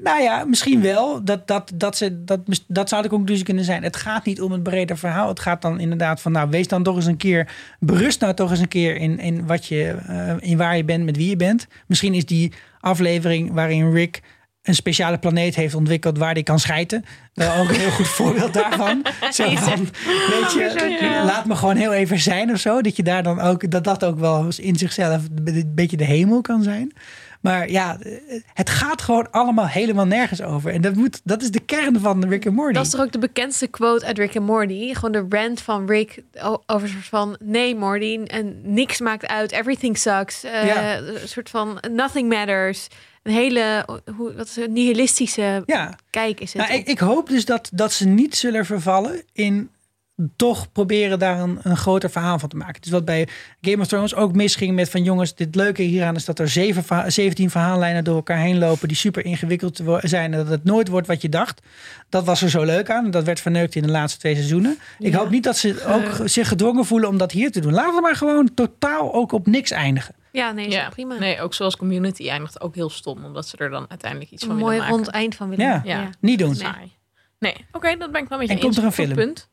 Nou 0.02 0.22
ja, 0.22 0.44
misschien 0.44 0.82
wel. 0.82 1.24
Dat, 1.24 1.46
dat, 1.46 1.72
dat, 1.74 1.96
ze, 1.96 2.24
dat, 2.24 2.40
dat 2.66 2.88
zou 2.88 3.02
de 3.02 3.08
conclusie 3.08 3.44
kunnen 3.44 3.64
zijn. 3.64 3.82
Het 3.82 3.96
gaat 3.96 4.24
niet 4.24 4.40
om 4.40 4.52
het 4.52 4.62
brede 4.62 4.96
verhaal. 4.96 5.28
Het 5.28 5.40
gaat 5.40 5.62
dan 5.62 5.80
inderdaad 5.80 6.20
van, 6.20 6.32
nou, 6.32 6.50
wees 6.50 6.68
dan 6.68 6.82
toch 6.82 6.96
eens 6.96 7.06
een 7.06 7.16
keer, 7.16 7.52
berust 7.78 8.20
nou 8.20 8.34
toch 8.34 8.50
eens 8.50 8.60
een 8.60 8.68
keer 8.68 8.96
in, 8.96 9.18
in, 9.18 9.46
wat 9.46 9.66
je, 9.66 9.96
eh, 10.06 10.34
in 10.50 10.56
waar 10.56 10.76
je 10.76 10.84
bent, 10.84 11.04
met 11.04 11.16
wie 11.16 11.28
je 11.28 11.36
bent. 11.36 11.66
Misschien 11.86 12.14
is 12.14 12.26
die 12.26 12.52
aflevering 12.80 13.52
waarin 13.52 13.92
Rick 13.92 14.22
een 14.62 14.74
speciale 14.74 15.18
planeet 15.18 15.54
heeft 15.54 15.74
ontwikkeld 15.74 16.18
waar 16.18 16.34
die 16.34 16.42
kan 16.42 16.58
schijten. 16.58 17.04
Wel 17.34 17.56
ook 17.56 17.68
een 17.68 17.74
heel 17.74 17.90
goed 17.90 18.08
voorbeeld 18.08 18.54
daarvan. 18.54 19.06
Zo 19.32 19.56
van, 19.56 19.88
weet 20.04 20.52
je, 20.52 21.22
laat 21.24 21.46
me 21.46 21.56
gewoon 21.56 21.76
heel 21.76 21.92
even 21.92 22.18
zijn 22.18 22.50
of 22.50 22.58
zo. 22.58 22.80
Dat 22.80 22.96
je 22.96 23.02
daar 23.02 23.22
dan 23.22 23.40
ook, 23.40 23.70
dat 23.70 23.84
dat 23.84 24.04
ook 24.04 24.18
wel 24.18 24.48
in 24.56 24.76
zichzelf 24.76 25.22
een 25.44 25.72
beetje 25.74 25.96
de 25.96 26.04
hemel 26.04 26.40
kan 26.40 26.62
zijn. 26.62 26.92
Maar 27.40 27.70
ja, 27.70 27.98
het 28.54 28.70
gaat 28.70 29.02
gewoon 29.02 29.30
allemaal 29.30 29.66
helemaal 29.66 30.06
nergens 30.06 30.42
over. 30.42 30.72
En 30.72 30.80
dat, 30.80 30.94
moet, 30.94 31.20
dat 31.24 31.42
is 31.42 31.50
de 31.50 31.60
kern 31.60 32.00
van 32.00 32.28
Rick 32.28 32.46
and 32.46 32.54
Morty. 32.56 32.74
Dat 32.74 32.84
is 32.84 32.90
toch 32.90 33.00
ook 33.00 33.12
de 33.12 33.18
bekendste 33.18 33.66
quote 33.66 34.06
uit 34.06 34.18
Rick 34.18 34.34
en 34.34 34.42
Morty? 34.42 34.94
Gewoon 34.94 35.12
de 35.12 35.36
rant 35.36 35.60
van 35.60 35.86
Rick 35.86 36.22
over 36.66 36.88
soort 36.88 37.04
van... 37.04 37.36
Nee, 37.42 37.74
Morty, 37.76 38.20
en 38.26 38.60
niks 38.62 39.00
maakt 39.00 39.26
uit. 39.26 39.52
Everything 39.52 39.98
sucks. 39.98 40.44
Eh, 40.44 40.66
Ja. 40.66 40.98
Een 40.98 41.28
soort 41.28 41.50
van 41.50 41.78
nothing 41.90 42.28
matters. 42.28 42.88
Een 43.22 43.32
hele 43.32 43.86
hoe, 44.16 44.34
wat 44.34 44.46
is 44.46 44.56
het, 44.56 44.70
nihilistische 44.70 45.62
ja, 45.66 45.98
kijk 46.10 46.40
is 46.40 46.52
het. 46.52 46.62
Nou, 46.62 46.78
ik, 46.78 46.86
ik 46.86 46.98
hoop 46.98 47.28
dus 47.28 47.44
dat, 47.44 47.70
dat 47.72 47.92
ze 47.92 48.06
niet 48.06 48.36
zullen 48.36 48.66
vervallen 48.66 49.22
in 49.32 49.70
toch 50.36 50.72
proberen 50.72 51.18
daar 51.18 51.40
een, 51.40 51.58
een 51.62 51.76
groter 51.76 52.10
verhaal 52.10 52.38
van 52.38 52.48
te 52.48 52.56
maken. 52.56 52.80
Dus 52.82 52.90
wat 52.90 53.04
bij 53.04 53.28
Game 53.60 53.80
of 53.82 53.86
Thrones 53.86 54.14
ook 54.14 54.34
misging 54.34 54.74
met 54.74 54.90
van 54.90 55.02
jongens, 55.02 55.34
dit 55.34 55.54
leuke 55.54 55.82
hieraan 55.82 56.14
is 56.16 56.24
dat 56.24 56.38
er 56.38 56.48
zeven, 56.48 56.84
verha- 56.84 57.10
17 57.10 57.50
verhaallijnen 57.50 58.04
door 58.04 58.14
elkaar 58.14 58.38
heen 58.38 58.58
lopen 58.58 58.88
die 58.88 58.96
super 58.96 59.24
ingewikkeld 59.24 59.80
zijn 60.00 60.32
en 60.32 60.38
dat 60.38 60.48
het 60.48 60.64
nooit 60.64 60.88
wordt 60.88 61.06
wat 61.06 61.22
je 61.22 61.28
dacht. 61.28 61.60
Dat 62.08 62.24
was 62.24 62.42
er 62.42 62.50
zo 62.50 62.62
leuk 62.64 62.90
aan. 62.90 63.10
Dat 63.10 63.24
werd 63.24 63.40
verneukt 63.40 63.74
in 63.74 63.82
de 63.82 63.90
laatste 63.90 64.18
twee 64.18 64.34
seizoenen. 64.34 64.78
Ik 64.98 65.14
hoop 65.14 65.30
niet 65.30 65.44
dat 65.44 65.56
ze 65.56 65.84
ook 65.86 66.28
zich 66.28 66.48
gedwongen 66.48 66.84
voelen 66.84 67.08
om 67.08 67.18
dat 67.18 67.32
hier 67.32 67.50
te 67.52 67.60
doen. 67.60 67.72
Laten 67.72 67.94
we 67.94 68.00
maar 68.00 68.16
gewoon 68.16 68.54
totaal 68.54 69.14
ook 69.14 69.32
op 69.32 69.46
niks 69.46 69.70
eindigen. 69.70 70.14
ja, 70.32 70.52
nee, 70.52 70.66
is 70.66 70.74
Ja, 70.74 70.84
ook 70.86 70.90
prima. 70.92 71.18
nee, 71.18 71.40
ook 71.40 71.54
zoals 71.54 71.76
Community 71.76 72.28
eindigt 72.28 72.60
ook 72.60 72.74
heel 72.74 72.90
stom, 72.90 73.24
omdat 73.24 73.48
ze 73.48 73.56
er 73.56 73.70
dan 73.70 73.86
uiteindelijk 73.88 74.30
iets 74.30 74.42
een 74.42 74.48
van 74.48 74.56
mooi 74.58 74.70
willen 74.70 74.84
maken. 74.88 74.96
rond 75.04 75.14
eind 75.14 75.34
van 75.34 75.48
willen. 75.48 75.66
Ja. 75.66 75.80
Ja. 75.84 76.08
Niet 76.20 76.38
doen. 76.38 76.54
Saai. 76.54 76.92
Nee, 77.38 77.54
oké, 77.72 77.96
dat 77.98 78.12
ben 78.12 78.22
ik 78.22 78.28
wel 78.28 78.38
met 78.38 78.46
je 78.48 78.52
En 78.54 78.58
eens. 78.60 78.64
komt 78.66 78.76
er 78.78 78.84
een 78.84 78.92
film? 79.06 79.14
Punt. 79.14 79.48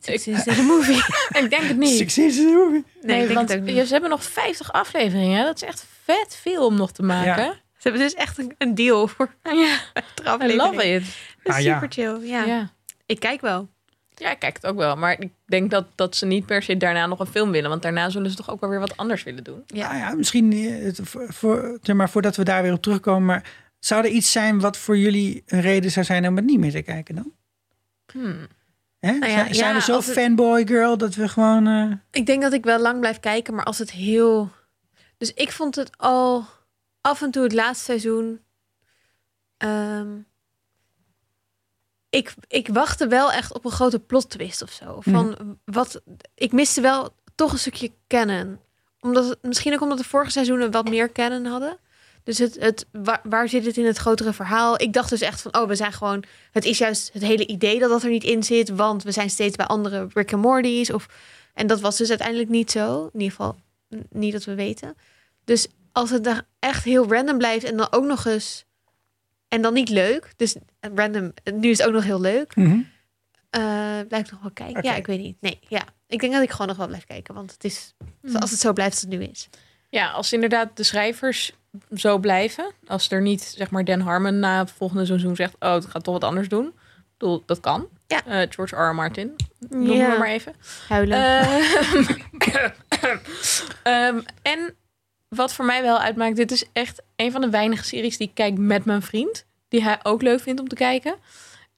Het 0.00 0.26
is 0.26 0.46
een 0.46 0.64
movie. 0.64 0.96
Ik 1.42 1.50
denk 1.50 1.62
het 1.62 1.76
niet. 1.76 1.96
Succes 1.96 2.38
in 2.38 2.46
de 2.46 2.52
movie. 2.52 2.84
Nee, 3.02 3.16
ik 3.20 3.22
denk 3.24 3.34
want 3.38 3.48
het 3.48 3.58
ook 3.58 3.64
niet. 3.64 3.74
ja, 3.76 3.84
ze 3.84 3.92
hebben 3.92 4.10
nog 4.10 4.22
50 4.24 4.72
afleveringen. 4.72 5.44
Dat 5.44 5.56
is 5.56 5.62
echt 5.68 5.86
vet 6.04 6.38
veel 6.42 6.66
om 6.66 6.74
nog 6.76 6.92
te 6.92 7.02
maken. 7.02 7.44
Ja. 7.44 7.52
Ze 7.52 7.88
hebben 7.88 8.00
dus 8.00 8.14
echt 8.14 8.38
een, 8.38 8.54
een 8.58 8.74
deal 8.74 9.08
voor 9.08 9.34
Ja, 9.42 9.78
de 10.14 10.52
I 10.52 10.56
love 10.56 10.84
it. 10.94 11.02
Ah, 11.44 11.60
ja. 11.60 11.74
super 11.74 11.88
chill. 11.92 12.28
Ja. 12.28 12.44
Ja. 12.44 12.70
Ik 13.06 13.20
kijk 13.20 13.40
wel. 13.40 13.68
ja, 14.14 14.30
ik 14.30 14.38
kijk 14.38 14.56
het 14.56 14.66
ook 14.66 14.76
wel. 14.76 14.96
Maar 14.96 15.20
ik 15.20 15.30
denk 15.46 15.70
dat, 15.70 15.86
dat 15.94 16.16
ze 16.16 16.26
niet 16.26 16.46
per 16.46 16.62
se 16.62 16.76
daarna 16.76 17.06
nog 17.06 17.18
een 17.20 17.26
film 17.26 17.50
willen. 17.50 17.70
Want 17.70 17.82
daarna 17.82 18.10
zullen 18.10 18.30
ze 18.30 18.36
toch 18.36 18.50
ook 18.50 18.60
wel 18.60 18.70
weer 18.70 18.80
wat 18.80 18.96
anders 18.96 19.22
willen 19.22 19.44
doen. 19.44 19.62
Ja. 19.66 19.92
Ja, 19.92 19.98
ja 19.98 20.14
misschien 20.14 20.52
eh, 20.52 20.84
het- 20.84 21.00
voor, 21.02 21.32
voor, 21.32 21.78
zeg 21.82 21.96
maar, 21.96 22.10
voordat 22.10 22.36
we 22.36 22.42
daar 22.44 22.62
weer 22.62 22.72
op 22.72 22.82
terugkomen. 22.82 23.24
Maar 23.26 23.50
zou 23.78 24.04
er 24.04 24.10
iets 24.10 24.32
zijn 24.32 24.60
wat 24.60 24.76
voor 24.76 24.98
jullie 24.98 25.42
een 25.46 25.60
reden 25.60 25.90
zou 25.90 26.04
zijn 26.06 26.26
om 26.28 26.36
het 26.36 26.44
niet 26.44 26.58
meer 26.58 26.72
te 26.72 26.82
kijken 26.82 27.14
dan? 27.14 27.32
Hmm. 28.12 28.46
Hè? 28.98 29.12
Nou 29.12 29.32
ja, 29.32 29.38
zijn, 29.38 29.54
zijn 29.54 29.68
ja, 29.70 29.74
we 29.78 29.80
zo 29.82 29.96
het- 29.96 30.04
fanboy 30.04 30.66
girl 30.66 30.96
dat 30.98 31.14
we 31.14 31.28
gewoon... 31.28 31.66
eh, 31.66 31.92
Ik 32.10 32.26
denk 32.26 32.42
dat 32.42 32.52
ik 32.52 32.64
wel 32.64 32.78
lang 32.78 33.00
blijf 33.00 33.20
kijken, 33.20 33.54
maar 33.54 33.64
als 33.64 33.78
het 33.78 33.90
heel. 33.90 34.50
Dus 35.16 35.34
ik 35.34 35.52
vond 35.52 35.74
het 35.76 35.98
al 35.98 36.44
af 37.00 37.22
en 37.22 37.30
toe 37.30 37.42
het 37.42 37.52
laatste 37.52 37.84
seizoen. 37.84 38.40
ehm, 39.56 40.08
ik, 42.10 42.34
ik 42.48 42.68
wachtte 42.68 43.06
wel 43.08 43.32
echt 43.32 43.54
op 43.54 43.64
een 43.64 43.70
grote 43.70 43.98
plot 44.00 44.30
twist 44.30 44.62
of 44.62 44.70
zo. 44.70 45.00
Van 45.00 45.58
wat. 45.64 46.00
Ik 46.34 46.52
miste 46.52 46.80
wel 46.80 47.14
toch 47.34 47.52
een 47.52 47.58
stukje 47.58 47.92
kennen. 48.06 48.60
Omdat 49.00 49.38
misschien 49.42 49.74
ook 49.74 49.80
omdat 49.80 49.98
de 49.98 50.04
vorige 50.04 50.30
seizoenen 50.30 50.70
wat 50.70 50.88
meer 50.88 51.08
kennen 51.08 51.46
hadden. 51.46 51.78
Dus 52.28 52.38
het, 52.38 52.56
het, 52.60 52.86
waar, 52.92 53.20
waar 53.22 53.48
zit 53.48 53.64
het 53.66 53.76
in 53.76 53.84
het 53.86 53.96
grotere 53.96 54.32
verhaal? 54.32 54.80
Ik 54.80 54.92
dacht 54.92 55.10
dus 55.10 55.20
echt 55.20 55.40
van, 55.40 55.56
oh, 55.56 55.68
we 55.68 55.74
zijn 55.74 55.92
gewoon... 55.92 56.24
Het 56.52 56.64
is 56.64 56.78
juist 56.78 57.10
het 57.12 57.22
hele 57.22 57.46
idee 57.46 57.78
dat 57.78 57.90
dat 57.90 58.02
er 58.02 58.10
niet 58.10 58.24
in 58.24 58.42
zit. 58.42 58.68
Want 58.68 59.02
we 59.02 59.12
zijn 59.12 59.30
steeds 59.30 59.56
bij 59.56 59.66
andere 59.66 60.08
Rick 60.12 60.32
and 60.32 60.42
Morty's. 60.42 60.90
Of, 60.90 61.06
en 61.54 61.66
dat 61.66 61.80
was 61.80 61.96
dus 61.96 62.08
uiteindelijk 62.08 62.48
niet 62.48 62.70
zo. 62.70 63.04
In 63.12 63.20
ieder 63.20 63.36
geval 63.36 63.56
niet 64.10 64.32
dat 64.32 64.44
we 64.44 64.54
weten. 64.54 64.96
Dus 65.44 65.66
als 65.92 66.10
het 66.10 66.24
daar 66.24 66.42
echt 66.58 66.84
heel 66.84 67.08
random 67.12 67.38
blijft 67.38 67.64
en 67.64 67.76
dan 67.76 67.86
ook 67.92 68.04
nog 68.04 68.24
eens... 68.24 68.64
En 69.48 69.62
dan 69.62 69.74
niet 69.74 69.88
leuk. 69.88 70.32
Dus 70.36 70.56
random, 70.94 71.32
nu 71.54 71.70
is 71.70 71.78
het 71.78 71.86
ook 71.86 71.92
nog 71.92 72.04
heel 72.04 72.20
leuk. 72.20 72.56
mhm. 72.56 72.80
Eh 73.50 73.60
blijf 74.08 74.24
ik 74.24 74.30
nog 74.30 74.40
wel 74.42 74.50
kijken. 74.54 74.82
Ja, 74.82 74.94
ik 74.94 75.06
weet 75.06 75.20
niet. 75.20 75.36
Nee, 75.40 75.58
ja. 75.68 75.84
Ik 76.06 76.20
denk 76.20 76.32
dat 76.32 76.42
ik 76.42 76.50
gewoon 76.50 76.66
nog 76.66 76.76
wel 76.76 76.86
blijf 76.86 77.04
kijken. 77.04 77.34
Want 77.34 77.52
het 77.52 77.64
is, 77.64 77.94
Mhm. 78.22 78.36
als 78.36 78.50
het 78.50 78.60
zo 78.60 78.72
blijft 78.72 78.92
als 78.92 79.00
het 79.00 79.10
nu 79.10 79.22
is. 79.22 79.48
Ja, 79.88 80.10
als 80.10 80.32
inderdaad 80.32 80.76
de 80.76 80.82
schrijvers 80.82 81.52
zo 81.94 82.18
blijven. 82.18 82.72
Als 82.86 83.10
er 83.10 83.22
niet, 83.22 83.42
zeg 83.42 83.70
maar, 83.70 83.84
Dan 83.84 84.00
Harmon 84.00 84.38
na 84.38 84.58
het 84.58 84.70
volgende 84.70 85.06
seizoen 85.06 85.36
zegt... 85.36 85.54
oh, 85.58 85.72
het 85.72 85.86
gaat 85.86 86.04
toch 86.04 86.14
wat 86.14 86.24
anders 86.24 86.48
doen. 86.48 86.66
Ik 86.66 86.74
bedoel, 87.18 87.42
dat 87.46 87.60
kan. 87.60 87.88
Ja. 88.06 88.24
Eh, 88.24 88.46
George 88.50 88.76
R. 88.76 88.90
R. 88.90 88.94
Martin, 88.94 89.34
Ja. 89.70 90.12
we 90.12 90.16
maar 90.18 90.28
even. 90.28 90.54
Huilen. 90.88 91.46
Ehm, 93.82 94.20
en 94.42 94.74
wat 95.28 95.52
voor 95.54 95.64
mij 95.64 95.82
wel 95.82 95.98
uitmaakt, 95.98 96.36
dit 96.36 96.50
is 96.50 96.64
echt 96.72 97.02
een 97.16 97.32
van 97.32 97.40
de 97.40 97.50
weinige 97.50 97.84
series 97.84 98.16
die 98.16 98.28
ik 98.28 98.34
kijk 98.34 98.58
met 98.58 98.84
mijn 98.84 99.02
vriend. 99.02 99.46
Die 99.68 99.82
hij 99.82 99.98
ook 100.02 100.22
leuk 100.22 100.40
vindt 100.40 100.60
om 100.60 100.68
te 100.68 100.74
kijken. 100.74 101.14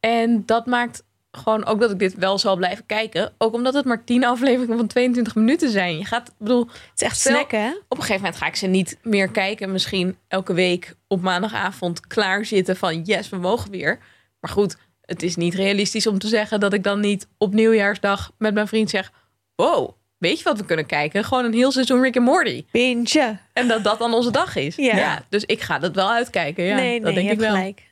En 0.01 0.47
dat 0.47 0.67
maakt 0.67 1.03
gewoon 1.31 1.67
ook 1.67 1.81
dat 1.81 1.91
ik 1.91 1.99
dit 1.99 2.15
wel 2.15 2.39
zal 2.39 2.57
blijven 2.57 2.87
kijken. 2.87 3.33
Ook 3.39 3.55
omdat 3.55 3.75
het 3.75 3.85
maar 3.85 4.05
10 4.05 4.25
afleveringen 4.35 4.77
van 4.77 4.87
22 4.87 5.35
minuten 5.35 5.71
zijn. 5.71 5.99
Je 5.99 6.05
gaat, 6.05 6.35
bedoel, 6.39 6.67
het 6.67 6.91
is 6.95 7.03
echt 7.03 7.21
snacken, 7.21 7.61
hè? 7.61 7.69
op 7.69 7.97
een 7.97 8.03
gegeven 8.03 8.23
moment 8.23 8.37
ga 8.37 8.47
ik 8.47 8.57
ze 8.57 8.67
niet 8.67 8.99
meer 9.03 9.29
kijken. 9.29 9.73
Misschien 9.73 10.17
elke 10.29 10.53
week 10.53 10.95
op 11.09 11.21
maandagavond 11.21 12.07
klaarzitten 12.07 12.77
van 12.77 13.03
yes, 13.03 13.29
we 13.29 13.37
mogen 13.37 13.71
weer. 13.71 13.99
Maar 14.41 14.51
goed, 14.51 14.77
het 15.01 15.23
is 15.23 15.37
niet 15.37 15.55
realistisch 15.55 16.07
om 16.07 16.19
te 16.19 16.29
zeggen 16.29 16.61
dat 16.61 16.73
ik 16.73 16.83
dan 16.83 17.01
niet 17.01 17.29
op 17.39 17.53
nieuwjaarsdag 17.55 18.33
met 18.39 18.55
mijn 18.55 18.69
vriend 18.69 18.91
zeg: 18.91 19.13
Wow, 19.55 19.91
weet 20.19 20.39
je 20.39 20.45
wat 20.45 20.59
we 20.59 20.65
kunnen 20.65 20.87
kijken? 20.87 21.25
Gewoon 21.25 21.45
een 21.45 21.53
heel 21.53 21.73
seizoen 21.73 22.03
Rick 22.03 22.17
en 22.17 22.23
Morty. 22.23 22.65
Binge. 22.71 23.39
En 23.53 23.69
dat 23.69 23.85
dat 23.85 23.99
dan 23.99 24.15
onze 24.15 24.31
dag 24.31 24.57
is. 24.57 24.77
Ja. 24.77 25.25
dus 25.29 25.45
ik 25.45 25.61
ga 25.61 25.79
dat 25.79 25.95
wel 25.95 26.11
uitkijken. 26.11 26.65
Ja, 26.65 26.75
nee, 26.75 26.89
nee, 26.89 27.01
dat 27.01 27.15
denk 27.15 27.31
ik 27.31 27.39
wel. 27.39 27.55
gelijk. 27.55 27.83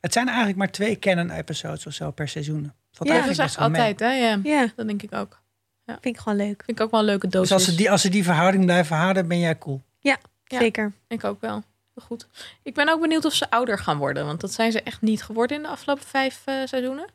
Het 0.00 0.12
zijn 0.12 0.26
eigenlijk 0.26 0.58
maar 0.58 0.70
twee 0.70 0.98
canon-episodes 0.98 1.86
of 1.86 1.92
zo 1.92 2.10
per 2.10 2.28
seizoen. 2.28 2.72
Valt 2.92 3.08
Ja, 3.08 3.14
dat 3.14 3.24
eigenlijk 3.24 3.50
is 3.50 3.58
altijd, 3.58 4.00
hè? 4.00 4.12
Ja, 4.12 4.40
Ja, 4.42 4.68
dat 4.76 4.86
denk 4.86 5.02
ik 5.02 5.14
ook. 5.14 5.38
vind 5.86 6.16
ik 6.16 6.18
gewoon 6.18 6.38
leuk. 6.38 6.62
Vind 6.64 6.78
ik 6.78 6.84
ook 6.84 6.90
wel 6.90 7.00
een 7.00 7.06
leuke 7.06 7.28
dosis. 7.28 7.48
Dus 7.48 7.56
als 7.58 7.64
ze, 7.66 7.74
die, 7.74 7.90
als 7.90 8.00
ze 8.00 8.08
die 8.08 8.24
verhouding 8.24 8.64
blijven 8.64 8.96
houden, 8.96 9.28
ben 9.28 9.38
jij 9.38 9.58
cool. 9.58 9.82
Ja. 10.00 10.18
Zeker. 10.44 10.92
Ik 11.08 11.24
ook 11.24 11.40
wel. 11.40 11.62
Goed. 11.94 12.26
Ik 12.62 12.74
ben 12.74 12.88
ook 12.88 13.00
benieuwd 13.00 13.24
of 13.24 13.32
ze 13.34 13.50
ouder 13.50 13.78
gaan 13.78 13.98
worden. 13.98 14.26
Want 14.26 14.40
dat 14.40 14.52
zijn 14.52 14.72
ze 14.72 14.82
echt 14.82 15.00
niet 15.00 15.22
geworden 15.22 15.56
in 15.56 15.62
de 15.62 15.68
afgelopen 15.68 16.04
vijf 16.04 16.42
eh, 16.44 16.54
seizoenen. 16.64 17.06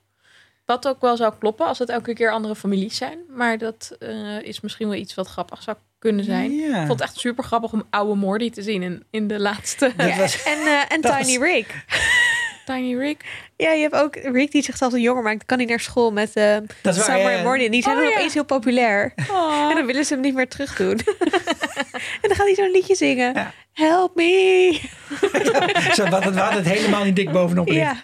Wat 0.65 0.88
ook 0.88 1.01
wel 1.01 1.17
zou 1.17 1.33
kloppen 1.39 1.65
als 1.67 1.79
het 1.79 1.89
elke 1.89 2.13
keer 2.13 2.31
andere 2.31 2.55
families 2.55 2.97
zijn. 2.97 3.19
Maar 3.29 3.57
dat 3.57 3.95
eh, 3.99 4.41
is 4.41 4.61
misschien 4.61 4.88
wel 4.88 4.97
iets 4.97 5.13
wat 5.15 5.27
grappig 5.27 5.61
zou 5.63 5.77
kunnen 5.99 6.25
zijn. 6.25 6.51
Ja. 6.51 6.67
Ik 6.81 6.88
vond 6.88 6.99
het 6.99 7.09
echt 7.09 7.17
super 7.19 7.43
grappig 7.43 7.73
om 7.73 7.83
oude 7.89 8.15
Morty 8.15 8.49
te 8.49 8.61
zien 8.61 8.83
in, 8.83 9.03
in 9.09 9.27
de 9.27 9.39
laatste 9.39 9.93
Dat 9.97 10.07
En, 10.45 10.57
eh, 10.59 10.91
en 10.91 11.01
Dat 11.01 11.17
Tiny 11.21 11.39
was- 11.39 11.47
Rick. 11.47 11.86
Tiny 12.66 12.95
Rick. 12.97 13.26
Ja, 13.57 13.72
je 13.72 13.82
hebt 13.82 13.95
ook 13.95 14.16
Rick 14.16 14.51
die 14.51 14.63
zichzelf 14.63 14.93
een 14.93 15.01
jonger 15.01 15.24
maakt. 15.24 15.45
Kan 15.45 15.57
hij 15.57 15.68
naar 15.68 15.80
school 15.80 16.11
met 16.11 16.36
eh 16.36 16.57
Dat 16.82 16.95
is 16.95 17.05
waar, 17.05 17.16
Summer 17.16 17.32
ja, 17.32 17.53
en. 17.53 17.66
En 17.66 17.72
die 17.72 17.82
zijn 17.82 17.95
Oh, 17.95 18.01
dan 18.01 18.11
ja. 18.11 18.18
opeens 18.18 18.34
heel 18.34 18.45
populair. 18.45 19.13
Oh. 19.32 19.68
En 19.70 19.76
dan 19.76 19.86
willen 19.86 20.05
ze 20.05 20.13
hem 20.13 20.22
niet 20.24 20.36
meer 20.36 20.47
terug 20.47 20.76
doen. 20.76 20.99
en 22.22 22.28
dan 22.28 22.36
gaat 22.36 22.45
hij 22.45 22.55
zo'n 22.55 22.72
liedje 22.72 22.95
zingen. 22.95 23.34
Ja. 23.34 23.53
Help 23.74 24.16
me. 24.16 24.80
zo, 25.95 26.09
wat 26.09 26.24
het, 26.24 26.36
wat 26.36 26.53
het 26.53 26.66
helemaal 26.66 27.03
niet 27.03 27.16
dik 27.16 27.32
bovenop 27.32 27.68
ligt. 27.68 27.80
Ja. 27.80 28.03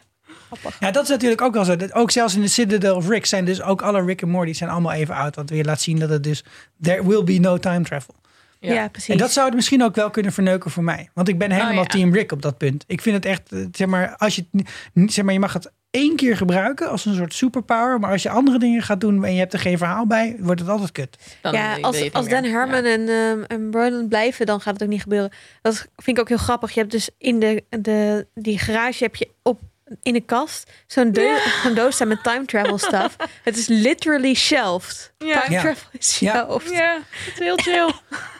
Ja, 0.79 0.91
dat 0.91 1.03
is 1.03 1.09
natuurlijk 1.09 1.41
ook 1.41 1.53
wel 1.53 1.65
zo. 1.65 1.75
Ook 1.91 2.11
zelfs 2.11 2.35
in 2.35 2.41
de 2.41 2.47
Citadel 2.47 2.95
of 2.95 3.07
Rick 3.07 3.25
zijn 3.25 3.45
dus 3.45 3.61
ook 3.61 3.81
alle 3.81 4.05
Rick 4.05 4.21
en 4.21 4.29
Morty 4.29 4.53
zijn 4.53 4.69
allemaal 4.69 4.91
even 4.91 5.15
oud. 5.15 5.35
Wat 5.35 5.49
weer 5.49 5.63
laat 5.63 5.81
zien 5.81 5.99
dat 5.99 6.09
het 6.09 6.23
dus 6.23 6.43
there 6.81 7.07
will 7.07 7.23
be 7.23 7.33
no 7.39 7.57
time 7.57 7.83
travel. 7.83 8.15
Ja. 8.61 8.73
Ja. 8.73 8.87
precies. 8.87 9.09
En 9.09 9.17
dat 9.17 9.31
zou 9.31 9.45
het 9.45 9.55
misschien 9.55 9.83
ook 9.83 9.95
wel 9.95 10.09
kunnen 10.09 10.31
verneuken 10.33 10.71
voor 10.71 10.83
mij. 10.83 11.09
Want 11.13 11.27
ik 11.27 11.37
ben 11.37 11.51
helemaal 11.51 11.71
Oh, 11.71 11.77
ja. 11.81 11.85
team 11.85 12.13
Rick 12.13 12.31
op 12.31 12.41
dat 12.41 12.57
punt. 12.57 12.83
Ik 12.87 13.01
vind 13.01 13.15
het 13.15 13.25
echt, 13.25 13.51
eh, 13.51 13.59
zeg 13.71 13.87
maar, 13.87 14.15
als 14.17 14.35
je, 14.35 14.45
het 14.51 14.67
niet- 14.93 15.13
zeg 15.13 15.23
maar, 15.25 15.33
je 15.33 15.39
mag 15.39 15.53
het 15.53 15.71
één 15.91 16.15
keer 16.15 16.37
gebruiken 16.37 16.89
als 16.89 17.05
een 17.05 17.15
soort 17.15 17.33
superpower. 17.33 17.99
Maar 17.99 18.11
als 18.11 18.23
je 18.23 18.29
andere 18.29 18.59
dingen 18.59 18.81
gaat 18.81 19.01
doen 19.01 19.25
en 19.25 19.33
je 19.33 19.39
hebt 19.39 19.53
er 19.53 19.59
geen 19.59 19.77
verhaal 19.77 20.07
bij, 20.07 20.35
wordt 20.39 20.59
het 20.59 20.69
altijd 20.69 20.91
kut. 20.91 21.17
Dan 21.41 21.53
ja, 21.53 21.75
je 21.75 21.81
als, 21.83 22.13
als 22.13 22.27
Dan 22.27 22.83
Ja. 22.83 22.91
en, 22.91 23.09
ehm 23.09 23.43
en 23.47 23.71
Roland 23.71 24.09
blijven, 24.09 24.45
dan 24.45 24.61
gaat 24.61 24.73
het 24.73 24.83
ook 24.83 24.89
niet 24.89 25.01
gebeuren. 25.01 25.31
Dat 25.61 25.87
vind 25.95 26.17
ik 26.17 26.19
ook 26.23 26.29
heel 26.29 26.37
grappig. 26.37 26.71
Je 26.71 26.79
hebt 26.79 26.91
dus 26.91 27.09
in 27.17 27.39
de, 27.39 27.63
de, 27.69 28.27
die 28.33 28.59
garage 28.59 29.03
heb 29.03 29.15
je 29.15 29.29
op 29.41 29.59
in 30.01 30.13
de 30.13 30.21
kast 30.21 30.71
zo'n 30.87 31.15
zo'n 31.63 31.73
doos 31.73 31.95
staan 31.95 32.07
met 32.07 32.23
time 32.23 32.45
travel 32.45 32.77
stuff. 32.77 33.15
het 33.43 33.57
is 33.57 33.67
literally 33.67 34.33
shelved. 34.33 35.13
Ja. 35.17 35.39
Time 35.41 35.53
Ja. 35.55 35.61
travel 35.61 35.89
is 35.91 36.19
Ja. 36.19 36.33
shelved. 36.33 36.71
Ja, 36.71 36.99
het 37.09 37.33
is 37.33 37.39
heel 37.39 37.57
chill. 37.57 37.91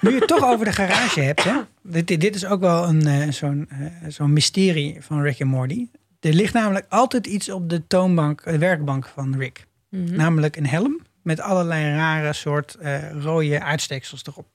Nu 0.02 0.10
je 0.12 0.16
het 0.20 0.28
toch 0.28 0.44
over 0.44 0.66
de 0.66 0.72
garage 0.72 1.20
hebt, 1.22 1.44
hè? 1.44 1.60
Dit, 1.82 2.08
dit 2.08 2.36
is 2.36 2.46
ook 2.46 2.60
wel 2.60 2.88
een, 2.88 3.08
eh, 3.08 3.30
zo'n, 3.32 3.68
eh, 3.70 3.86
zo'n 4.10 4.34
mysterie 4.34 4.98
van 5.02 5.22
Rick 5.22 5.40
en 5.40 5.48
Morty. 5.48 5.88
Er 6.20 6.34
ligt 6.34 6.54
namelijk 6.54 6.86
altijd 6.90 7.28
iets 7.28 7.50
op 7.50 7.70
de 7.70 7.88
toonbank, 7.88 8.44
de 8.44 8.58
werkbank 8.58 9.08
van 9.14 9.36
Rick. 9.38 9.66
Mhm. 9.90 10.16
Namelijk 10.16 10.56
een 10.56 10.68
helm 10.68 11.00
met 11.22 11.40
allerlei 11.40 11.96
rare 11.96 12.34
soort 12.34 12.76
eh, 12.76 13.12
rode 13.12 13.62
uitsteksels 13.62 14.24
erop. 14.26 14.48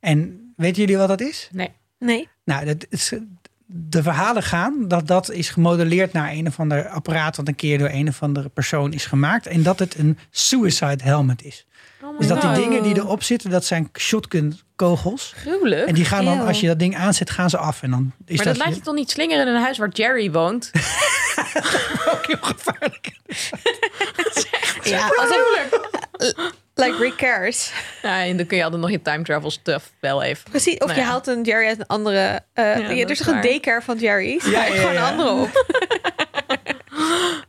En 0.00 0.52
weten 0.56 0.80
jullie 0.80 0.96
wat 0.96 1.08
dat 1.08 1.20
is? 1.20 1.48
Nee. 1.52 1.70
Nee. 1.98 2.28
Nou, 2.44 2.64
dat 2.64 2.86
is, 2.88 3.12
de 3.72 4.02
verhalen 4.02 4.42
gaan 4.42 4.88
dat 4.88 5.06
dat 5.06 5.30
is 5.30 5.48
gemodelleerd 5.48 6.12
naar 6.12 6.32
een 6.32 6.46
of 6.46 6.60
ander 6.60 6.88
apparaat 6.88 7.36
wat 7.36 7.48
een 7.48 7.54
keer 7.54 7.78
door 7.78 7.88
een 7.88 8.08
of 8.08 8.22
andere 8.22 8.48
persoon 8.48 8.92
is 8.92 9.06
gemaakt. 9.06 9.46
En 9.46 9.62
dat 9.62 9.78
het 9.78 9.98
een 9.98 10.18
suicide 10.30 11.02
helmet 11.02 11.42
is. 11.44 11.66
Dus 12.18 12.26
dat 12.26 12.40
die 12.40 12.52
dingen 12.52 12.82
die 12.82 12.96
erop 12.96 13.22
zitten, 13.22 13.50
dat 13.50 13.64
zijn 13.64 13.90
shotgun 13.98 14.58
kogels. 14.76 15.32
Gruwelijk. 15.36 15.88
En 15.88 15.94
die 15.94 16.04
gaan 16.04 16.24
dan, 16.24 16.38
Eeuw. 16.38 16.46
als 16.46 16.60
je 16.60 16.66
dat 16.66 16.78
ding 16.78 16.96
aanzet, 16.96 17.30
gaan 17.30 17.50
ze 17.50 17.58
af. 17.58 17.82
En 17.82 17.90
dan 17.90 18.12
is 18.24 18.36
maar 18.36 18.46
dat 18.46 18.56
laat 18.56 18.74
je 18.74 18.80
toch 18.80 18.94
niet 18.94 19.10
slingeren 19.10 19.46
in 19.46 19.54
een 19.54 19.62
huis 19.62 19.78
waar 19.78 19.88
Jerry 19.88 20.30
woont? 20.30 20.70
ook 22.12 22.26
heel 22.26 22.36
gevaarlijk. 22.40 23.10
Ja, 24.82 25.10
alsof, 25.16 26.52
like 26.80 26.96
Rick 26.98 27.16
Cares. 27.16 27.72
Ja, 28.02 28.24
en 28.24 28.36
dan 28.36 28.46
kun 28.46 28.56
je 28.56 28.62
altijd 28.64 28.82
nog 28.82 28.90
je 28.90 29.02
time 29.02 29.22
travel 29.22 29.50
stuff 29.50 29.92
wel 30.00 30.22
even. 30.22 30.50
Precies, 30.50 30.74
of 30.78 30.86
Nou 30.86 30.92
je 30.92 31.00
ja. 31.00 31.06
haalt 31.06 31.26
een 31.26 31.42
Jerry 31.42 31.66
uit 31.66 31.78
een 31.78 31.86
andere... 31.86 32.40
eh 32.52 32.64
dat 32.74 32.76
ja, 32.82 32.88
er 32.88 33.10
is 33.10 33.18
toch 33.18 33.26
een 33.26 33.40
daycare 33.40 33.82
van 33.82 33.98
Jerry's? 33.98 34.44
Ja, 34.44 34.50
Ja, 34.50 34.64
ja, 34.66 34.74
gewoon 34.74 34.92
ja. 34.92 35.00
een 35.00 35.18
andere 35.18 35.30
op. 35.30 35.50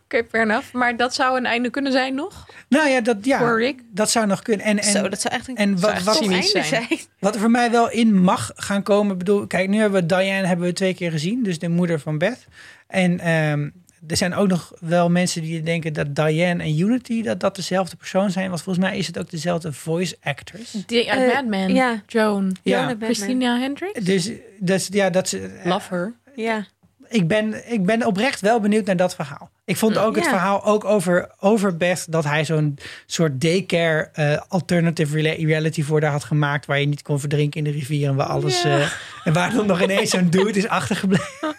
Oké, 0.04 0.24
fair 0.30 0.44
enough. 0.44 0.74
Maar 0.74 0.98
dat 0.98 1.14
zou 1.14 1.38
een 1.38 1.46
einde 1.46 1.70
kunnen 1.70 1.92
zijn 1.92 2.16
nog? 2.16 2.46
Nou 2.70 2.90
ja, 2.90 3.02
dat, 3.02 3.18
ja, 3.22 3.38
Voor 3.38 3.60
Rick? 3.60 3.80
dat 3.94 4.12
zou 4.12 4.28
nog 4.28 4.42
kunnen. 4.42 4.66
En, 4.66 4.80
en, 4.80 4.92
Zo, 4.92 5.10
dat 5.10 5.22
zou 5.22 5.34
echt 5.34 5.48
een 5.48 5.56
en 5.56 5.80
wat, 5.80 5.92
echt 5.92 6.04
wat, 6.04 6.16
zijn. 6.16 6.64
zijn. 6.64 6.88
wat 7.20 7.34
er 7.34 7.40
voor 7.42 7.52
mij 7.52 7.72
wel 7.72 7.90
in 7.90 8.22
mag 8.22 8.52
gaan 8.56 8.84
komen. 8.84 9.12
ik 9.12 9.18
Bedoel, 9.18 9.48
kijk, 9.48 9.70
nu 9.70 9.80
hebben 9.80 10.02
we 10.02 10.06
Diane 10.06 10.48
hebben 10.48 10.66
we 10.66 10.74
twee 10.74 10.94
keer 10.94 11.12
gezien. 11.12 11.44
Dus 11.44 11.60
de 11.60 11.70
moeder 11.70 12.00
van 12.00 12.18
Beth. 12.18 12.46
En 12.88 13.20
ehm, 13.20 13.70
er 14.08 14.18
zijn 14.18 14.34
ook 14.34 14.48
nog 14.48 14.74
wel 14.80 15.10
mensen 15.10 15.42
die 15.42 15.62
denken 15.64 15.94
dat 15.94 16.16
Diane 16.16 16.64
en 16.64 16.80
Unity 16.80 17.22
dat, 17.22 17.40
dat 17.40 17.56
dezelfde 17.56 17.96
persoon 17.96 18.32
zijn. 18.32 18.50
Want 18.50 18.62
volgens 18.62 18.86
mij 18.86 18.98
is 18.98 19.08
het 19.08 19.20
ook 19.20 19.30
dezelfde 19.30 19.74
voice 19.74 20.16
actors. 20.22 20.72
Die 20.86 21.12
uit 21.12 21.52
Eh, 21.52 21.68
ja. 21.68 22.02
Joan. 22.08 22.56
Ja. 22.64 22.76
Joan 22.76 22.88
Batman. 22.88 23.14
Christina 23.14 23.60
Hendricks. 23.60 24.00
Dus, 24.00 24.32
dus 24.60 24.88
ja, 24.92 25.10
dat 25.10 25.30
ze. 25.30 25.60
Love 25.64 25.94
her. 25.94 26.14
Ja. 26.36 26.66
ik 27.08 27.28
ben, 27.28 27.72
ik 27.72 27.86
ben 27.86 28.06
oprecht 28.06 28.42
wel 28.42 28.60
benieuwd 28.60 28.86
naar 28.86 28.96
dat 28.98 29.16
verhaal. 29.16 29.50
Ik 29.72 29.78
vond 29.78 29.98
ook 29.98 30.16
het 30.16 30.28
verhaal 30.28 30.66
ook 30.66 30.86
over, 30.86 31.30
over 31.40 31.78
Beth 31.78 32.06
dat 32.10 32.24
hij 32.24 32.46
zo'n 32.46 32.78
soort 33.06 33.42
daycare 33.42 34.10
eh, 34.14 34.38
alternative 34.48 35.22
reality 35.22 35.84
voor 35.84 36.02
haar 36.02 36.12
had 36.12 36.24
gemaakt 36.24 36.66
waar 36.66 36.80
je 36.80 36.86
niet 36.88 37.02
kon 37.02 37.20
verdrinken 37.20 37.58
in 37.58 37.72
de 37.72 37.78
rivier 37.80 38.08
en 38.10 38.16
waar 38.16 38.28
alles 38.28 38.62
Ja. 38.62 38.80
eh, 38.80 38.88
en 39.24 39.34
waar 39.34 39.54
dan 39.54 39.66
nog 39.66 39.82
ineens 39.82 40.10
zo'n 40.10 40.30
dude 40.36 40.52
is 40.52 40.68
achtergebleven. 40.68 41.26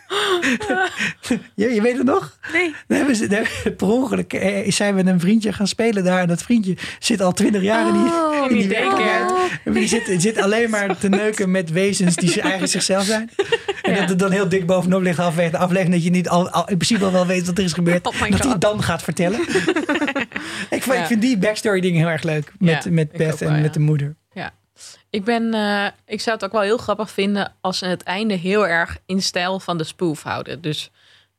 je, 1.54 1.68
je 1.74 1.82
weet 1.82 1.96
het 1.96 2.06
nog? 2.06 2.38
Nee. 2.52 2.74
Dan 2.86 2.96
hebben 2.96 3.16
ze, 3.16 3.26
hebben- 3.26 3.76
per 3.76 3.86
ongeluk 3.88 4.32
eh, 4.32 4.66
is 4.66 4.76
zij 4.76 4.92
met 4.92 5.06
een 5.06 5.20
vriendje 5.20 5.52
gaan 5.52 5.66
spelen 5.66 6.04
daar 6.04 6.20
en 6.20 6.28
dat 6.28 6.42
vriendje 6.42 6.76
zit 6.98 7.20
al 7.20 7.32
twintig 7.32 7.62
jaar 7.62 7.86
in 7.86 7.92
die, 7.92 8.02
Oh, 8.12 8.50
in 8.50 8.56
die 8.56 8.68
daycare. 8.68 9.30
oh. 9.64 9.74
Die 9.74 9.88
zit, 9.88 10.14
zit 10.18 10.38
alleen 10.38 10.70
maar 10.70 10.98
te 10.98 11.08
neuken 11.08 11.50
met 11.50 11.70
wezens 11.70 12.16
die 12.16 12.28
ze 12.30 12.40
eigenlijk 12.40 12.72
zichzelf 12.72 13.04
zijn. 13.04 13.30
En 13.82 13.94
dat 13.94 14.08
het 14.08 14.18
dan 14.18 14.30
heel 14.30 14.48
dik 14.48 14.66
bovenop 14.66 15.02
ligt 15.02 15.16
de 15.16 15.22
aflevering. 15.22 15.90
Dat 15.92 16.04
je 16.04 16.10
niet 16.10 16.28
al, 16.28 16.50
al- 16.50 16.68
in 16.68 16.76
principe 16.76 17.04
al 17.04 17.12
wel 17.12 17.26
weet 17.26 17.46
wat 17.46 17.58
er 17.58 17.64
is 17.64 17.72
gebeurd. 17.72 18.01
Oh 18.09 18.20
my 18.20 18.30
dat 18.30 18.42
hij 18.44 18.59
dan 18.59 18.82
gaat 18.82 19.03
vertellen. 19.03 19.40
ik, 20.70 20.82
vind, 20.82 20.84
Ja. 20.84 20.94
ik 21.00 21.07
vind 21.07 21.20
die 21.20 21.38
backstory 21.38 21.80
dingen 21.80 21.98
heel 22.00 22.09
erg 22.11 22.22
leuk. 22.22 22.53
Met, 22.59 22.84
Ja, 22.84 22.90
met 22.90 23.12
Beth 23.12 23.38
wel, 23.38 23.48
en 23.48 23.55
ja. 23.57 23.61
met 23.62 23.74
de 23.74 23.80
moeder. 23.80 24.16
Ik, 25.11 25.24
ben, 25.24 25.55
eh, 25.55 25.86
ik 26.07 26.20
zou 26.20 26.36
het 26.36 26.44
ook 26.44 26.53
wel 26.53 26.61
heel 26.61 26.76
grappig 26.76 27.11
vinden 27.11 27.53
als 27.61 27.78
ze 27.78 27.86
het 27.86 28.03
einde 28.03 28.34
heel 28.34 28.66
erg 28.66 28.98
in 29.07 29.22
stijl 29.22 29.61
van 29.61 29.78
de 29.78 29.84
spoof 29.84 30.22
houden. 30.22 30.61
Dus 30.61 30.90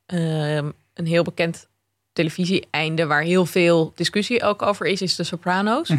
ehm, 0.06 0.70
een 0.94 1.06
heel 1.06 1.22
bekend 1.22 1.68
televisie-einde 2.12 3.06
waar 3.06 3.22
heel 3.22 3.46
veel 3.46 3.92
discussie 3.94 4.42
ook 4.42 4.62
over 4.62 4.86
is, 4.86 5.02
is 5.02 5.16
de 5.16 5.24
Sopranos. 5.24 5.90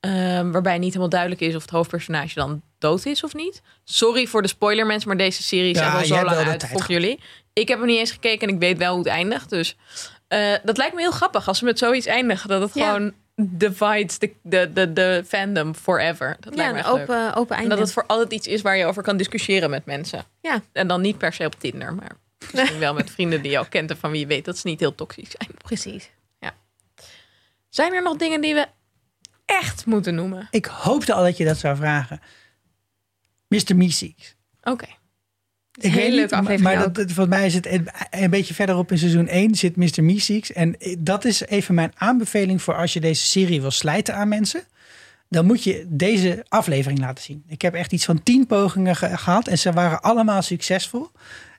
Ehm, 0.00 0.50
waarbij 0.50 0.78
niet 0.78 0.86
helemaal 0.88 1.08
duidelijk 1.08 1.40
is 1.40 1.54
of 1.54 1.62
het 1.62 1.70
hoofdpersonage 1.70 2.34
dan 2.34 2.62
dood 2.78 3.06
is 3.06 3.24
of 3.24 3.34
niet. 3.34 3.62
Sorry 3.84 4.26
voor 4.26 4.42
de 4.42 4.48
spoiler 4.48 4.86
mensen, 4.86 5.08
maar 5.08 5.16
deze 5.18 5.42
serie 5.42 5.70
is 5.70 5.78
Ja, 5.78 5.92
jij 5.94 6.04
zo 6.04 6.14
lang 6.14 6.28
uit. 6.48 6.64
gehad. 6.64 6.86
jullie? 6.88 7.20
Ik 7.60 7.68
heb 7.68 7.78
hem 7.78 7.86
niet 7.86 7.98
eens 7.98 8.10
gekeken 8.10 8.48
en 8.48 8.54
ik 8.54 8.60
weet 8.60 8.78
wel 8.78 8.90
hoe 8.90 8.98
het 8.98 9.08
eindigt. 9.12 9.50
Dus 9.50 9.76
eh, 10.28 10.54
dat 10.64 10.76
lijkt 10.76 10.94
me 10.94 11.00
heel 11.00 11.10
grappig 11.10 11.48
als 11.48 11.58
ze 11.58 11.64
met 11.64 11.78
zoiets 11.78 12.06
eindigen. 12.06 12.48
Dat 12.48 12.60
het 12.62 12.74
Ja. 12.74 12.86
gewoon 12.92 13.12
divides 13.36 14.18
de, 14.18 14.32
de, 14.42 14.70
de, 14.72 14.92
de 14.92 15.22
fandom 15.26 15.74
forever. 15.74 16.36
Dat 16.40 16.54
Ja, 16.54 16.58
lijkt 16.58 16.72
me 16.72 16.78
een 16.78 16.84
echt 16.84 16.94
leuk. 16.94 17.02
open, 17.18 17.34
open 17.34 17.54
En 17.56 17.60
einde. 17.60 17.68
dat 17.68 17.78
het 17.84 17.92
voor 17.92 18.06
altijd 18.06 18.32
iets 18.32 18.46
is 18.46 18.62
waar 18.62 18.76
je 18.76 18.84
over 18.84 19.02
kan 19.02 19.16
discussiëren 19.16 19.70
met 19.70 19.84
mensen. 19.86 20.24
Ja. 20.40 20.62
En 20.72 20.88
dan 20.88 21.00
niet 21.00 21.18
per 21.18 21.32
se 21.32 21.44
op 21.44 21.54
Tinder, 21.60 21.94
maar 21.94 22.10
misschien 22.52 22.78
wel 22.78 22.94
met 22.94 23.10
vrienden 23.10 23.42
die 23.42 23.50
je 23.50 23.58
al 23.58 23.66
kent 23.68 23.90
en 23.90 23.96
van 23.96 24.10
wie 24.10 24.20
je 24.20 24.26
weet 24.26 24.44
dat 24.44 24.58
ze 24.58 24.66
niet 24.68 24.80
heel 24.80 24.94
toxisch 24.94 25.30
zijn. 25.38 25.50
Precies. 25.58 26.10
Zijn 27.68 27.94
er 27.94 28.02
nog 28.02 28.16
dingen 28.16 28.40
die 28.40 28.54
we 28.54 28.66
echt 29.44 29.86
moeten 29.86 30.14
noemen? 30.14 30.48
Ik 30.50 30.66
hoopte 30.66 31.12
al 31.12 31.22
dat 31.22 31.36
je 31.36 31.44
dat 31.44 31.56
zou 31.58 31.76
vragen. 31.76 32.20
Mr. 33.48 33.76
Meeseeks. 33.76 34.34
Oké. 34.62 34.86
Een 35.80 35.90
hele 35.90 36.14
leuke 36.16 36.34
aflevering 36.34 36.62
maar 36.62 36.78
dat, 36.84 36.94
dat- 36.94 37.12
volgens 37.12 37.36
mij 37.36 37.46
is 37.46 37.54
het 37.54 37.66
een, 37.66 37.88
een 38.10 38.30
beetje 38.30 38.54
verderop 38.54 38.90
in 38.90 38.98
seizoen 38.98 39.28
1 39.28 39.54
zit 39.54 39.76
Mr. 39.76 40.04
Meeseeks. 40.04 40.52
En 40.52 40.76
dat 40.98 41.24
is 41.24 41.40
even 41.46 41.74
mijn 41.74 41.92
aanbeveling 41.96 42.62
voor 42.62 42.74
als 42.76 42.92
je 42.92 43.00
deze 43.00 43.26
serie 43.26 43.60
wil 43.60 43.70
slijten 43.70 44.14
aan 44.14 44.28
mensen. 44.28 44.62
Dan 45.28 45.46
moet 45.46 45.64
je 45.64 45.86
deze 45.88 46.44
aflevering 46.48 47.00
laten 47.00 47.24
zien. 47.24 47.42
Ik 47.48 47.62
heb 47.62 47.74
echt 47.74 47.92
iets 47.92 48.04
van 48.04 48.22
tien 48.22 48.46
pogingen 48.46 48.96
ge- 48.96 49.16
gehad 49.18 49.48
en 49.48 49.58
ze 49.58 49.72
waren 49.72 50.00
allemaal 50.00 50.42
succesvol. 50.42 51.10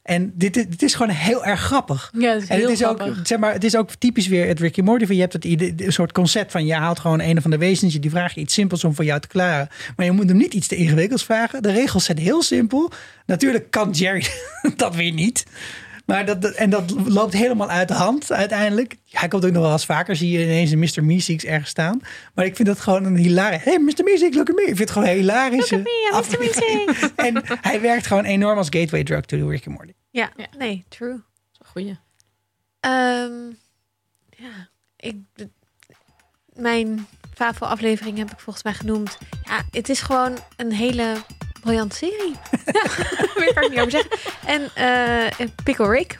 En 0.07 0.31
dit, 0.35 0.57
is- 0.57 0.67
dit 0.67 0.81
is 0.83 0.93
gewoon 0.95 1.11
heel 1.15 1.45
erg 1.45 1.59
grappig. 1.59 2.11
Ja, 2.17 2.33
dat 2.33 2.41
is 2.41 2.47
En 2.47 2.55
heel 2.57 2.69
het 2.69 2.79
is, 2.79 2.85
ook, 2.85 2.99
grappig. 2.99 3.27
zeg 3.27 3.37
maar, 3.39 3.53
het 3.53 3.63
is 3.63 3.75
ook 3.75 3.89
typisch 3.95 4.27
weer 4.27 4.47
het 4.47 4.59
Ricky 4.59 4.81
Morty. 4.81 5.05
van 5.05 5.15
Je 5.15 5.21
hebt 5.21 5.33
het 5.33 5.45
idee, 5.45 5.73
een 5.77 5.91
soort 5.93 6.11
concept 6.11 6.51
van 6.51 6.65
je 6.65 6.73
haalt 6.73 6.99
gewoon 6.99 7.19
een 7.21 7.41
van 7.41 7.51
de 7.51 7.57
wezens. 7.57 7.93
Die 7.99 8.09
vraag 8.09 8.33
je 8.33 8.41
iets 8.41 8.53
simpels 8.53 8.83
om 8.83 8.95
voor 8.95 9.05
jou 9.05 9.19
te 9.19 9.27
klaren. 9.27 9.69
Maar 9.95 10.05
je 10.05 10.11
moet 10.11 10.27
hem 10.29 10.37
niet 10.37 10.53
iets 10.53 10.67
te 10.67 10.75
ingewikkelds 10.75 11.23
vragen. 11.23 11.61
De 11.61 11.71
regels 11.71 12.03
zijn 12.05 12.17
heel 12.17 12.41
simpel. 12.43 12.91
Natuurlijk 13.25 13.71
kan 13.71 13.91
Jerry 13.91 14.25
dat 14.75 14.95
weer 14.95 15.11
niet. 15.13 15.45
Maar 16.07 16.25
dat, 16.25 16.41
dat- 16.41 16.53
en 16.53 16.69
dat 16.69 16.91
loopt 17.07 17.33
helemaal 17.33 17.69
uit 17.69 17.87
de 17.87 17.93
hand 17.93 18.31
uiteindelijk. 18.31 18.95
Hij 19.09 19.27
komt 19.27 19.45
ook 19.45 19.51
nog 19.51 19.63
wel 19.63 19.71
eens 19.71 19.85
vaker. 19.85 20.15
Zie 20.15 20.31
je 20.31 20.43
ineens 20.43 20.71
een 20.71 20.79
Mr. 20.79 21.03
Meeseeks 21.03 21.43
ergens 21.43 21.69
staan. 21.69 22.01
Maar 22.33 22.45
ik 22.45 22.55
vind 22.55 22.67
dat 22.67 22.79
gewoon 22.79 23.03
een 23.05 23.15
hilarisch. 23.15 23.63
Hey 23.63 23.79
Mr. 23.79 24.03
Meeseeks, 24.03 24.35
look 24.35 24.49
at 24.49 24.55
me. 24.55 24.61
Ik 24.61 24.67
vind 24.67 24.79
het 24.79 24.91
gewoon 24.91 25.07
een 25.07 25.15
hilarische 25.15 25.75
Look 25.77 25.87
at 25.87 25.91
me, 25.91 26.09
Mr. 26.11 26.17
aflevering. 26.17 26.89
En 27.27 27.43
hij 27.61 27.81
werkt 27.81 28.07
gewoon 28.07 28.23
enorm 28.25 28.57
als 28.57 28.67
gateway 28.69 29.03
drug 29.03 29.21
to 29.25 29.37
the 29.37 29.47
Ricky 29.47 29.69
Morty. 29.69 29.93
Ja, 30.09 30.29
Ja. 30.37 30.45
nee, 30.57 30.85
true. 30.89 31.21
Goeie. 31.65 31.97
Ehm, 32.79 33.31
ja, 34.37 34.69
ik, 34.97 35.15
mijn 36.53 37.07
Favo-aflevering 37.33 38.17
heb 38.17 38.31
ik 38.31 38.39
volgens 38.39 38.63
mij 38.63 38.73
genoemd. 38.73 39.17
Ja, 39.43 39.61
het 39.71 39.89
is 39.89 40.01
gewoon 40.01 40.37
een 40.55 40.71
hele 40.71 41.13
briljante 41.67 41.95
serie. 41.95 42.35
ja, 42.65 42.83
meer 43.39 43.53
kan 43.53 43.63
ik 43.63 43.69
niet 43.69 43.79
over 43.79 43.91
zeggen. 43.91 44.11
En 44.45 44.69
eh 44.73 45.47
Pickle 45.63 45.89
Rick. 45.89 46.19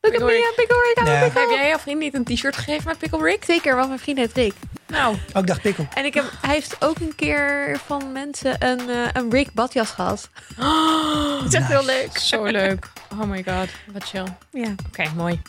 Look 0.00 0.14
at 0.14 0.18
Pickle 0.20 0.26
me, 0.26 0.52
Pickle 0.56 0.76
Rick. 0.94 1.04
Pickle. 1.22 1.40
Heb 1.40 1.50
jij 1.50 1.68
jouw 1.68 1.78
vriend 1.78 1.98
niet 1.98 2.14
een 2.14 2.24
t-shirt 2.24 2.56
gegeven 2.56 2.84
met 2.86 2.98
Pickle 2.98 3.22
Rick? 3.22 3.44
Zeker, 3.44 3.74
want 3.76 3.88
mijn 3.88 4.00
vriend 4.00 4.18
heet 4.18 4.32
Rick. 4.32 4.54
Nou, 4.86 5.16
Ook 5.32 5.46
dag 5.46 5.60
pikkel. 5.60 5.86
En 5.94 6.04
ik 6.04 6.14
heb, 6.14 6.24
hij 6.40 6.54
heeft 6.54 6.76
ook 6.84 6.98
een 6.98 7.14
keer 7.16 7.78
van 7.86 8.12
mensen 8.12 8.66
een, 8.66 8.90
eh, 8.90 9.08
een 9.12 9.30
Rick 9.30 9.52
badjas 9.52 9.90
gehad. 9.90 10.28
dat 10.56 11.44
is 11.46 11.54
echt 11.54 11.68
heel 11.68 11.84
leuk. 11.84 12.18
Zo 12.18 12.44
leuk. 12.44 12.86
Oh 13.12 13.20
my 13.28 13.44
god, 13.48 13.68
wat 13.92 14.04
chill. 14.04 14.24
Ja, 14.50 14.74
Oké, 14.88 15.10
mooi. 15.16 15.40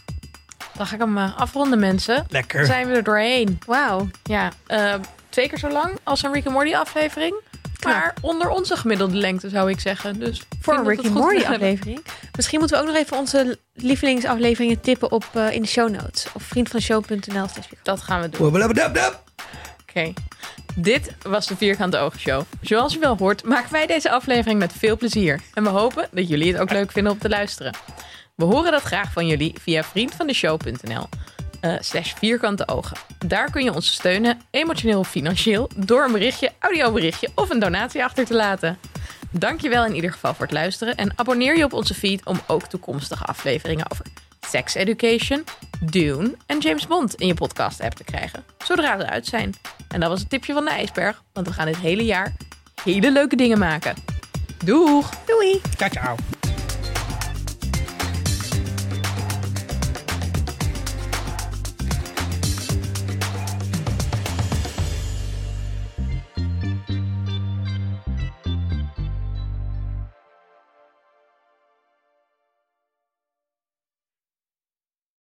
Dan 0.74 0.86
ga 0.88 0.94
ik 0.96 1.02
hem 1.02 1.18
eh, 1.18 1.38
afronden, 1.40 1.80
mensen. 1.80 2.16
Dan 2.16 2.26
Lekker. 2.30 2.66
zijn 2.66 2.88
we 2.88 2.94
er 2.96 3.04
doorheen. 3.04 3.60
wauw. 3.66 4.10
Ja, 4.24 4.52
eh, 4.68 4.94
twee 5.30 5.50
keer 5.50 5.58
zo 5.58 5.70
lang 5.70 5.98
als 6.04 6.24
een 6.24 6.34
Rick 6.34 6.46
and 6.46 6.54
Morty 6.56 6.76
aflevering. 6.76 7.36
Maar 7.86 8.16
onder 8.22 8.50
onze 8.50 8.76
gemiddelde 8.76 9.18
lengte 9.18 9.50
zou 9.50 9.70
ik 9.70 9.80
zeggen. 9.80 10.20
Dus 10.20 10.42
Voor 10.62 10.74
een 10.74 10.80
dat 10.84 10.88
Rick 10.88 11.02
we 11.02 11.08
and 11.08 11.14
het 11.16 11.24
goed 11.24 11.32
Morty 11.32 11.36
gedaan 11.38 11.52
hebben. 11.52 11.70
aflevering. 11.70 12.06
Misschien 12.36 12.60
moeten 12.60 12.78
we 12.78 12.84
ook 12.84 12.90
nog 12.90 13.00
even 13.02 13.18
onze 13.18 13.58
lievelingsafleveringen 13.74 14.82
tippen 14.82 15.12
op, 15.12 15.26
eh, 15.34 15.52
in 15.52 15.62
de 15.62 15.68
show 15.68 15.90
notes. 15.90 16.26
Of 16.34 16.44
vriendvanshow.nl. 16.44 17.46
Dat 17.84 18.02
gaan 18.02 18.22
we 18.22 18.30
doen. 18.30 18.40
Oké. 19.82 20.14
Dit 20.76 21.16
was 21.22 21.48
de 21.48 21.56
Vierkante 21.58 21.98
Ogen 21.98 22.20
Show. 22.20 22.42
Zoals 22.62 22.94
je 22.94 23.00
wel 23.00 23.18
hoort, 23.18 23.44
maken 23.44 23.72
wij 23.72 23.86
deze 23.88 24.12
aflevering 24.12 24.60
met 24.60 24.74
veel 24.78 24.98
plezier. 24.98 25.40
En 25.54 25.64
we 25.64 25.70
hopen 25.70 26.08
dat 26.12 26.28
jullie 26.28 26.52
het 26.54 26.62
ook 26.62 26.72
leuk 26.72 26.92
vinden 26.92 27.12
om 27.12 27.18
te 27.20 27.30
luisteren. 27.30 27.74
We 28.36 28.44
horen 28.46 28.72
dat 28.72 28.82
graag 28.82 29.12
van 29.12 29.28
jullie 29.28 29.56
via 29.62 29.84
vriendvandeshow.nl 29.84 31.10
eh 31.62 31.76
slash 31.80 32.14
vierkante 32.14 32.68
ogen. 32.68 32.98
Daar 33.26 33.52
kun 33.52 33.64
je 33.64 33.74
ons 33.74 33.94
steunen, 33.94 34.42
emotioneel 34.50 35.00
of 35.00 35.10
financieel, 35.10 35.70
door 35.76 36.04
een 36.04 36.12
berichtje, 36.12 36.52
audioberichtje 36.60 37.30
of 37.36 37.50
een 37.50 37.60
donatie 37.60 38.04
achter 38.04 38.26
te 38.26 38.34
laten. 38.34 38.78
Dankjewel 39.32 39.86
in 39.86 39.96
ieder 39.96 40.12
geval 40.12 40.34
voor 40.34 40.46
het 40.46 40.54
luisteren 40.54 40.96
en 40.96 41.14
abonneer 41.16 41.58
je 41.58 41.64
op 41.64 41.74
onze 41.74 41.94
feed 41.94 42.26
om 42.26 42.40
ook 42.48 42.68
toekomstige 42.68 43.24
afleveringen 43.24 43.92
over 43.92 44.06
sex 44.48 44.74
education, 44.74 45.44
Dune 45.80 46.36
en 46.46 46.60
James 46.60 46.88
Bond 46.88 47.16
in 47.16 47.28
je 47.28 47.34
podcast 47.34 47.82
app 47.82 47.94
te 47.94 48.04
krijgen, 48.04 48.44
zodra 48.64 49.00
ze 49.00 49.06
uit 49.06 49.26
zijn. 49.26 49.56
En 49.88 50.00
dat 50.00 50.10
was 50.10 50.20
het 50.20 50.30
tipje 50.30 50.54
van 50.54 50.66
de 50.66 50.72
ijsberg, 50.72 51.24
want 51.34 51.48
we 51.48 51.54
gaan 51.54 51.66
dit 51.66 51.78
hele 51.78 52.06
jaar 52.06 52.34
hele 52.84 53.12
leuke 53.12 53.36
dingen 53.36 53.60
maken. 53.60 53.96
Doeg! 54.66 55.10
Doei! 55.26 55.62
Ciao, 55.78 55.90
ciao. 55.90 56.41